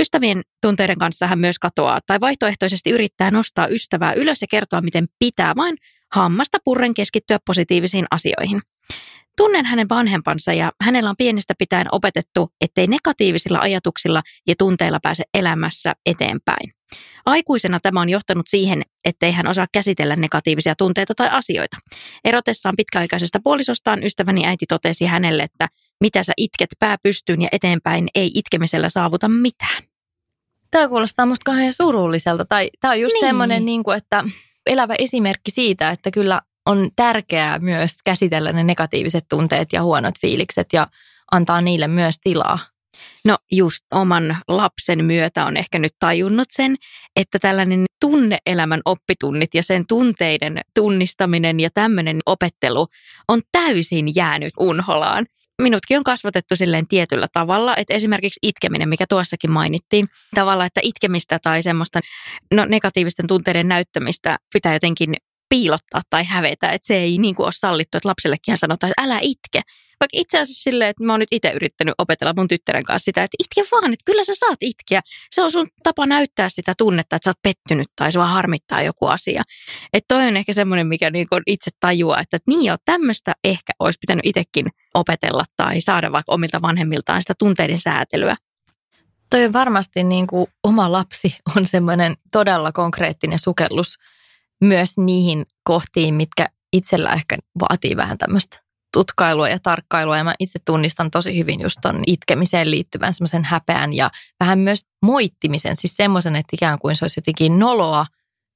Ystävien 0.00 0.42
tunteiden 0.62 0.98
kanssa 0.98 1.26
hän 1.26 1.38
myös 1.38 1.58
katoaa 1.58 2.00
tai 2.06 2.20
vaihtoehtoisesti 2.20 2.90
yrittää 2.90 3.30
nostaa 3.30 3.66
ystävää 3.66 4.12
ylös 4.12 4.42
ja 4.42 4.46
kertoa, 4.50 4.80
miten 4.80 5.06
pitää 5.18 5.56
vain 5.56 5.76
hammasta 6.14 6.58
purren 6.64 6.94
keskittyä 6.94 7.38
positiivisiin 7.46 8.06
asioihin. 8.10 8.60
Tunnen 9.36 9.64
hänen 9.64 9.88
vanhempansa 9.88 10.52
ja 10.52 10.72
hänellä 10.80 11.10
on 11.10 11.16
pienestä 11.18 11.54
pitäen 11.58 11.86
opetettu, 11.92 12.52
ettei 12.60 12.86
negatiivisilla 12.86 13.58
ajatuksilla 13.58 14.22
ja 14.46 14.54
tunteilla 14.58 14.98
pääse 15.02 15.24
elämässä 15.34 15.92
eteenpäin. 16.06 16.70
Aikuisena 17.26 17.80
tämä 17.80 18.00
on 18.00 18.08
johtanut 18.08 18.46
siihen, 18.48 18.82
ettei 19.04 19.32
hän 19.32 19.48
osaa 19.48 19.66
käsitellä 19.72 20.16
negatiivisia 20.16 20.74
tunteita 20.74 21.14
tai 21.14 21.28
asioita. 21.30 21.76
Erotessaan 22.24 22.74
pitkäaikaisesta 22.76 23.40
puolisostaan 23.44 24.04
ystäväni 24.04 24.46
äiti 24.46 24.66
totesi 24.68 25.06
hänelle, 25.06 25.42
että 25.42 25.68
mitä 26.00 26.22
sä 26.22 26.32
itket 26.36 26.68
pää 26.78 26.96
pystyyn 27.02 27.42
ja 27.42 27.48
eteenpäin, 27.52 28.08
ei 28.14 28.30
itkemisellä 28.34 28.88
saavuta 28.88 29.28
mitään. 29.28 29.82
Tämä 30.70 30.88
kuulostaa 30.88 31.26
musta 31.26 31.44
kauhean 31.44 31.72
surulliselta. 31.72 32.44
Tai 32.44 32.70
tämä 32.80 32.92
on 32.92 33.00
just 33.00 33.14
niin. 33.14 33.26
semmoinen, 33.26 33.64
niin 33.64 33.82
kuin, 33.84 33.96
että 33.96 34.24
elävä 34.68 34.94
esimerkki 34.98 35.50
siitä, 35.50 35.90
että 35.90 36.10
kyllä 36.10 36.40
on 36.66 36.90
tärkeää 36.96 37.58
myös 37.58 37.90
käsitellä 38.04 38.52
ne 38.52 38.64
negatiiviset 38.64 39.24
tunteet 39.28 39.72
ja 39.72 39.82
huonot 39.82 40.14
fiilikset 40.20 40.66
ja 40.72 40.86
antaa 41.30 41.60
niille 41.60 41.88
myös 41.88 42.14
tilaa. 42.22 42.58
No 43.24 43.36
just 43.52 43.84
oman 43.94 44.36
lapsen 44.48 45.04
myötä 45.04 45.44
on 45.44 45.56
ehkä 45.56 45.78
nyt 45.78 45.92
tajunnut 46.00 46.48
sen, 46.50 46.76
että 47.16 47.38
tällainen 47.38 47.84
tunneelämän 48.00 48.80
oppitunnit 48.84 49.54
ja 49.54 49.62
sen 49.62 49.84
tunteiden 49.88 50.60
tunnistaminen 50.74 51.60
ja 51.60 51.68
tämmöinen 51.74 52.20
opettelu 52.26 52.86
on 53.28 53.40
täysin 53.52 54.14
jäänyt 54.14 54.52
unholaan 54.58 55.26
minutkin 55.62 55.98
on 55.98 56.04
kasvatettu 56.04 56.56
silleen 56.56 56.88
tietyllä 56.88 57.26
tavalla, 57.32 57.76
että 57.76 57.94
esimerkiksi 57.94 58.38
itkeminen, 58.42 58.88
mikä 58.88 59.04
tuossakin 59.08 59.50
mainittiin, 59.50 60.06
tavalla, 60.34 60.64
että 60.64 60.80
itkemistä 60.84 61.38
tai 61.42 61.62
semmoista 61.62 62.00
no, 62.54 62.64
negatiivisten 62.64 63.26
tunteiden 63.26 63.68
näyttämistä 63.68 64.38
pitää 64.52 64.72
jotenkin 64.72 65.14
piilottaa 65.48 66.02
tai 66.10 66.24
hävetä, 66.24 66.68
että 66.70 66.86
se 66.86 66.96
ei 66.96 67.18
niin 67.18 67.34
kuin 67.34 67.44
ole 67.44 67.52
sallittu, 67.52 67.98
että 67.98 68.08
lapsellekin 68.08 68.58
sanotaan, 68.58 68.90
että 68.90 69.02
älä 69.02 69.18
itke. 69.22 69.60
Vaikka 70.00 70.18
itse 70.20 70.38
asiassa 70.38 70.62
silleen, 70.62 70.90
että 70.90 71.04
mä 71.04 71.12
oon 71.12 71.20
nyt 71.20 71.28
itse 71.32 71.50
yrittänyt 71.50 71.94
opetella 71.98 72.32
mun 72.36 72.48
tyttären 72.48 72.84
kanssa 72.84 73.04
sitä, 73.04 73.24
että 73.24 73.36
itke 73.42 73.68
vaan, 73.72 73.92
että 73.92 74.04
kyllä 74.04 74.24
sä 74.24 74.32
saat 74.34 74.58
itkeä. 74.60 75.00
Se 75.30 75.42
on 75.42 75.50
sun 75.50 75.68
tapa 75.82 76.06
näyttää 76.06 76.48
sitä 76.48 76.74
tunnetta, 76.78 77.16
että 77.16 77.24
sä 77.24 77.30
oot 77.30 77.42
pettynyt 77.42 77.86
tai 77.96 78.12
sua 78.12 78.26
harmittaa 78.26 78.82
joku 78.82 79.06
asia. 79.06 79.42
Että 79.92 80.14
toi 80.14 80.26
on 80.26 80.36
ehkä 80.36 80.52
semmoinen, 80.52 80.86
mikä 80.86 81.10
niin 81.10 81.26
itse 81.46 81.70
tajuaa, 81.80 82.20
että 82.20 82.38
niin 82.46 82.64
joo, 82.64 82.76
tämmöistä 82.84 83.34
ehkä 83.44 83.72
olisi 83.78 83.98
pitänyt 84.00 84.26
itsekin 84.26 84.66
opetella 84.94 85.44
tai 85.56 85.80
saada 85.80 86.12
vaikka 86.12 86.32
omilta 86.32 86.62
vanhemmiltaan 86.62 87.22
sitä 87.22 87.34
tunteiden 87.38 87.80
säätelyä. 87.80 88.36
Toi 89.30 89.44
on 89.44 89.52
varmasti 89.52 90.04
niin 90.04 90.26
kuin 90.26 90.46
oma 90.64 90.92
lapsi 90.92 91.36
on 91.56 91.66
semmoinen 91.66 92.14
todella 92.32 92.72
konkreettinen 92.72 93.38
sukellus 93.38 93.96
myös 94.60 94.90
niihin 94.96 95.46
kohtiin, 95.64 96.14
mitkä 96.14 96.48
itsellä 96.72 97.10
ehkä 97.10 97.36
vaatii 97.60 97.96
vähän 97.96 98.18
tämmöistä 98.18 98.67
tutkailua 98.92 99.48
ja 99.48 99.58
tarkkailua. 99.62 100.16
Ja 100.16 100.24
mä 100.24 100.34
itse 100.38 100.58
tunnistan 100.64 101.10
tosi 101.10 101.38
hyvin 101.38 101.60
just 101.60 101.78
ton 101.82 102.02
itkemiseen 102.06 102.70
liittyvän 102.70 103.14
semmoisen 103.14 103.44
häpeän 103.44 103.92
ja 103.92 104.10
vähän 104.40 104.58
myös 104.58 104.86
moittimisen. 105.02 105.76
Siis 105.76 105.96
semmoisen, 105.96 106.36
että 106.36 106.50
ikään 106.52 106.78
kuin 106.78 106.96
se 106.96 107.04
olisi 107.04 107.18
jotenkin 107.18 107.58
noloa 107.58 108.06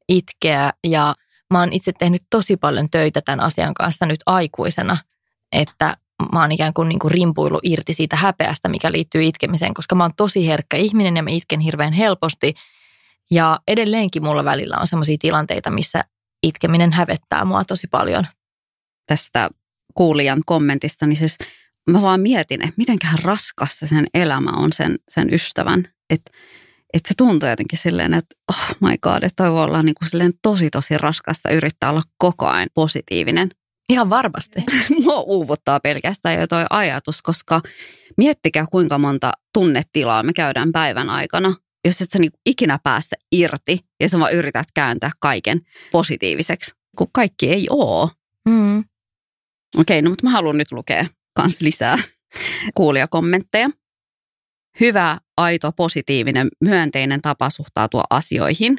itkeä. 0.08 0.72
Ja 0.86 1.14
mä 1.50 1.60
oon 1.60 1.72
itse 1.72 1.92
tehnyt 1.92 2.22
tosi 2.30 2.56
paljon 2.56 2.90
töitä 2.90 3.20
tämän 3.24 3.40
asian 3.40 3.74
kanssa 3.74 4.06
nyt 4.06 4.20
aikuisena, 4.26 4.96
että 5.52 5.96
mä 6.32 6.40
oon 6.40 6.52
ikään 6.52 6.74
kuin, 6.74 6.88
niin 6.88 6.98
kuin 6.98 7.10
rimpuillut 7.10 7.60
irti 7.62 7.94
siitä 7.94 8.16
häpeästä, 8.16 8.68
mikä 8.68 8.92
liittyy 8.92 9.22
itkemiseen, 9.22 9.74
koska 9.74 9.94
mä 9.94 10.04
oon 10.04 10.14
tosi 10.16 10.48
herkkä 10.48 10.76
ihminen 10.76 11.16
ja 11.16 11.22
mä 11.22 11.30
itken 11.30 11.60
hirveän 11.60 11.92
helposti. 11.92 12.54
Ja 13.30 13.60
edelleenkin 13.68 14.24
mulla 14.24 14.44
välillä 14.44 14.76
on 14.80 14.86
sellaisia 14.86 15.16
tilanteita, 15.20 15.70
missä 15.70 16.04
itkeminen 16.42 16.92
hävettää 16.92 17.44
mua 17.44 17.64
tosi 17.64 17.86
paljon. 17.86 18.26
Tästä 19.06 19.50
kuulijan 19.94 20.42
kommentista, 20.46 21.06
niin 21.06 21.16
siis 21.16 21.36
mä 21.90 22.02
vaan 22.02 22.20
mietin, 22.20 22.62
että 22.62 22.74
mitenköhän 22.76 23.18
raskassa 23.18 23.86
sen 23.86 24.06
elämä 24.14 24.50
on 24.50 24.72
sen, 24.72 24.96
sen 25.10 25.34
ystävän. 25.34 25.88
Että 26.10 26.30
että 26.92 27.08
se 27.08 27.14
tuntuu 27.16 27.48
jotenkin 27.48 27.78
silleen, 27.78 28.14
että 28.14 28.34
oh 28.48 28.76
my 28.80 28.98
god, 29.02 29.22
että 29.22 29.36
toi 29.36 29.52
voi 29.52 29.64
olla 29.64 29.82
niin 29.82 29.94
kuin 29.94 30.08
silleen 30.08 30.32
tosi 30.42 30.70
tosi 30.70 30.98
raskasta 30.98 31.50
yrittää 31.50 31.90
olla 31.90 32.02
koko 32.18 32.46
ajan 32.46 32.68
positiivinen. 32.74 33.50
Ihan 33.88 34.10
varmasti. 34.10 34.64
Mua 35.04 35.20
uuvuttaa 35.20 35.80
pelkästään 35.80 36.40
jo 36.40 36.46
toi 36.46 36.64
ajatus, 36.70 37.22
koska 37.22 37.60
miettikää 38.16 38.66
kuinka 38.70 38.98
monta 38.98 39.32
tunnetilaa 39.54 40.22
me 40.22 40.32
käydään 40.32 40.72
päivän 40.72 41.10
aikana. 41.10 41.54
Jos 41.84 42.02
et 42.02 42.10
sä 42.10 42.18
niin 42.18 42.32
ikinä 42.46 42.78
päästä 42.82 43.16
irti 43.32 43.78
ja 44.00 44.08
sä 44.08 44.18
vaan 44.18 44.32
yrität 44.32 44.66
kääntää 44.74 45.10
kaiken 45.20 45.60
positiiviseksi, 45.92 46.74
kun 46.96 47.08
kaikki 47.12 47.50
ei 47.50 47.66
oo. 47.70 48.10
Mm. 48.48 48.84
Okei, 49.76 50.02
no 50.02 50.10
mutta 50.10 50.26
mä 50.26 50.30
haluan 50.30 50.58
nyt 50.58 50.72
lukea 50.72 51.06
kans 51.34 51.60
lisää 51.60 51.98
kuulijakommentteja. 52.74 53.70
Hyvä, 54.80 55.18
aito, 55.36 55.72
positiivinen, 55.72 56.48
myönteinen 56.60 57.22
tapa 57.22 57.50
suhtautua 57.50 58.04
asioihin. 58.10 58.76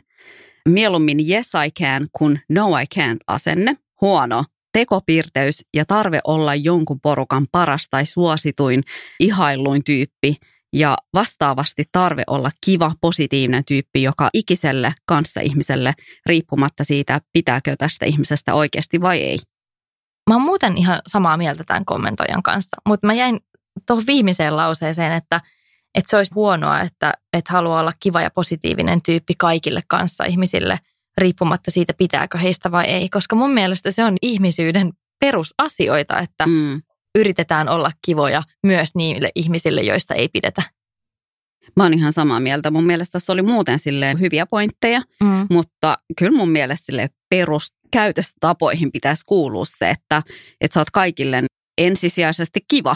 Mieluummin 0.69 1.29
yes 1.29 1.51
I 1.65 1.83
can 1.83 2.07
kuin 2.17 2.41
no 2.49 2.77
I 2.77 2.83
can't 2.99 3.19
asenne. 3.27 3.77
Huono, 4.01 4.45
tekopirteys 4.73 5.61
ja 5.73 5.85
tarve 5.85 6.19
olla 6.23 6.55
jonkun 6.55 6.99
porukan 7.01 7.45
paras 7.51 7.87
tai 7.89 8.05
suosituin, 8.05 8.81
ihailluin 9.19 9.83
tyyppi 9.83 10.35
ja 10.73 10.97
vastaavasti 11.13 11.83
tarve 11.91 12.23
olla 12.27 12.51
kiva, 12.65 12.91
positiivinen 13.01 13.65
tyyppi 13.65 14.03
joka 14.03 14.29
ikiselle 14.33 14.93
kanssaihmiselle 15.05 15.93
riippumatta 16.25 16.83
siitä, 16.83 17.21
pitääkö 17.33 17.75
tästä 17.77 18.05
ihmisestä 18.05 18.53
oikeasti 18.53 19.01
vai 19.01 19.19
ei. 19.19 19.39
Mä 20.29 20.35
oon 20.35 20.41
muuten 20.41 20.77
ihan 20.77 21.01
samaa 21.07 21.37
mieltä 21.37 21.63
tämän 21.63 21.85
kommentoijan 21.85 22.43
kanssa, 22.43 22.77
mutta 22.87 23.07
mä 23.07 23.13
jäin 23.13 23.39
tuohon 23.87 24.03
viimeiseen 24.07 24.57
lauseeseen, 24.57 25.13
että, 25.13 25.41
että 25.95 26.09
se 26.09 26.17
olisi 26.17 26.33
huonoa, 26.33 26.81
että, 26.81 27.13
että 27.33 27.53
haluaa 27.53 27.79
olla 27.79 27.93
kiva 27.99 28.21
ja 28.21 28.29
positiivinen 28.31 29.01
tyyppi 29.01 29.33
kaikille 29.37 29.81
kanssa 29.87 30.25
ihmisille, 30.25 30.79
riippumatta 31.17 31.71
siitä 31.71 31.93
pitääkö 31.97 32.37
heistä 32.37 32.71
vai 32.71 32.85
ei. 32.85 33.09
Koska 33.09 33.35
mun 33.35 33.51
mielestä 33.51 33.91
se 33.91 34.03
on 34.03 34.15
ihmisyyden 34.21 34.93
perusasioita, 35.19 36.19
että 36.19 36.47
mm. 36.47 36.81
yritetään 37.15 37.69
olla 37.69 37.91
kivoja 38.05 38.43
myös 38.63 38.95
niille 38.95 39.31
ihmisille, 39.35 39.81
joista 39.81 40.13
ei 40.13 40.29
pidetä. 40.29 40.63
Mä 41.75 41.83
oon 41.83 41.93
ihan 41.93 42.13
samaa 42.13 42.39
mieltä. 42.39 42.71
Mun 42.71 42.85
mielestä 42.85 43.11
tässä 43.11 43.33
oli 43.33 43.41
muuten 43.41 43.79
silleen 43.79 44.19
hyviä 44.19 44.45
pointteja, 44.45 45.01
mm. 45.23 45.47
mutta 45.49 45.97
kyllä 46.17 46.37
mun 46.37 46.49
mielestä 46.49 46.85
sille 46.85 47.09
peruskäytöstapoihin 47.29 48.91
pitäisi 48.91 49.23
kuulua 49.25 49.65
se, 49.65 49.89
että, 49.89 50.23
että 50.61 50.73
sä 50.73 50.79
oot 50.79 50.91
kaikille 50.91 51.43
ensisijaisesti 51.77 52.59
kiva. 52.67 52.95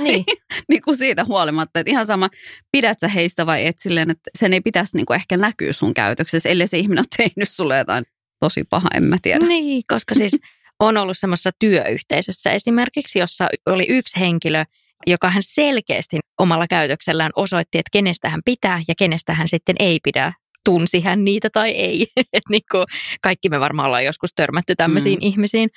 Niin. 0.00 0.24
niin 0.68 0.82
kuin 0.82 0.96
siitä 0.96 1.24
huolimatta, 1.24 1.80
että 1.80 1.90
ihan 1.90 2.06
sama, 2.06 2.30
pidät 2.72 3.00
sä 3.00 3.08
heistä 3.08 3.46
vai 3.46 3.66
et 3.66 3.78
silleen, 3.78 4.10
että 4.10 4.30
sen 4.38 4.52
ei 4.52 4.60
pitäisi 4.60 4.96
niin 4.96 5.06
kuin 5.06 5.14
ehkä 5.14 5.36
näkyä 5.36 5.72
sun 5.72 5.94
käytöksessä, 5.94 6.48
ellei 6.48 6.66
se 6.66 6.78
ihminen 6.78 7.02
ole 7.02 7.24
tehnyt 7.28 7.48
sulle 7.48 7.78
jotain 7.78 8.04
tosi 8.40 8.64
paha, 8.64 8.88
en 8.94 9.04
mä 9.04 9.16
tiedä. 9.22 9.46
Niin, 9.46 9.82
koska 9.88 10.14
siis 10.14 10.36
on 10.80 10.96
ollut 10.96 11.18
semmoisessa 11.18 11.50
työyhteisössä 11.58 12.50
esimerkiksi, 12.50 13.18
jossa 13.18 13.48
oli 13.66 13.86
yksi 13.88 14.20
henkilö, 14.20 14.64
joka 15.06 15.30
hän 15.30 15.42
selkeästi 15.42 16.18
omalla 16.38 16.66
käytöksellään 16.66 17.30
osoitti, 17.36 17.78
että 17.78 17.90
kenestä 17.92 18.28
hän 18.28 18.40
pitää 18.44 18.82
ja 18.88 18.94
kenestä 18.98 19.34
hän 19.34 19.48
sitten 19.48 19.76
ei 19.78 19.98
pidä. 20.02 20.32
Tunsi 20.64 21.00
hän 21.00 21.24
niitä 21.24 21.50
tai 21.50 21.70
ei. 21.70 22.06
Et 22.32 22.42
niin 22.50 22.62
kuin 22.70 22.84
kaikki 23.22 23.48
me 23.48 23.60
varmaan 23.60 23.86
ollaan 23.86 24.04
joskus 24.04 24.30
törmätty 24.36 24.74
tämmöisiin 24.76 25.18
mm. 25.18 25.26
ihmisiin. 25.26 25.68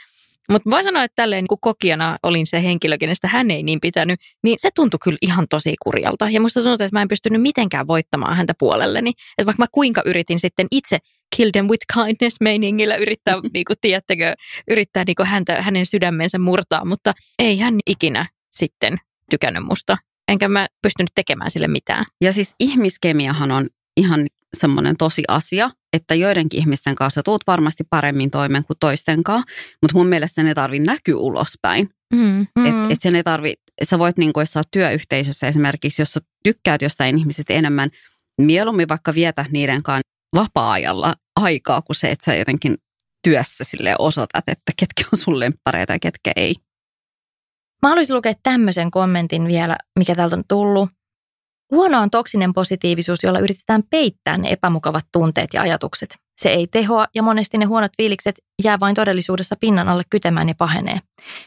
Mutta 0.50 0.70
voin 0.70 0.84
sanoa, 0.84 1.04
että 1.04 1.16
tälleen 1.16 1.48
kun 1.48 1.58
kokijana 1.62 2.18
olin 2.24 2.48
se 2.48 2.64
henkilö, 2.64 2.98
kenestä 2.98 3.28
hän 3.28 3.52
ei 3.52 3.64
niin 3.64 3.82
pitänyt, 3.82 4.20
niin 4.44 4.58
se 4.60 4.70
tuntui 4.76 4.98
kyllä 5.04 5.18
ihan 5.22 5.46
tosi 5.50 5.76
kurjalta. 5.84 6.30
Ja 6.30 6.42
musta 6.42 6.64
tuntui, 6.64 6.86
että 6.86 6.98
mä 6.98 7.02
en 7.02 7.08
pystynyt 7.08 7.42
mitenkään 7.42 7.88
voittamaan 7.88 8.38
häntä 8.38 8.54
puolelleni. 8.60 9.10
Että 9.10 9.46
vaikka 9.46 9.64
mä 9.64 9.68
kuinka 9.72 10.02
yritin 10.06 10.40
sitten 10.40 10.68
itse 10.72 10.98
kill 11.36 11.50
them 11.52 11.68
with 11.68 11.86
kindness 11.94 12.42
meiningillä 12.42 12.96
yrittää, 12.96 13.36
niin 13.54 13.66
kuin, 13.66 13.78
tiedättekö, 13.82 14.36
yrittää 14.68 15.04
niin 15.08 15.16
kuin 15.16 15.28
häntä, 15.28 15.62
hänen 15.62 15.86
sydämensä 15.86 16.40
murtaa, 16.40 16.86
mutta 16.86 17.14
ei 17.40 17.60
hän 17.60 17.80
ikinä 17.88 18.26
sitten 18.50 18.98
tykännyt 19.30 19.64
musta. 19.64 19.98
Enkä 20.28 20.48
mä 20.48 20.68
pystynyt 20.82 21.12
tekemään 21.16 21.52
sille 21.52 21.68
mitään. 21.68 22.06
Ja 22.22 22.34
siis 22.34 22.56
ihmiskemiahan 22.60 23.52
on 23.52 23.70
ihan 23.98 24.28
semmoinen 24.58 24.98
tosi 24.98 25.24
asia, 25.28 25.70
että 25.94 26.16
joidenkin 26.16 26.60
ihmisten 26.60 26.96
kanssa 26.96 27.24
tuut 27.24 27.44
varmasti 27.48 27.84
paremmin 27.90 28.32
toimeen 28.32 28.66
kuin 28.66 28.78
toisten 28.80 29.24
kanssa, 29.24 29.52
mutta 29.82 29.98
mun 29.98 30.08
mielestä 30.08 30.44
ne 30.44 30.54
tarvii 30.54 30.80
näkyä 30.80 31.18
ulospäin. 31.18 31.90
Mm, 32.14 32.48
mm. 32.56 32.66
Et, 32.66 32.92
et 32.92 33.02
sen 33.02 33.16
ei 33.16 33.24
tarvi, 33.24 33.54
sä 33.84 34.00
voit 34.00 34.18
niin 34.18 34.34
kuin, 34.34 34.42
jos 34.42 34.52
sä 34.52 34.60
oot 34.60 34.72
työyhteisössä 34.72 35.48
esimerkiksi, 35.48 36.02
jos 36.02 36.14
sä 36.14 36.20
tykkäät 36.44 36.82
jostain 36.82 37.18
ihmisistä 37.18 37.54
enemmän, 37.54 37.90
mieluummin 38.42 38.90
vaikka 38.90 39.14
vietä 39.14 39.46
niiden 39.52 39.84
kanssa 39.84 40.10
vapaa-ajalla 40.36 41.16
aikaa 41.36 41.82
kuin 41.82 41.96
se, 41.96 42.12
että 42.12 42.26
sä 42.26 42.36
jotenkin 42.36 42.78
työssä 43.24 43.64
sille 43.64 43.96
osoitat, 44.00 44.44
että 44.48 44.72
ketkä 44.78 45.04
on 45.14 45.20
sun 45.20 45.40
lemppareita 45.40 45.94
ja 45.94 46.00
ketkä 46.00 46.32
ei. 46.36 46.56
Mä 47.84 47.90
haluaisin 47.90 48.16
lukea 48.16 48.34
tämmöisen 48.44 48.92
kommentin 48.92 49.48
vielä, 49.48 49.78
mikä 50.00 50.16
täältä 50.16 50.36
on 50.36 50.44
tullut. 50.48 50.90
Huono 51.72 52.02
on 52.02 52.10
toksinen 52.10 52.54
positiivisuus, 52.54 53.24
jolla 53.24 53.40
yritetään 53.40 53.84
peittää 53.90 54.38
ne 54.38 54.50
epämukavat 54.50 55.06
tunteet 55.12 55.50
ja 55.54 55.62
ajatukset. 55.62 56.18
Se 56.42 56.50
ei 56.50 56.68
tehoa 56.68 57.06
ja 57.16 57.24
monesti 57.24 57.58
ne 57.58 57.66
huonot 57.66 57.92
fiilikset 57.98 58.36
jää 58.64 58.80
vain 58.80 58.96
todellisuudessa 58.96 59.56
pinnan 59.60 59.90
alle 59.90 60.04
kytemään 60.10 60.48
ja 60.48 60.56
pahenee. 60.58 61.00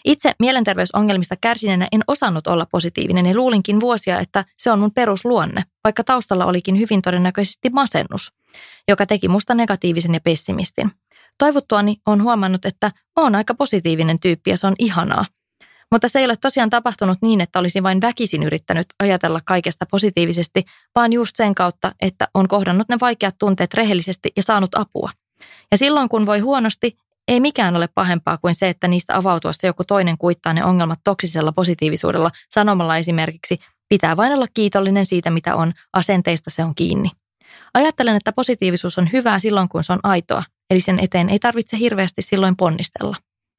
Itse 0.04 0.32
mielenterveysongelmista 0.38 1.34
kärsineenä 1.40 1.88
en 1.92 2.00
osannut 2.08 2.46
olla 2.46 2.66
positiivinen 2.72 3.26
ja 3.26 3.36
luulinkin 3.36 3.80
vuosia, 3.80 4.18
että 4.20 4.44
se 4.58 4.70
on 4.70 4.78
mun 4.78 4.94
perusluonne, 4.94 5.62
vaikka 5.84 6.04
taustalla 6.04 6.46
olikin 6.46 6.78
hyvin 6.78 7.02
todennäköisesti 7.02 7.70
masennus, 7.70 8.32
joka 8.88 9.06
teki 9.06 9.28
musta 9.28 9.54
negatiivisen 9.54 10.14
ja 10.14 10.20
pessimistin. 10.20 10.90
Toivottuani 11.38 11.96
on 12.06 12.22
huomannut, 12.22 12.64
että 12.64 12.90
on 13.16 13.34
aika 13.34 13.54
positiivinen 13.54 14.20
tyyppi 14.20 14.50
ja 14.50 14.56
se 14.56 14.66
on 14.66 14.74
ihanaa. 14.78 15.24
Mutta 15.92 16.08
se 16.08 16.18
ei 16.18 16.24
ole 16.24 16.36
tosiaan 16.36 16.70
tapahtunut 16.70 17.18
niin, 17.22 17.40
että 17.40 17.58
olisin 17.58 17.82
vain 17.82 18.00
väkisin 18.00 18.42
yrittänyt 18.42 18.86
ajatella 19.02 19.40
kaikesta 19.44 19.86
positiivisesti, 19.90 20.64
vaan 20.94 21.12
just 21.12 21.36
sen 21.36 21.54
kautta, 21.54 21.92
että 22.02 22.28
on 22.34 22.48
kohdannut 22.48 22.88
ne 22.88 22.96
vaikeat 23.00 23.34
tunteet 23.38 23.74
rehellisesti 23.74 24.32
ja 24.36 24.42
saanut 24.42 24.74
apua. 24.74 25.10
Ja 25.70 25.78
silloin 25.78 26.08
kun 26.08 26.26
voi 26.26 26.38
huonosti, 26.38 26.96
ei 27.28 27.40
mikään 27.40 27.76
ole 27.76 27.88
pahempaa 27.94 28.38
kuin 28.38 28.54
se, 28.54 28.68
että 28.68 28.88
niistä 28.88 29.16
avautuessa 29.16 29.66
joku 29.66 29.84
toinen 29.84 30.18
kuittaa 30.18 30.52
ne 30.52 30.64
ongelmat 30.64 31.00
toksisella 31.04 31.52
positiivisuudella 31.52 32.30
sanomalla 32.54 32.96
esimerkiksi, 32.96 33.58
pitää 33.88 34.16
vain 34.16 34.32
olla 34.32 34.46
kiitollinen 34.54 35.06
siitä, 35.06 35.30
mitä 35.30 35.56
on, 35.56 35.72
asenteista 35.92 36.50
se 36.50 36.64
on 36.64 36.74
kiinni. 36.74 37.10
Ajattelen, 37.74 38.16
että 38.16 38.32
positiivisuus 38.32 38.98
on 38.98 39.08
hyvää 39.12 39.38
silloin, 39.38 39.68
kun 39.68 39.84
se 39.84 39.92
on 39.92 40.00
aitoa, 40.02 40.42
eli 40.70 40.80
sen 40.80 40.98
eteen 40.98 41.28
ei 41.28 41.38
tarvitse 41.38 41.78
hirveästi 41.78 42.22
silloin 42.22 42.56
ponnistella. 42.56 43.16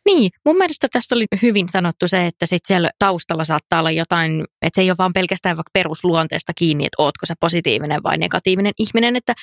Niin, 0.07 0.31
mun 0.45 0.57
mielestä 0.57 0.87
tässä 0.91 1.15
oli 1.15 1.25
hyvin 1.41 1.69
sanottu 1.69 2.07
se, 2.07 2.25
että 2.25 2.45
sit 2.45 2.65
siellä 2.65 2.91
taustalla 2.99 3.43
saattaa 3.43 3.79
olla 3.79 3.91
jotain, 3.91 4.43
että 4.61 4.75
se 4.75 4.81
ei 4.81 4.89
ole 4.89 4.97
vaan 4.97 5.13
pelkästään 5.13 5.57
vaikka 5.57 5.69
perusluonteesta 5.73 6.53
kiinni, 6.53 6.85
että 6.85 7.03
ootko 7.03 7.25
sä 7.25 7.33
positiivinen 7.39 8.03
vai 8.03 8.17
negatiivinen 8.17 8.73
ihminen, 8.79 9.15
että, 9.15 9.33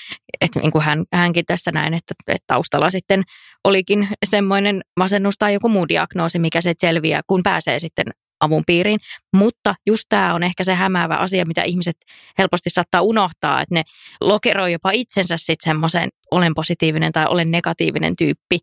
että 0.40 0.60
niin 0.60 0.70
kuin 0.70 0.84
hän, 0.84 1.04
hänkin 1.12 1.44
tässä 1.46 1.70
näin, 1.72 1.94
että, 1.94 2.14
että 2.28 2.44
taustalla 2.46 2.90
sitten 2.90 3.22
olikin 3.64 4.08
semmoinen 4.26 4.82
masennus 4.96 5.34
tai 5.38 5.52
joku 5.52 5.68
muu 5.68 5.88
diagnoosi, 5.88 6.38
mikä 6.38 6.60
se 6.60 6.74
selviää, 6.78 7.20
kun 7.26 7.42
pääsee 7.42 7.78
sitten 7.78 8.06
avun 8.40 8.62
piiriin. 8.66 8.98
Mutta 9.36 9.74
just 9.86 10.04
tämä 10.08 10.34
on 10.34 10.42
ehkä 10.42 10.64
se 10.64 10.74
hämäävä 10.74 11.16
asia, 11.16 11.46
mitä 11.46 11.62
ihmiset 11.62 11.96
helposti 12.38 12.70
saattaa 12.70 13.02
unohtaa, 13.02 13.60
että 13.60 13.74
ne 13.74 13.82
lokeroi 14.20 14.72
jopa 14.72 14.90
itsensä 14.90 15.36
sitten 15.36 15.70
semmoisen 15.70 16.08
olen 16.30 16.54
positiivinen 16.54 17.12
tai 17.12 17.26
olen 17.28 17.50
negatiivinen 17.50 18.16
tyyppi 18.18 18.58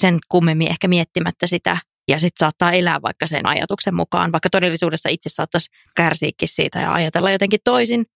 sen 0.00 0.18
kummemmin 0.28 0.70
ehkä 0.70 0.88
miettimättä 0.88 1.46
sitä 1.46 1.76
ja 2.08 2.20
sitten 2.20 2.38
saattaa 2.44 2.72
elää 2.72 3.02
vaikka 3.02 3.26
sen 3.26 3.46
ajatuksen 3.46 3.94
mukaan, 3.94 4.32
vaikka 4.32 4.50
todellisuudessa 4.50 5.08
itse 5.08 5.28
saattaisi 5.28 5.70
kärsiäkin 5.96 6.48
siitä 6.48 6.78
ja 6.78 6.92
ajatella 6.92 7.30
jotenkin 7.30 7.60
toisin. 7.64 8.06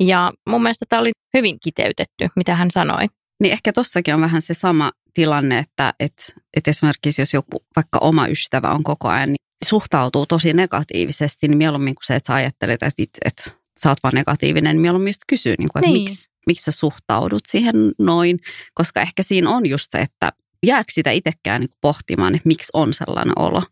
Ja 0.00 0.32
mun 0.48 0.62
mielestä 0.62 0.84
tämä 0.88 1.00
oli 1.00 1.10
hyvin 1.36 1.58
kiteytetty, 1.64 2.28
mitä 2.36 2.54
hän 2.54 2.70
sanoi. 2.70 3.06
Niin 3.42 3.52
ehkä 3.52 3.72
tossakin 3.72 4.14
on 4.14 4.20
vähän 4.20 4.42
se 4.42 4.54
sama 4.54 4.92
tilanne, 5.14 5.58
että, 5.58 5.94
että, 6.00 6.22
että 6.56 6.70
esimerkiksi 6.70 7.22
jos 7.22 7.34
joku 7.34 7.64
vaikka 7.76 7.98
oma 7.98 8.26
ystävä 8.26 8.70
on 8.70 8.84
koko 8.84 9.08
ajan, 9.08 9.28
niin 9.28 9.66
suhtautuu 9.66 10.26
tosi 10.26 10.52
negatiivisesti, 10.52 11.48
niin 11.48 11.58
mieluummin 11.58 11.94
kuin 11.94 12.04
se, 12.04 12.16
että 12.16 12.26
sä 12.26 12.34
ajattelet, 12.34 12.82
että, 12.82 13.06
että 13.24 13.50
sä 13.82 13.88
oot 13.88 13.98
vaan 14.02 14.14
negatiivinen, 14.14 14.76
niin 14.76 14.80
mieluummin 14.80 15.10
just 15.10 15.22
kysyy, 15.28 15.54
niin 15.58 15.68
kuin, 15.72 15.80
että 15.80 15.92
niin. 15.92 16.02
miksi, 16.02 16.28
miksi 16.46 16.64
sä 16.64 16.72
suhtaudut 16.72 17.42
siihen 17.48 17.74
noin, 17.98 18.38
koska 18.74 19.00
ehkä 19.00 19.22
siinä 19.22 19.50
on 19.50 19.66
just 19.66 19.86
se, 19.90 19.98
että 19.98 20.32
jääkö 20.66 20.92
sitä 20.92 21.10
itsekään 21.10 21.60
niin 21.60 21.70
pohtimaan, 21.80 22.34
että 22.34 22.48
miksi 22.48 22.70
on 22.72 22.92
sellainen 22.94 23.38
olo. 23.38 23.62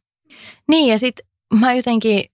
Niin 0.69 0.87
ja 0.87 0.99
sitten 0.99 1.27
mä 1.55 1.75
jotenkin 1.75 2.25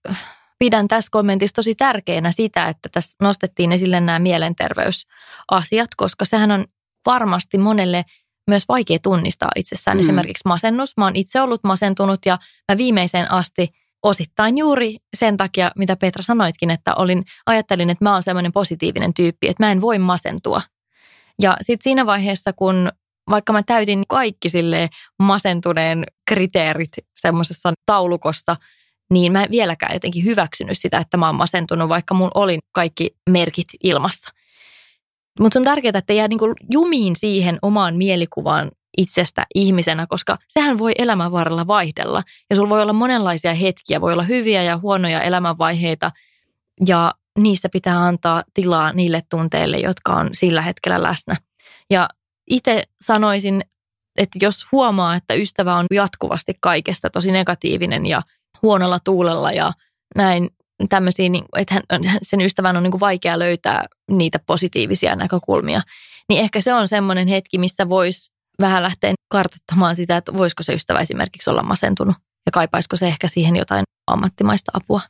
pidän 0.59 0.87
tässä 0.87 1.09
kommentissa 1.11 1.55
tosi 1.55 1.75
tärkeänä 1.75 2.31
sitä, 2.31 2.67
että 2.67 2.89
tässä 2.91 3.15
nostettiin 3.21 3.71
esille 3.71 3.99
nämä 3.99 4.19
mielenterveysasiat, 4.19 5.89
koska 5.97 6.25
sehän 6.25 6.51
on 6.51 6.65
varmasti 7.05 7.57
monelle 7.57 8.05
myös 8.47 8.63
vaikea 8.67 8.99
tunnistaa 9.03 9.49
itsessään. 9.55 9.97
Mm. 9.97 9.99
Esimerkiksi 9.99 10.41
masennus. 10.45 10.97
Mä 10.97 11.03
oon 11.03 11.15
itse 11.15 11.41
ollut 11.41 11.63
masentunut 11.63 12.19
ja 12.25 12.37
mä 12.71 12.77
viimeiseen 12.77 13.31
asti 13.31 13.69
osittain 14.03 14.57
juuri 14.57 14.97
sen 15.17 15.37
takia, 15.37 15.71
mitä 15.75 15.95
Petra 15.95 16.23
sanoitkin, 16.23 16.71
että 16.71 16.95
olin, 16.95 17.25
ajattelin, 17.45 17.89
että 17.89 18.05
mä 18.05 18.13
oon 18.13 18.23
semmoinen 18.23 18.51
positiivinen 18.51 19.13
tyyppi, 19.13 19.47
että 19.47 19.63
mä 19.63 19.71
en 19.71 19.81
voi 19.81 19.99
masentua. 19.99 20.61
Ja 21.41 21.57
sitten 21.61 21.83
siinä 21.83 22.05
vaiheessa, 22.05 22.53
kun 22.53 22.91
vaikka 23.29 23.53
mä 23.53 23.63
täytin 23.63 24.03
kaikki 24.07 24.49
sille 24.49 24.89
masentuneen 25.19 26.03
kriteerit 26.27 26.91
semmoisessa 27.15 27.73
taulukossa, 27.85 28.55
niin 29.09 29.31
mä 29.31 29.43
en 29.43 29.51
vieläkään 29.51 29.93
jotenkin 29.93 30.25
hyväksynyt 30.25 30.77
sitä, 30.77 30.97
että 30.97 31.17
mä 31.17 31.25
oon 31.25 31.35
masentunut, 31.35 31.89
vaikka 31.89 32.13
mun 32.13 32.31
oli 32.35 32.59
kaikki 32.71 33.15
merkit 33.29 33.67
ilmassa. 33.83 34.31
Mutta 35.39 35.59
on 35.59 35.65
tärkeää, 35.65 35.97
että 35.97 36.13
jää 36.13 36.27
niinku 36.27 36.45
jumiin 36.71 37.15
siihen 37.15 37.59
omaan 37.61 37.95
mielikuvaan 37.95 38.71
itsestä 38.97 39.45
ihmisenä, 39.55 40.07
koska 40.09 40.37
sehän 40.47 40.77
voi 40.77 40.91
elämän 40.97 41.31
varrella 41.31 41.67
vaihdella. 41.67 42.23
Ja 42.49 42.55
sulla 42.55 42.69
voi 42.69 42.81
olla 42.81 42.93
monenlaisia 42.93 43.53
hetkiä, 43.53 44.01
voi 44.01 44.13
olla 44.13 44.23
hyviä 44.23 44.63
ja 44.63 44.77
huonoja 44.77 45.21
elämänvaiheita, 45.21 46.11
ja 46.87 47.13
niissä 47.37 47.69
pitää 47.69 48.05
antaa 48.05 48.43
tilaa 48.53 48.93
niille 48.93 49.21
tunteille, 49.29 49.77
jotka 49.77 50.13
on 50.13 50.29
sillä 50.33 50.61
hetkellä 50.61 51.03
läsnä. 51.03 51.35
Ja 51.89 52.09
itse 52.49 52.83
sanoisin, 53.01 53.63
että 54.17 54.39
jos 54.41 54.65
huomaa, 54.71 55.15
että 55.15 55.33
ystävä 55.33 55.75
on 55.75 55.85
jatkuvasti 55.91 56.53
kaikesta 56.61 57.09
tosi 57.09 57.31
negatiivinen 57.31 58.05
ja 58.05 58.21
huonolla 58.61 58.99
tuulella 58.99 59.51
ja 59.51 59.71
näin 60.15 60.49
tämmöisiä, 60.89 61.29
niin 61.29 61.45
että 61.57 61.73
hän, 61.73 61.83
sen 62.21 62.41
ystävän 62.41 62.77
on 62.77 62.83
niin 62.83 62.91
kuin 62.91 62.99
vaikea 62.99 63.39
löytää 63.39 63.85
niitä 64.11 64.39
positiivisia 64.39 65.15
näkökulmia, 65.15 65.81
niin 66.29 66.41
ehkä 66.41 66.61
se 66.61 66.73
on 66.73 66.87
semmoinen 66.87 67.27
hetki, 67.27 67.57
missä 67.57 67.89
voisi 67.89 68.31
vähän 68.59 68.83
lähteä 68.83 69.13
kartoittamaan 69.31 69.95
sitä, 69.95 70.17
että 70.17 70.33
voisiko 70.37 70.63
se 70.63 70.73
ystävä 70.73 70.99
esimerkiksi 70.99 71.49
olla 71.49 71.63
masentunut 71.63 72.15
ja 72.45 72.51
kaipaisiko 72.51 72.95
se 72.95 73.07
ehkä 73.07 73.27
siihen 73.27 73.55
jotain 73.55 73.83
ammattimaista 74.07 74.71
apua. 74.73 75.01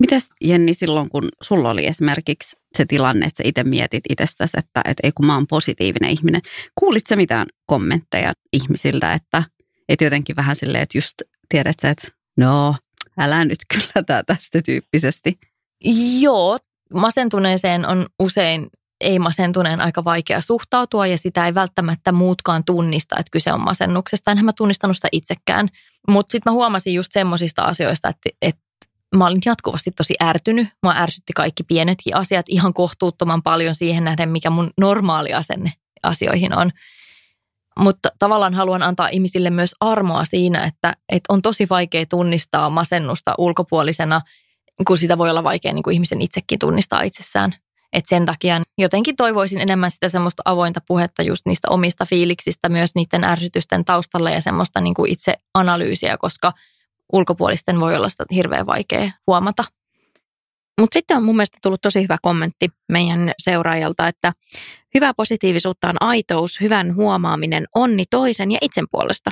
Mitäs 0.00 0.28
Jenni 0.40 0.74
silloin, 0.74 1.08
kun 1.08 1.28
sulla 1.42 1.70
oli 1.70 1.86
esimerkiksi 1.86 2.56
se 2.76 2.84
tilanne, 2.84 3.26
että 3.26 3.42
sä 3.42 3.48
itse 3.48 3.64
mietit 3.64 4.04
itsestäsi, 4.08 4.52
että, 4.58 4.80
että 4.84 5.00
ei 5.02 5.12
kun 5.12 5.26
mä 5.26 5.34
oon 5.34 5.46
positiivinen 5.46 6.10
ihminen. 6.10 6.40
Kuulitko 6.78 7.16
mitään 7.16 7.46
kommentteja 7.66 8.32
ihmisiltä, 8.52 9.12
että, 9.12 9.42
että 9.88 10.04
jotenkin 10.04 10.36
vähän 10.36 10.56
silleen, 10.56 10.82
että 10.82 10.98
just 10.98 11.14
tiedät 11.48 11.76
sä, 11.82 11.90
että 11.90 12.08
no, 12.36 12.74
älä 13.18 13.44
nyt 13.44 13.58
kyllä 13.72 14.04
tää 14.06 14.22
tästä 14.22 14.62
tyyppisesti. 14.64 15.38
Joo, 16.20 16.58
masentuneeseen 16.94 17.88
on 17.88 18.06
usein 18.18 18.66
ei-masentuneen 19.00 19.80
aika 19.80 20.04
vaikea 20.04 20.40
suhtautua 20.40 21.06
ja 21.06 21.18
sitä 21.18 21.46
ei 21.46 21.54
välttämättä 21.54 22.12
muutkaan 22.12 22.64
tunnista, 22.64 23.16
että 23.18 23.30
kyse 23.32 23.52
on 23.52 23.60
masennuksesta. 23.60 24.30
Enhän 24.30 24.44
mä 24.44 24.52
tunnistanut 24.52 24.96
sitä 24.96 25.08
itsekään. 25.12 25.68
Mutta 26.08 26.32
sitten 26.32 26.52
mä 26.52 26.54
huomasin 26.54 26.94
just 26.94 27.12
semmoisista 27.12 27.62
asioista, 27.62 28.08
että, 28.08 28.30
että 28.42 28.62
mä 29.16 29.26
olin 29.26 29.40
jatkuvasti 29.46 29.90
tosi 29.90 30.14
ärtynyt. 30.22 30.68
Mä 30.82 31.02
ärsytti 31.02 31.32
kaikki 31.32 31.62
pienetkin 31.62 32.16
asiat 32.16 32.46
ihan 32.48 32.74
kohtuuttoman 32.74 33.42
paljon 33.42 33.74
siihen 33.74 34.04
nähden, 34.04 34.28
mikä 34.28 34.50
mun 34.50 34.70
normaali 34.80 35.32
asenne 35.32 35.72
asioihin 36.02 36.56
on. 36.58 36.70
Mutta 37.78 38.08
tavallaan 38.18 38.54
haluan 38.54 38.82
antaa 38.82 39.08
ihmisille 39.08 39.50
myös 39.50 39.74
armoa 39.80 40.24
siinä, 40.24 40.64
että, 40.64 40.96
että 41.08 41.32
on 41.32 41.42
tosi 41.42 41.68
vaikea 41.68 42.06
tunnistaa 42.06 42.70
masennusta 42.70 43.34
ulkopuolisena, 43.38 44.20
kun 44.86 44.98
sitä 44.98 45.18
voi 45.18 45.30
olla 45.30 45.44
vaikea 45.44 45.72
niin 45.72 45.82
kuin 45.82 45.94
ihmisen 45.94 46.20
itsekin 46.20 46.58
tunnistaa 46.58 47.02
itsessään. 47.02 47.54
Et 47.92 48.06
sen 48.06 48.26
takia 48.26 48.62
jotenkin 48.78 49.16
toivoisin 49.16 49.60
enemmän 49.60 49.90
sitä 49.90 50.08
semmoista 50.08 50.42
avointa 50.44 50.80
puhetta 50.88 51.22
just 51.22 51.46
niistä 51.46 51.68
omista 51.70 52.06
fiiliksistä, 52.06 52.68
myös 52.68 52.94
niiden 52.94 53.24
ärsytysten 53.24 53.84
taustalla 53.84 54.30
ja 54.30 54.40
semmoista 54.40 54.80
niin 54.80 54.94
kuin 54.94 55.12
itse 55.12 55.34
analyysiä, 55.54 56.16
koska 56.16 56.52
ulkopuolisten 57.12 57.80
voi 57.80 57.96
olla 57.96 58.08
sitä 58.08 58.24
hirveän 58.34 58.66
vaikea 58.66 59.10
huomata. 59.26 59.64
Mutta 60.80 60.94
sitten 60.94 61.16
on 61.16 61.24
mun 61.24 61.36
mielestä 61.36 61.58
tullut 61.62 61.80
tosi 61.80 62.02
hyvä 62.02 62.16
kommentti 62.22 62.68
meidän 62.92 63.32
seuraajalta, 63.38 64.08
että 64.08 64.32
hyvä 64.94 65.14
positiivisuutta 65.16 65.88
on 65.88 65.96
aitous, 66.00 66.60
hyvän 66.60 66.94
huomaaminen, 66.94 67.66
onni 67.74 68.04
toisen 68.10 68.50
ja 68.50 68.58
itsen 68.62 68.86
puolesta. 68.90 69.30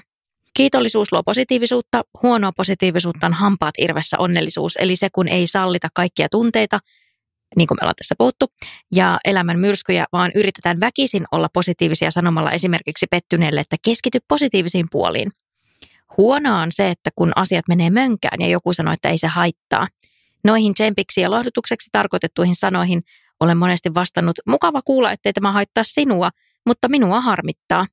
Kiitollisuus 0.57 1.13
luo 1.13 1.23
positiivisuutta, 1.23 2.03
huonoa 2.23 2.53
positiivisuutta 2.57 3.27
on 3.27 3.33
hampaat 3.33 3.75
irvessä 3.79 4.17
onnellisuus, 4.19 4.77
eli 4.77 4.97
se 4.97 5.09
kun 5.15 5.29
ei 5.29 5.47
sallita 5.47 5.89
kaikkia 5.95 6.29
tunteita, 6.31 6.79
niin 7.57 7.69
kuin 7.69 7.79
me 7.81 7.85
ollaan 7.85 7.97
tässä 7.99 8.15
puhuttu, 8.19 8.47
ja 8.95 9.19
elämän 9.25 9.59
myrskyjä, 9.59 10.07
vaan 10.13 10.31
yritetään 10.35 10.81
väkisin 10.81 11.25
olla 11.33 11.49
positiivisia 11.53 12.11
sanomalla 12.11 12.53
esimerkiksi 12.53 13.07
pettyneelle, 13.11 13.61
että 13.61 13.77
keskity 13.85 14.19
positiivisiin 14.29 14.87
puoliin. 14.91 15.31
Huonoa 16.17 16.61
on 16.61 16.73
se, 16.73 16.91
että 16.91 17.11
kun 17.17 17.33
asiat 17.37 17.69
menee 17.69 17.91
mönkään 17.91 18.41
ja 18.41 18.47
joku 18.47 18.73
sanoo, 18.73 18.95
että 18.95 19.09
ei 19.09 19.19
se 19.19 19.27
haittaa. 19.27 19.89
Noihin 20.45 20.75
tsempiksi 20.75 21.21
ja 21.21 21.31
lohdutukseksi 21.31 21.89
tarkoitettuihin 21.93 22.57
sanoihin 22.57 23.03
olen 23.41 23.57
monesti 23.57 23.95
vastannut, 23.95 24.37
mukava 24.47 24.81
kuulla, 24.85 25.13
ettei 25.13 25.33
tämä 25.33 25.53
haittaa 25.53 25.85
sinua, 25.85 26.31
mutta 26.67 26.89
minua 26.89 27.21
harmittaa. 27.21 27.87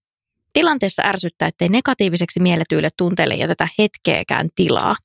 Tilanteessa 0.53 1.03
ärsyttää, 1.05 1.47
ettei 1.47 1.69
negatiiviseksi 1.69 2.39
mieletyille 2.39 2.89
tunteille 2.97 3.35
jätetä 3.35 3.67
hetkeäkään 3.79 4.49
tilaa. 4.55 4.95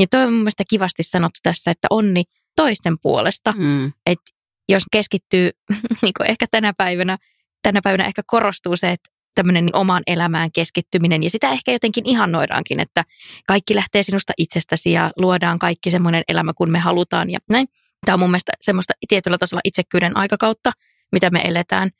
Ja 0.00 0.06
toi 0.10 0.22
on 0.22 0.32
mun 0.32 0.40
mielestä 0.40 0.64
kivasti 0.70 1.02
sanottu 1.02 1.40
tässä, 1.42 1.70
että 1.70 1.86
onni 1.90 2.24
toisten 2.56 2.96
puolesta. 3.02 3.54
Mm. 3.56 3.92
Että 4.06 4.30
jos 4.68 4.82
keskittyy, 4.92 5.50
niin 6.02 6.12
kuin 6.16 6.30
ehkä 6.30 6.46
tänä 6.50 6.72
päivänä, 6.76 7.18
tänä 7.62 7.80
päivänä 7.84 8.04
ehkä 8.04 8.22
korostuu 8.26 8.76
se, 8.76 8.90
että 8.90 9.10
tämmöinen 9.34 9.70
omaan 9.72 10.02
elämään 10.06 10.52
keskittyminen. 10.52 11.22
Ja 11.22 11.30
sitä 11.30 11.50
ehkä 11.50 11.72
jotenkin 11.72 12.06
ihannoidaankin, 12.06 12.80
että 12.80 13.04
kaikki 13.46 13.74
lähtee 13.74 14.02
sinusta 14.02 14.32
itsestäsi 14.38 14.92
ja 14.92 15.10
luodaan 15.16 15.58
kaikki 15.58 15.90
semmoinen 15.90 16.22
elämä 16.28 16.52
kuin 16.56 16.72
me 16.72 16.78
halutaan. 16.78 17.30
Ja 17.30 17.38
näin. 17.48 17.68
Tämä 18.06 18.14
on 18.14 18.20
mun 18.20 18.30
mielestä 18.30 18.52
semmoista 18.60 18.92
tietyllä 19.08 19.38
tasolla 19.38 19.60
itsekyyden 19.64 20.16
aikakautta, 20.16 20.72
mitä 21.12 21.30
me 21.30 21.40
eletään 21.44 21.90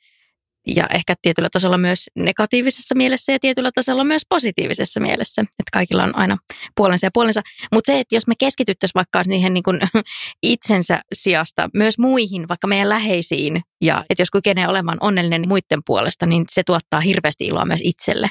ja 0.67 0.87
ehkä 0.93 1.15
tietyllä 1.21 1.49
tasolla 1.49 1.77
myös 1.77 2.09
negatiivisessa 2.15 2.95
mielessä 2.95 3.31
ja 3.31 3.39
tietyllä 3.39 3.71
tasolla 3.71 4.03
myös 4.03 4.21
positiivisessa 4.29 4.99
mielessä. 4.99 5.41
Että 5.41 5.69
kaikilla 5.73 6.03
on 6.03 6.17
aina 6.17 6.37
puolensa 6.75 7.05
ja 7.05 7.11
puolensa. 7.13 7.41
Mutta 7.71 7.91
se, 7.91 7.99
että 7.99 8.15
jos 8.15 8.27
me 8.27 8.33
keskityttäisiin 8.39 8.95
vaikka 8.95 9.23
siihen 9.23 9.53
niin 9.53 9.63
kuin 9.63 9.79
itsensä 10.43 11.01
sijasta 11.13 11.69
myös 11.73 11.97
muihin, 11.97 12.47
vaikka 12.47 12.67
meidän 12.67 12.89
läheisiin, 12.89 13.61
ja 13.81 14.05
että 14.09 14.21
jos 14.21 14.31
kykenee 14.31 14.67
olemaan 14.67 14.97
onnellinen 15.01 15.41
niin 15.41 15.49
muiden 15.49 15.79
puolesta, 15.85 16.25
niin 16.25 16.45
se 16.51 16.63
tuottaa 16.63 16.99
hirveästi 16.99 17.45
iloa 17.45 17.65
myös 17.65 17.81
itselle. 17.83 18.29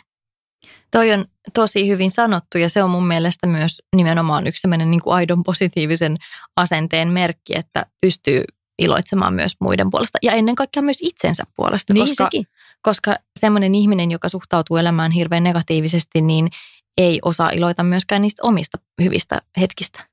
Toi 0.90 1.12
on 1.12 1.24
tosi 1.54 1.88
hyvin 1.88 2.10
sanottu 2.10 2.58
ja 2.58 2.68
se 2.68 2.82
on 2.82 2.90
mun 2.90 3.06
mielestä 3.06 3.46
myös 3.46 3.82
nimenomaan 3.96 4.46
yksi 4.46 4.60
sellainen 4.60 4.90
niin 4.90 5.02
kuin 5.02 5.14
aidon 5.14 5.44
positiivisen 5.44 6.16
asenteen 6.56 7.08
merkki, 7.08 7.58
että 7.58 7.86
pystyy 8.00 8.44
iloitsemaan 8.78 9.34
myös 9.34 9.52
muiden 9.60 9.90
puolesta 9.90 10.18
ja 10.22 10.32
ennen 10.32 10.54
kaikkea 10.54 10.82
myös 10.82 10.98
itsensä 11.02 11.44
puolesta. 11.56 11.94
Niin 11.94 12.06
koska, 12.06 12.24
sekin. 12.24 12.46
koska 12.82 13.16
semmoinen 13.40 13.74
ihminen, 13.74 14.10
joka 14.10 14.28
suhtautuu 14.28 14.76
elämään 14.76 15.12
hirveän 15.12 15.44
negatiivisesti, 15.44 16.20
niin 16.20 16.48
ei 16.98 17.18
osaa 17.24 17.50
iloita 17.50 17.82
myöskään 17.82 18.22
niistä 18.22 18.42
omista 18.42 18.78
hyvistä 19.02 19.42
hetkistä. 19.60 20.12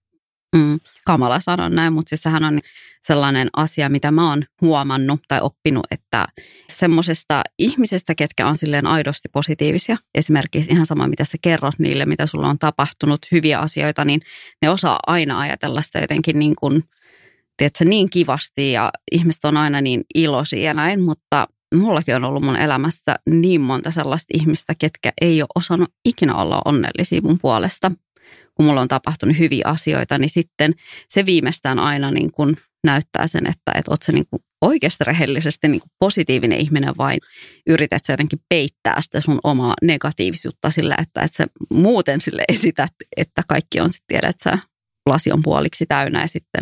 Mm, 0.55 0.79
kamala 1.05 1.39
sanon 1.39 1.75
näin, 1.75 1.93
mutta 1.93 2.09
siis 2.09 2.21
sehän 2.21 2.43
on 2.43 2.59
sellainen 3.03 3.49
asia, 3.55 3.89
mitä 3.89 4.11
mä 4.11 4.29
oon 4.29 4.43
huomannut 4.61 5.19
tai 5.27 5.39
oppinut, 5.41 5.87
että 5.91 6.27
semmoisesta 6.71 7.41
ihmisestä, 7.59 8.15
ketkä 8.15 8.47
on 8.47 8.55
silleen 8.55 8.87
aidosti 8.87 9.29
positiivisia, 9.29 9.97
esimerkiksi 10.15 10.71
ihan 10.71 10.85
sama, 10.85 11.07
mitä 11.07 11.25
sä 11.25 11.37
kerrot 11.41 11.79
niille, 11.79 12.05
mitä 12.05 12.25
sulla 12.25 12.47
on 12.47 12.59
tapahtunut, 12.59 13.19
hyviä 13.31 13.59
asioita, 13.59 14.05
niin 14.05 14.21
ne 14.61 14.69
osaa 14.69 14.99
aina 15.07 15.39
ajatella 15.39 15.81
sitä 15.81 15.99
jotenkin 15.99 16.39
niin 16.39 16.55
kuin, 16.55 16.83
tiedätkö, 17.59 17.85
niin 17.85 18.09
kivasti 18.09 18.71
ja 18.71 18.91
ihmiset 19.11 19.45
on 19.45 19.57
aina 19.57 19.81
niin 19.81 20.03
iloisia 20.15 20.63
ja 20.63 20.73
näin, 20.73 21.01
mutta 21.01 21.47
mullakin 21.75 22.15
on 22.15 22.25
ollut 22.25 22.43
mun 22.43 22.55
elämässä 22.55 23.15
niin 23.29 23.61
monta 23.61 23.91
sellaista 23.91 24.27
ihmistä, 24.33 24.75
ketkä 24.79 25.11
ei 25.21 25.41
ole 25.41 25.49
osannut 25.55 25.89
ikinä 26.05 26.35
olla 26.35 26.61
onnellisia 26.65 27.21
mun 27.21 27.39
puolesta. 27.41 27.91
Kun 28.55 28.65
mulla 28.65 28.81
on 28.81 28.87
tapahtunut 28.87 29.37
hyviä 29.37 29.63
asioita, 29.65 30.17
niin 30.17 30.29
sitten 30.29 30.73
se 31.07 31.25
viimeistään 31.25 31.79
aina 31.79 32.11
niin 32.11 32.31
kuin 32.31 32.57
näyttää 32.83 33.27
sen, 33.27 33.47
että, 33.49 33.71
että 33.75 33.91
oot 33.91 34.01
se 34.01 34.11
niin 34.11 34.25
kuin 34.29 34.43
oikeasti 34.61 35.03
rehellisesti 35.03 35.67
niin 35.67 35.81
kuin 35.81 35.91
positiivinen 35.99 36.59
ihminen 36.59 36.97
vai 36.97 37.17
yrität 37.67 38.05
sä 38.05 38.13
jotenkin 38.13 38.39
peittää 38.49 39.01
sitä 39.01 39.21
sun 39.21 39.39
omaa 39.43 39.73
negatiivisuutta 39.81 40.71
sillä, 40.71 40.95
että, 41.01 41.21
että 41.21 41.37
sä 41.37 41.47
muuten 41.69 42.21
sille 42.21 42.43
esität, 42.47 42.93
että 43.17 43.43
kaikki 43.47 43.79
on 43.79 43.89
sitten 43.89 44.05
tiedät, 44.07 44.29
että 44.29 44.49
sä 44.49 44.57
lasi 45.09 45.31
on 45.31 45.41
puoliksi 45.41 45.85
täynnä 45.85 46.21
ja 46.21 46.27
sitten 46.27 46.61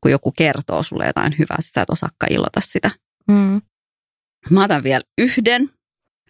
kun 0.00 0.10
joku 0.10 0.32
kertoo 0.32 0.82
sulle 0.82 1.06
jotain 1.06 1.34
hyvää, 1.38 1.56
sit 1.60 1.74
sä 1.74 1.82
et 1.82 1.90
osakkaan 1.90 2.32
ilota 2.32 2.60
sitä. 2.64 2.90
Mm. 3.28 3.62
Mä 4.50 4.64
otan 4.64 4.82
vielä 4.82 5.02
yhden. 5.18 5.70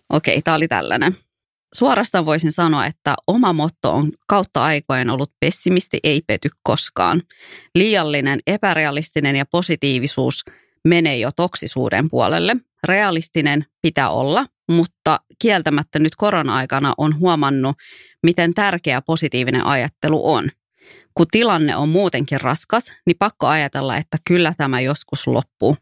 Okei, 0.09 0.42
tämä 0.42 0.55
oli 0.55 0.68
tällainen. 0.68 1.16
Suorastaan 1.74 2.26
voisin 2.26 2.53
sanoa, 2.53 2.86
että 2.86 3.14
oma 3.26 3.53
motto 3.53 3.92
on 3.92 4.12
kautta 4.28 4.64
aikojen 4.64 5.11
ollut 5.11 5.32
pessimisti 5.40 5.98
ei 6.05 6.22
pety 6.26 6.48
koskaan. 6.62 7.22
Liiallinen, 7.74 8.40
epärealistinen 8.46 9.36
ja 9.36 9.44
positiivisuus 9.46 10.44
menee 10.88 11.18
jo 11.18 11.30
toksisuuden 11.36 12.11
puolelle. 12.11 12.57
Realistinen 12.86 13.66
pitää 13.82 14.11
olla, 14.11 14.46
mutta 14.68 15.20
kieltämättä 15.38 15.98
nyt 15.98 16.14
korona-aikana 16.16 16.94
on 16.98 17.18
huomannut, 17.18 17.76
miten 18.22 18.55
tärkeä 18.55 19.03
positiivinen 19.03 19.66
ajattelu 19.66 20.32
on. 20.32 20.48
Kun 21.14 21.26
tilanne 21.30 21.76
on 21.76 21.88
muutenkin 21.88 22.40
raskas, 22.40 22.84
niin 23.06 23.16
pakko 23.18 23.46
ajatella, 23.46 23.96
että 23.96 24.18
kyllä 24.26 24.52
tämä 24.56 24.80
joskus 24.80 25.26
loppuu 25.26 25.76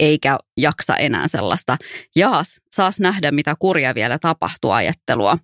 eikä 0.00 0.38
jaksa 0.56 0.96
enää 0.96 1.28
sellaista, 1.28 1.76
jaas, 2.16 2.60
saas 2.72 3.00
nähdä 3.00 3.30
mitä 3.30 3.54
kurja 3.58 3.94
vielä 3.94 4.18
tapahtuu 4.18 4.70
ajattelua. 4.70 5.38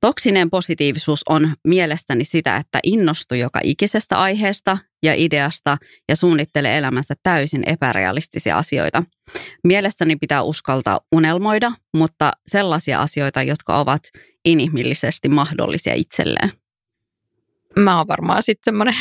Toksinen 0.00 0.50
positiivisuus 0.50 1.22
on 1.28 1.54
mielestäni 1.66 2.24
sitä, 2.24 2.56
että 2.56 2.78
innostuu 2.82 3.38
joka 3.38 3.60
ikisestä 3.62 4.18
aiheesta 4.18 4.78
ja 5.02 5.14
ideasta 5.14 5.76
ja 6.08 6.16
suunnittelee 6.16 6.78
elämänsä 6.78 7.14
täysin 7.22 7.62
epärealistisia 7.66 8.58
asioita. 8.58 9.04
Mielestäni 9.64 10.16
pitää 10.16 10.42
uskaltaa 10.42 11.00
unelmoida, 11.14 11.72
mutta 11.96 12.32
sellaisia 12.46 13.00
asioita, 13.00 13.42
jotka 13.42 13.78
ovat 13.78 14.02
inhimillisesti 14.44 15.28
mahdollisia 15.28 15.94
itselleen. 15.94 16.63
Mä 17.76 17.98
oon 17.98 18.08
varmaan 18.08 18.42
sitten 18.42 18.64
semmoinen 18.64 18.94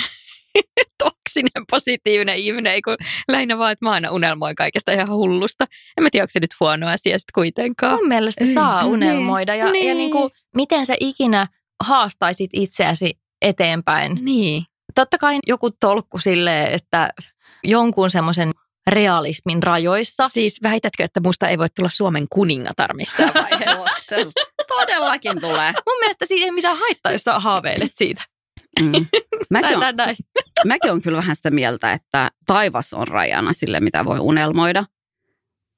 toksinen, 1.03 1.65
positiivinen 1.71 2.37
ihminen, 2.37 2.81
kun 2.81 2.97
lähinnä 3.27 3.57
vaan, 3.57 3.71
että 3.71 3.85
mä 3.85 3.91
aina 3.91 4.11
unelmoin 4.11 4.55
kaikesta 4.55 4.91
ihan 4.91 5.09
hullusta. 5.09 5.65
En 5.97 6.03
mä 6.03 6.09
tiedä, 6.09 6.23
onko 6.23 6.31
se 6.31 6.39
nyt 6.39 6.59
huono 6.59 6.87
asia 6.87 7.19
sitten 7.19 7.33
kuitenkaan. 7.33 7.95
Mun 7.95 8.07
mielestä 8.07 8.45
saa 8.45 8.83
niin. 8.83 8.93
unelmoida 8.93 9.55
ja, 9.55 9.71
niin. 9.71 9.87
ja 9.87 9.95
niin 9.95 10.11
kuin, 10.11 10.31
miten 10.55 10.85
sä 10.85 10.95
ikinä 10.99 11.47
haastaisit 11.83 12.49
itseäsi 12.53 13.13
eteenpäin. 13.41 14.19
Niin. 14.21 14.63
Totta 14.95 15.17
kai 15.17 15.39
joku 15.47 15.71
tolkku 15.71 16.19
silleen, 16.19 16.71
että 16.71 17.09
jonkun 17.63 18.09
semmoisen 18.09 18.51
realismin 18.87 19.63
rajoissa. 19.63 20.23
Siis 20.25 20.59
väitätkö, 20.63 21.03
että 21.03 21.19
musta 21.19 21.49
ei 21.49 21.57
voi 21.57 21.67
tulla 21.75 21.89
Suomen 21.89 22.25
kuningatar 22.29 22.93
missään 22.93 23.31
vaiheessa? 23.43 23.89
Todellakin 24.67 25.41
tulee. 25.41 25.71
Mun 25.71 25.99
mielestä 25.99 26.25
siitä 26.25 26.45
ei 26.45 26.51
mitään 26.51 26.77
haittaa, 26.77 27.11
jos 27.11 27.23
haaveilet 27.37 27.91
siitä. 27.95 28.21
Mm. 28.81 29.05
Mäkin, 29.49 29.77
on, 29.77 29.83
mäkin 30.65 30.91
on 30.91 31.01
kyllä 31.01 31.17
vähän 31.17 31.35
sitä 31.35 31.51
mieltä, 31.51 31.91
että 31.91 32.31
taivas 32.45 32.93
on 32.93 33.07
rajana 33.07 33.53
sille, 33.53 33.79
mitä 33.79 34.05
voi 34.05 34.19
unelmoida. 34.19 34.85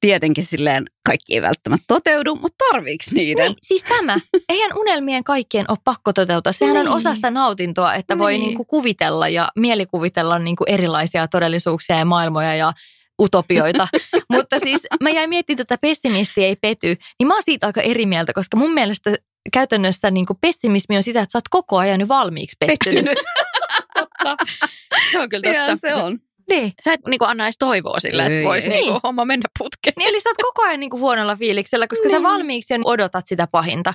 Tietenkin 0.01 0.43
silleen 0.43 0.85
kaikki 1.05 1.33
ei 1.33 1.41
välttämättä 1.41 1.83
toteudu, 1.87 2.35
mutta 2.35 2.65
tarviiks 2.71 3.11
niiden? 3.11 3.45
Niin, 3.45 3.57
siis 3.61 3.83
tämä. 3.83 4.19
Eihän 4.49 4.71
unelmien 4.75 5.23
kaikkien 5.23 5.65
ole 5.67 5.77
pakko 5.83 6.13
toteutua. 6.13 6.51
Sehän 6.51 6.75
niin. 6.75 6.87
on 6.87 6.95
osa 6.95 7.15
sitä 7.15 7.31
nautintoa, 7.31 7.95
että 7.95 8.13
niin. 8.13 8.19
voi 8.19 8.37
niinku 8.37 8.65
kuvitella 8.65 9.29
ja 9.29 9.49
mielikuvitella 9.55 10.39
niinku 10.39 10.63
erilaisia 10.67 11.27
todellisuuksia 11.27 11.97
ja 11.97 12.05
maailmoja 12.05 12.55
ja 12.55 12.73
utopioita. 13.21 13.87
Mutta 14.33 14.59
siis 14.59 14.81
mä 15.03 15.09
jäin 15.09 15.29
miettimään 15.29 15.57
tätä 15.57 15.77
pessimisti 15.81 16.45
ei 16.45 16.55
pety, 16.55 16.97
niin 17.19 17.27
mä 17.27 17.33
oon 17.33 17.43
siitä 17.43 17.67
aika 17.67 17.81
eri 17.81 18.05
mieltä, 18.05 18.33
koska 18.33 18.57
mun 18.57 18.73
mielestä 18.73 19.15
käytännössä 19.53 20.11
niin 20.11 20.25
kuin 20.25 20.37
pessimismi 20.41 20.97
on 20.97 21.03
sitä, 21.03 21.21
että 21.21 21.31
sä 21.31 21.37
oot 21.37 21.49
koko 21.49 21.77
ajan 21.77 22.01
jo 22.01 22.07
valmiiksi 22.07 22.57
pettynyt. 22.59 23.05
pettynyt. 23.05 23.17
totta. 23.99 24.37
Se 25.11 25.19
on 25.19 25.29
kyllä 25.29 25.43
totta. 25.43 25.71
Ja, 25.71 25.75
se 25.75 25.95
on. 25.95 26.19
Niin. 26.49 26.73
Sä 26.83 26.93
et 26.93 27.01
niin 27.07 27.19
kuin 27.19 27.29
anna 27.29 27.43
edes 27.43 27.57
toivoa 27.57 27.99
sillä, 27.99 28.25
että 28.25 28.47
voisi 28.47 28.69
niin. 28.69 28.85
niin 28.85 28.99
homma 29.03 29.25
mennä 29.25 29.49
putkeen. 29.59 29.93
Niin, 29.97 30.09
eli 30.09 30.19
sä 30.19 30.29
oot 30.29 30.37
koko 30.37 30.63
ajan 30.63 30.79
niin 30.79 30.89
kuin 30.89 31.01
huonolla 31.01 31.35
fiiliksellä, 31.35 31.87
koska 31.87 32.07
niin. 32.07 32.17
sä 32.17 32.23
valmiiksi 32.23 32.73
jo 32.73 32.79
odotat 32.85 33.27
sitä 33.27 33.47
pahinta. 33.47 33.93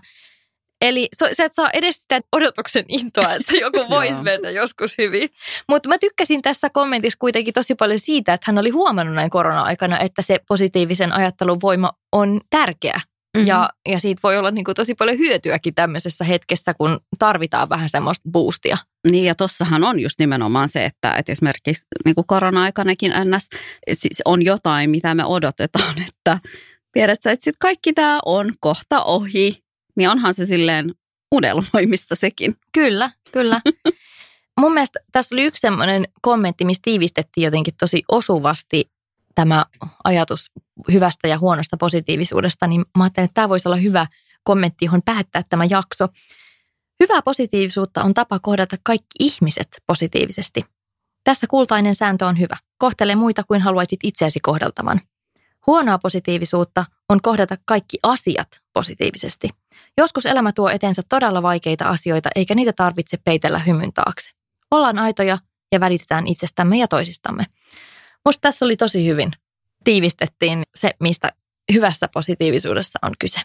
Eli 0.80 1.08
sä 1.32 1.44
et 1.44 1.52
saa 1.52 1.70
edes 1.72 1.94
sitä 2.02 2.20
odotuksen 2.32 2.84
intoa, 2.88 3.34
että 3.34 3.56
joku 3.56 3.78
voisi 3.90 4.22
mennä 4.22 4.50
joskus 4.50 4.94
hyvin. 4.98 5.28
Mutta 5.68 5.88
mä 5.88 5.98
tykkäsin 5.98 6.42
tässä 6.42 6.70
kommentissa 6.70 7.18
kuitenkin 7.18 7.54
tosi 7.54 7.74
paljon 7.74 7.98
siitä, 7.98 8.34
että 8.34 8.44
hän 8.48 8.58
oli 8.58 8.70
huomannut 8.70 9.14
näin 9.14 9.30
korona-aikana, 9.30 9.98
että 9.98 10.22
se 10.22 10.38
positiivisen 10.48 11.12
ajattelun 11.12 11.58
voima 11.62 11.92
on 12.12 12.40
tärkeä. 12.50 13.00
Mm-hmm. 13.36 13.46
Ja, 13.46 13.70
ja 13.88 13.98
siitä 13.98 14.20
voi 14.22 14.38
olla 14.38 14.50
niin 14.50 14.64
kuin 14.64 14.74
tosi 14.74 14.94
paljon 14.94 15.18
hyötyäkin 15.18 15.74
tämmöisessä 15.74 16.24
hetkessä, 16.24 16.74
kun 16.74 17.00
tarvitaan 17.18 17.68
vähän 17.68 17.88
semmoista 17.88 18.30
boostia. 18.30 18.78
Niin 19.10 19.24
ja 19.24 19.34
tossahan 19.34 19.84
on 19.84 20.00
just 20.00 20.18
nimenomaan 20.18 20.68
se, 20.68 20.84
että, 20.84 21.14
että 21.14 21.32
esimerkiksi 21.32 21.86
niin 22.04 22.14
kuin 22.14 22.26
korona-aikanakin 22.26 23.12
ns. 23.24 23.48
Siis 23.92 24.22
on 24.24 24.44
jotain, 24.44 24.90
mitä 24.90 25.14
me 25.14 25.24
odotetaan, 25.24 25.94
että 26.08 26.38
tiedätkö, 26.92 27.30
että 27.30 27.44
sit 27.44 27.56
kaikki 27.58 27.92
tämä 27.92 28.18
on 28.24 28.52
kohta 28.60 29.02
ohi, 29.02 29.62
niin 29.96 30.08
onhan 30.08 30.34
se 30.34 30.46
silleen 30.46 30.94
unelmoimista 31.32 32.14
sekin. 32.14 32.54
Kyllä, 32.72 33.10
kyllä. 33.32 33.60
Mun 34.60 34.74
mielestä 34.74 35.00
tässä 35.12 35.34
oli 35.34 35.42
yksi 35.42 35.60
semmoinen 35.60 36.08
kommentti, 36.22 36.64
missä 36.64 36.80
tiivistettiin 36.84 37.44
jotenkin 37.44 37.74
tosi 37.80 38.02
osuvasti 38.08 38.90
tämä 39.34 39.64
ajatus 40.04 40.50
hyvästä 40.92 41.28
ja 41.28 41.38
huonosta 41.38 41.76
positiivisuudesta, 41.76 42.66
niin 42.66 42.84
mä 42.98 43.04
ajattelin, 43.04 43.24
että 43.24 43.34
tämä 43.34 43.48
voisi 43.48 43.68
olla 43.68 43.76
hyvä 43.76 44.06
kommentti, 44.44 44.84
johon 44.84 45.02
päättää 45.04 45.42
tämä 45.50 45.64
jakso. 45.64 46.08
Hyvää 47.00 47.22
positiivisuutta 47.22 48.02
on 48.02 48.14
tapa 48.14 48.38
kohdata 48.38 48.76
kaikki 48.82 49.14
ihmiset 49.18 49.68
positiivisesti. 49.86 50.64
Tässä 51.24 51.46
kultainen 51.46 51.94
sääntö 51.94 52.26
on 52.26 52.38
hyvä. 52.38 52.56
Kohtele 52.78 53.14
muita 53.14 53.44
kuin 53.44 53.60
haluaisit 53.60 54.00
itseäsi 54.02 54.40
kohdeltavan. 54.40 55.00
Huonoa 55.66 55.98
positiivisuutta 55.98 56.84
on 57.08 57.22
kohdata 57.22 57.56
kaikki 57.64 57.98
asiat 58.02 58.48
positiivisesti. 58.72 59.48
Joskus 59.98 60.26
elämä 60.26 60.52
tuo 60.52 60.70
eteensä 60.70 61.02
todella 61.08 61.42
vaikeita 61.42 61.88
asioita, 61.88 62.28
eikä 62.34 62.54
niitä 62.54 62.72
tarvitse 62.72 63.16
peitellä 63.24 63.58
hymyn 63.58 63.92
taakse. 63.92 64.30
Ollaan 64.70 64.98
aitoja 64.98 65.38
ja 65.72 65.80
välitetään 65.80 66.26
itsestämme 66.26 66.78
ja 66.78 66.88
toisistamme. 66.88 67.46
Musta 68.24 68.40
tässä 68.40 68.64
oli 68.64 68.76
tosi 68.76 69.06
hyvin. 69.06 69.30
Tiivistettiin 69.84 70.62
se, 70.74 70.90
mistä 71.00 71.32
hyvässä 71.72 72.08
positiivisuudessa 72.14 72.98
on 73.02 73.12
kyse. 73.18 73.40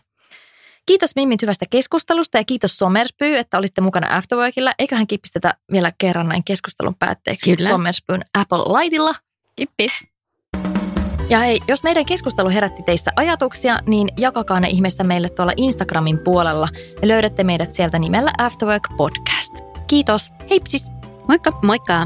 Kiitos 0.86 1.16
Mimmit 1.16 1.42
hyvästä 1.42 1.66
keskustelusta 1.70 2.38
ja 2.38 2.44
kiitos 2.44 2.78
Somerspy, 2.78 3.38
että 3.38 3.58
olitte 3.58 3.82
mukana 3.82 4.18
Afterworkilla. 4.18 4.74
Eiköhän 4.80 5.08
kippistetä 5.08 5.54
vielä 5.72 5.92
kerran 5.98 6.28
näin 6.28 6.44
keskustelun 6.44 6.96
päätteeksi 6.96 7.56
Kyllä. 7.56 7.70
Somerspyn 7.70 8.22
Apple 8.34 8.58
Lightilla. 8.58 9.16
Kippis. 9.56 10.08
Ja 11.30 11.40
hei, 11.40 11.62
jos 11.68 11.84
meidän 11.84 12.06
keskustelu 12.06 12.50
herätti 12.50 12.84
teissä 12.84 13.12
ajatuksia, 13.16 13.80
niin 13.88 14.10
jakakaa 14.18 14.60
ne 14.60 14.68
ihmeessä 14.68 15.04
meille 15.04 15.30
tuolla 15.30 15.54
Instagramin 15.58 16.20
puolella. 16.20 16.68
Ja 17.02 17.08
löydätte 17.08 17.44
meidät 17.44 17.76
sieltä 17.76 18.00
nimellä 18.00 18.32
Afterwork 18.38 18.84
Podcast. 18.98 19.54
Kiitos, 19.88 20.32
heipsis! 20.50 20.86
Moikka! 21.28 21.52
Moikka! 21.64 22.06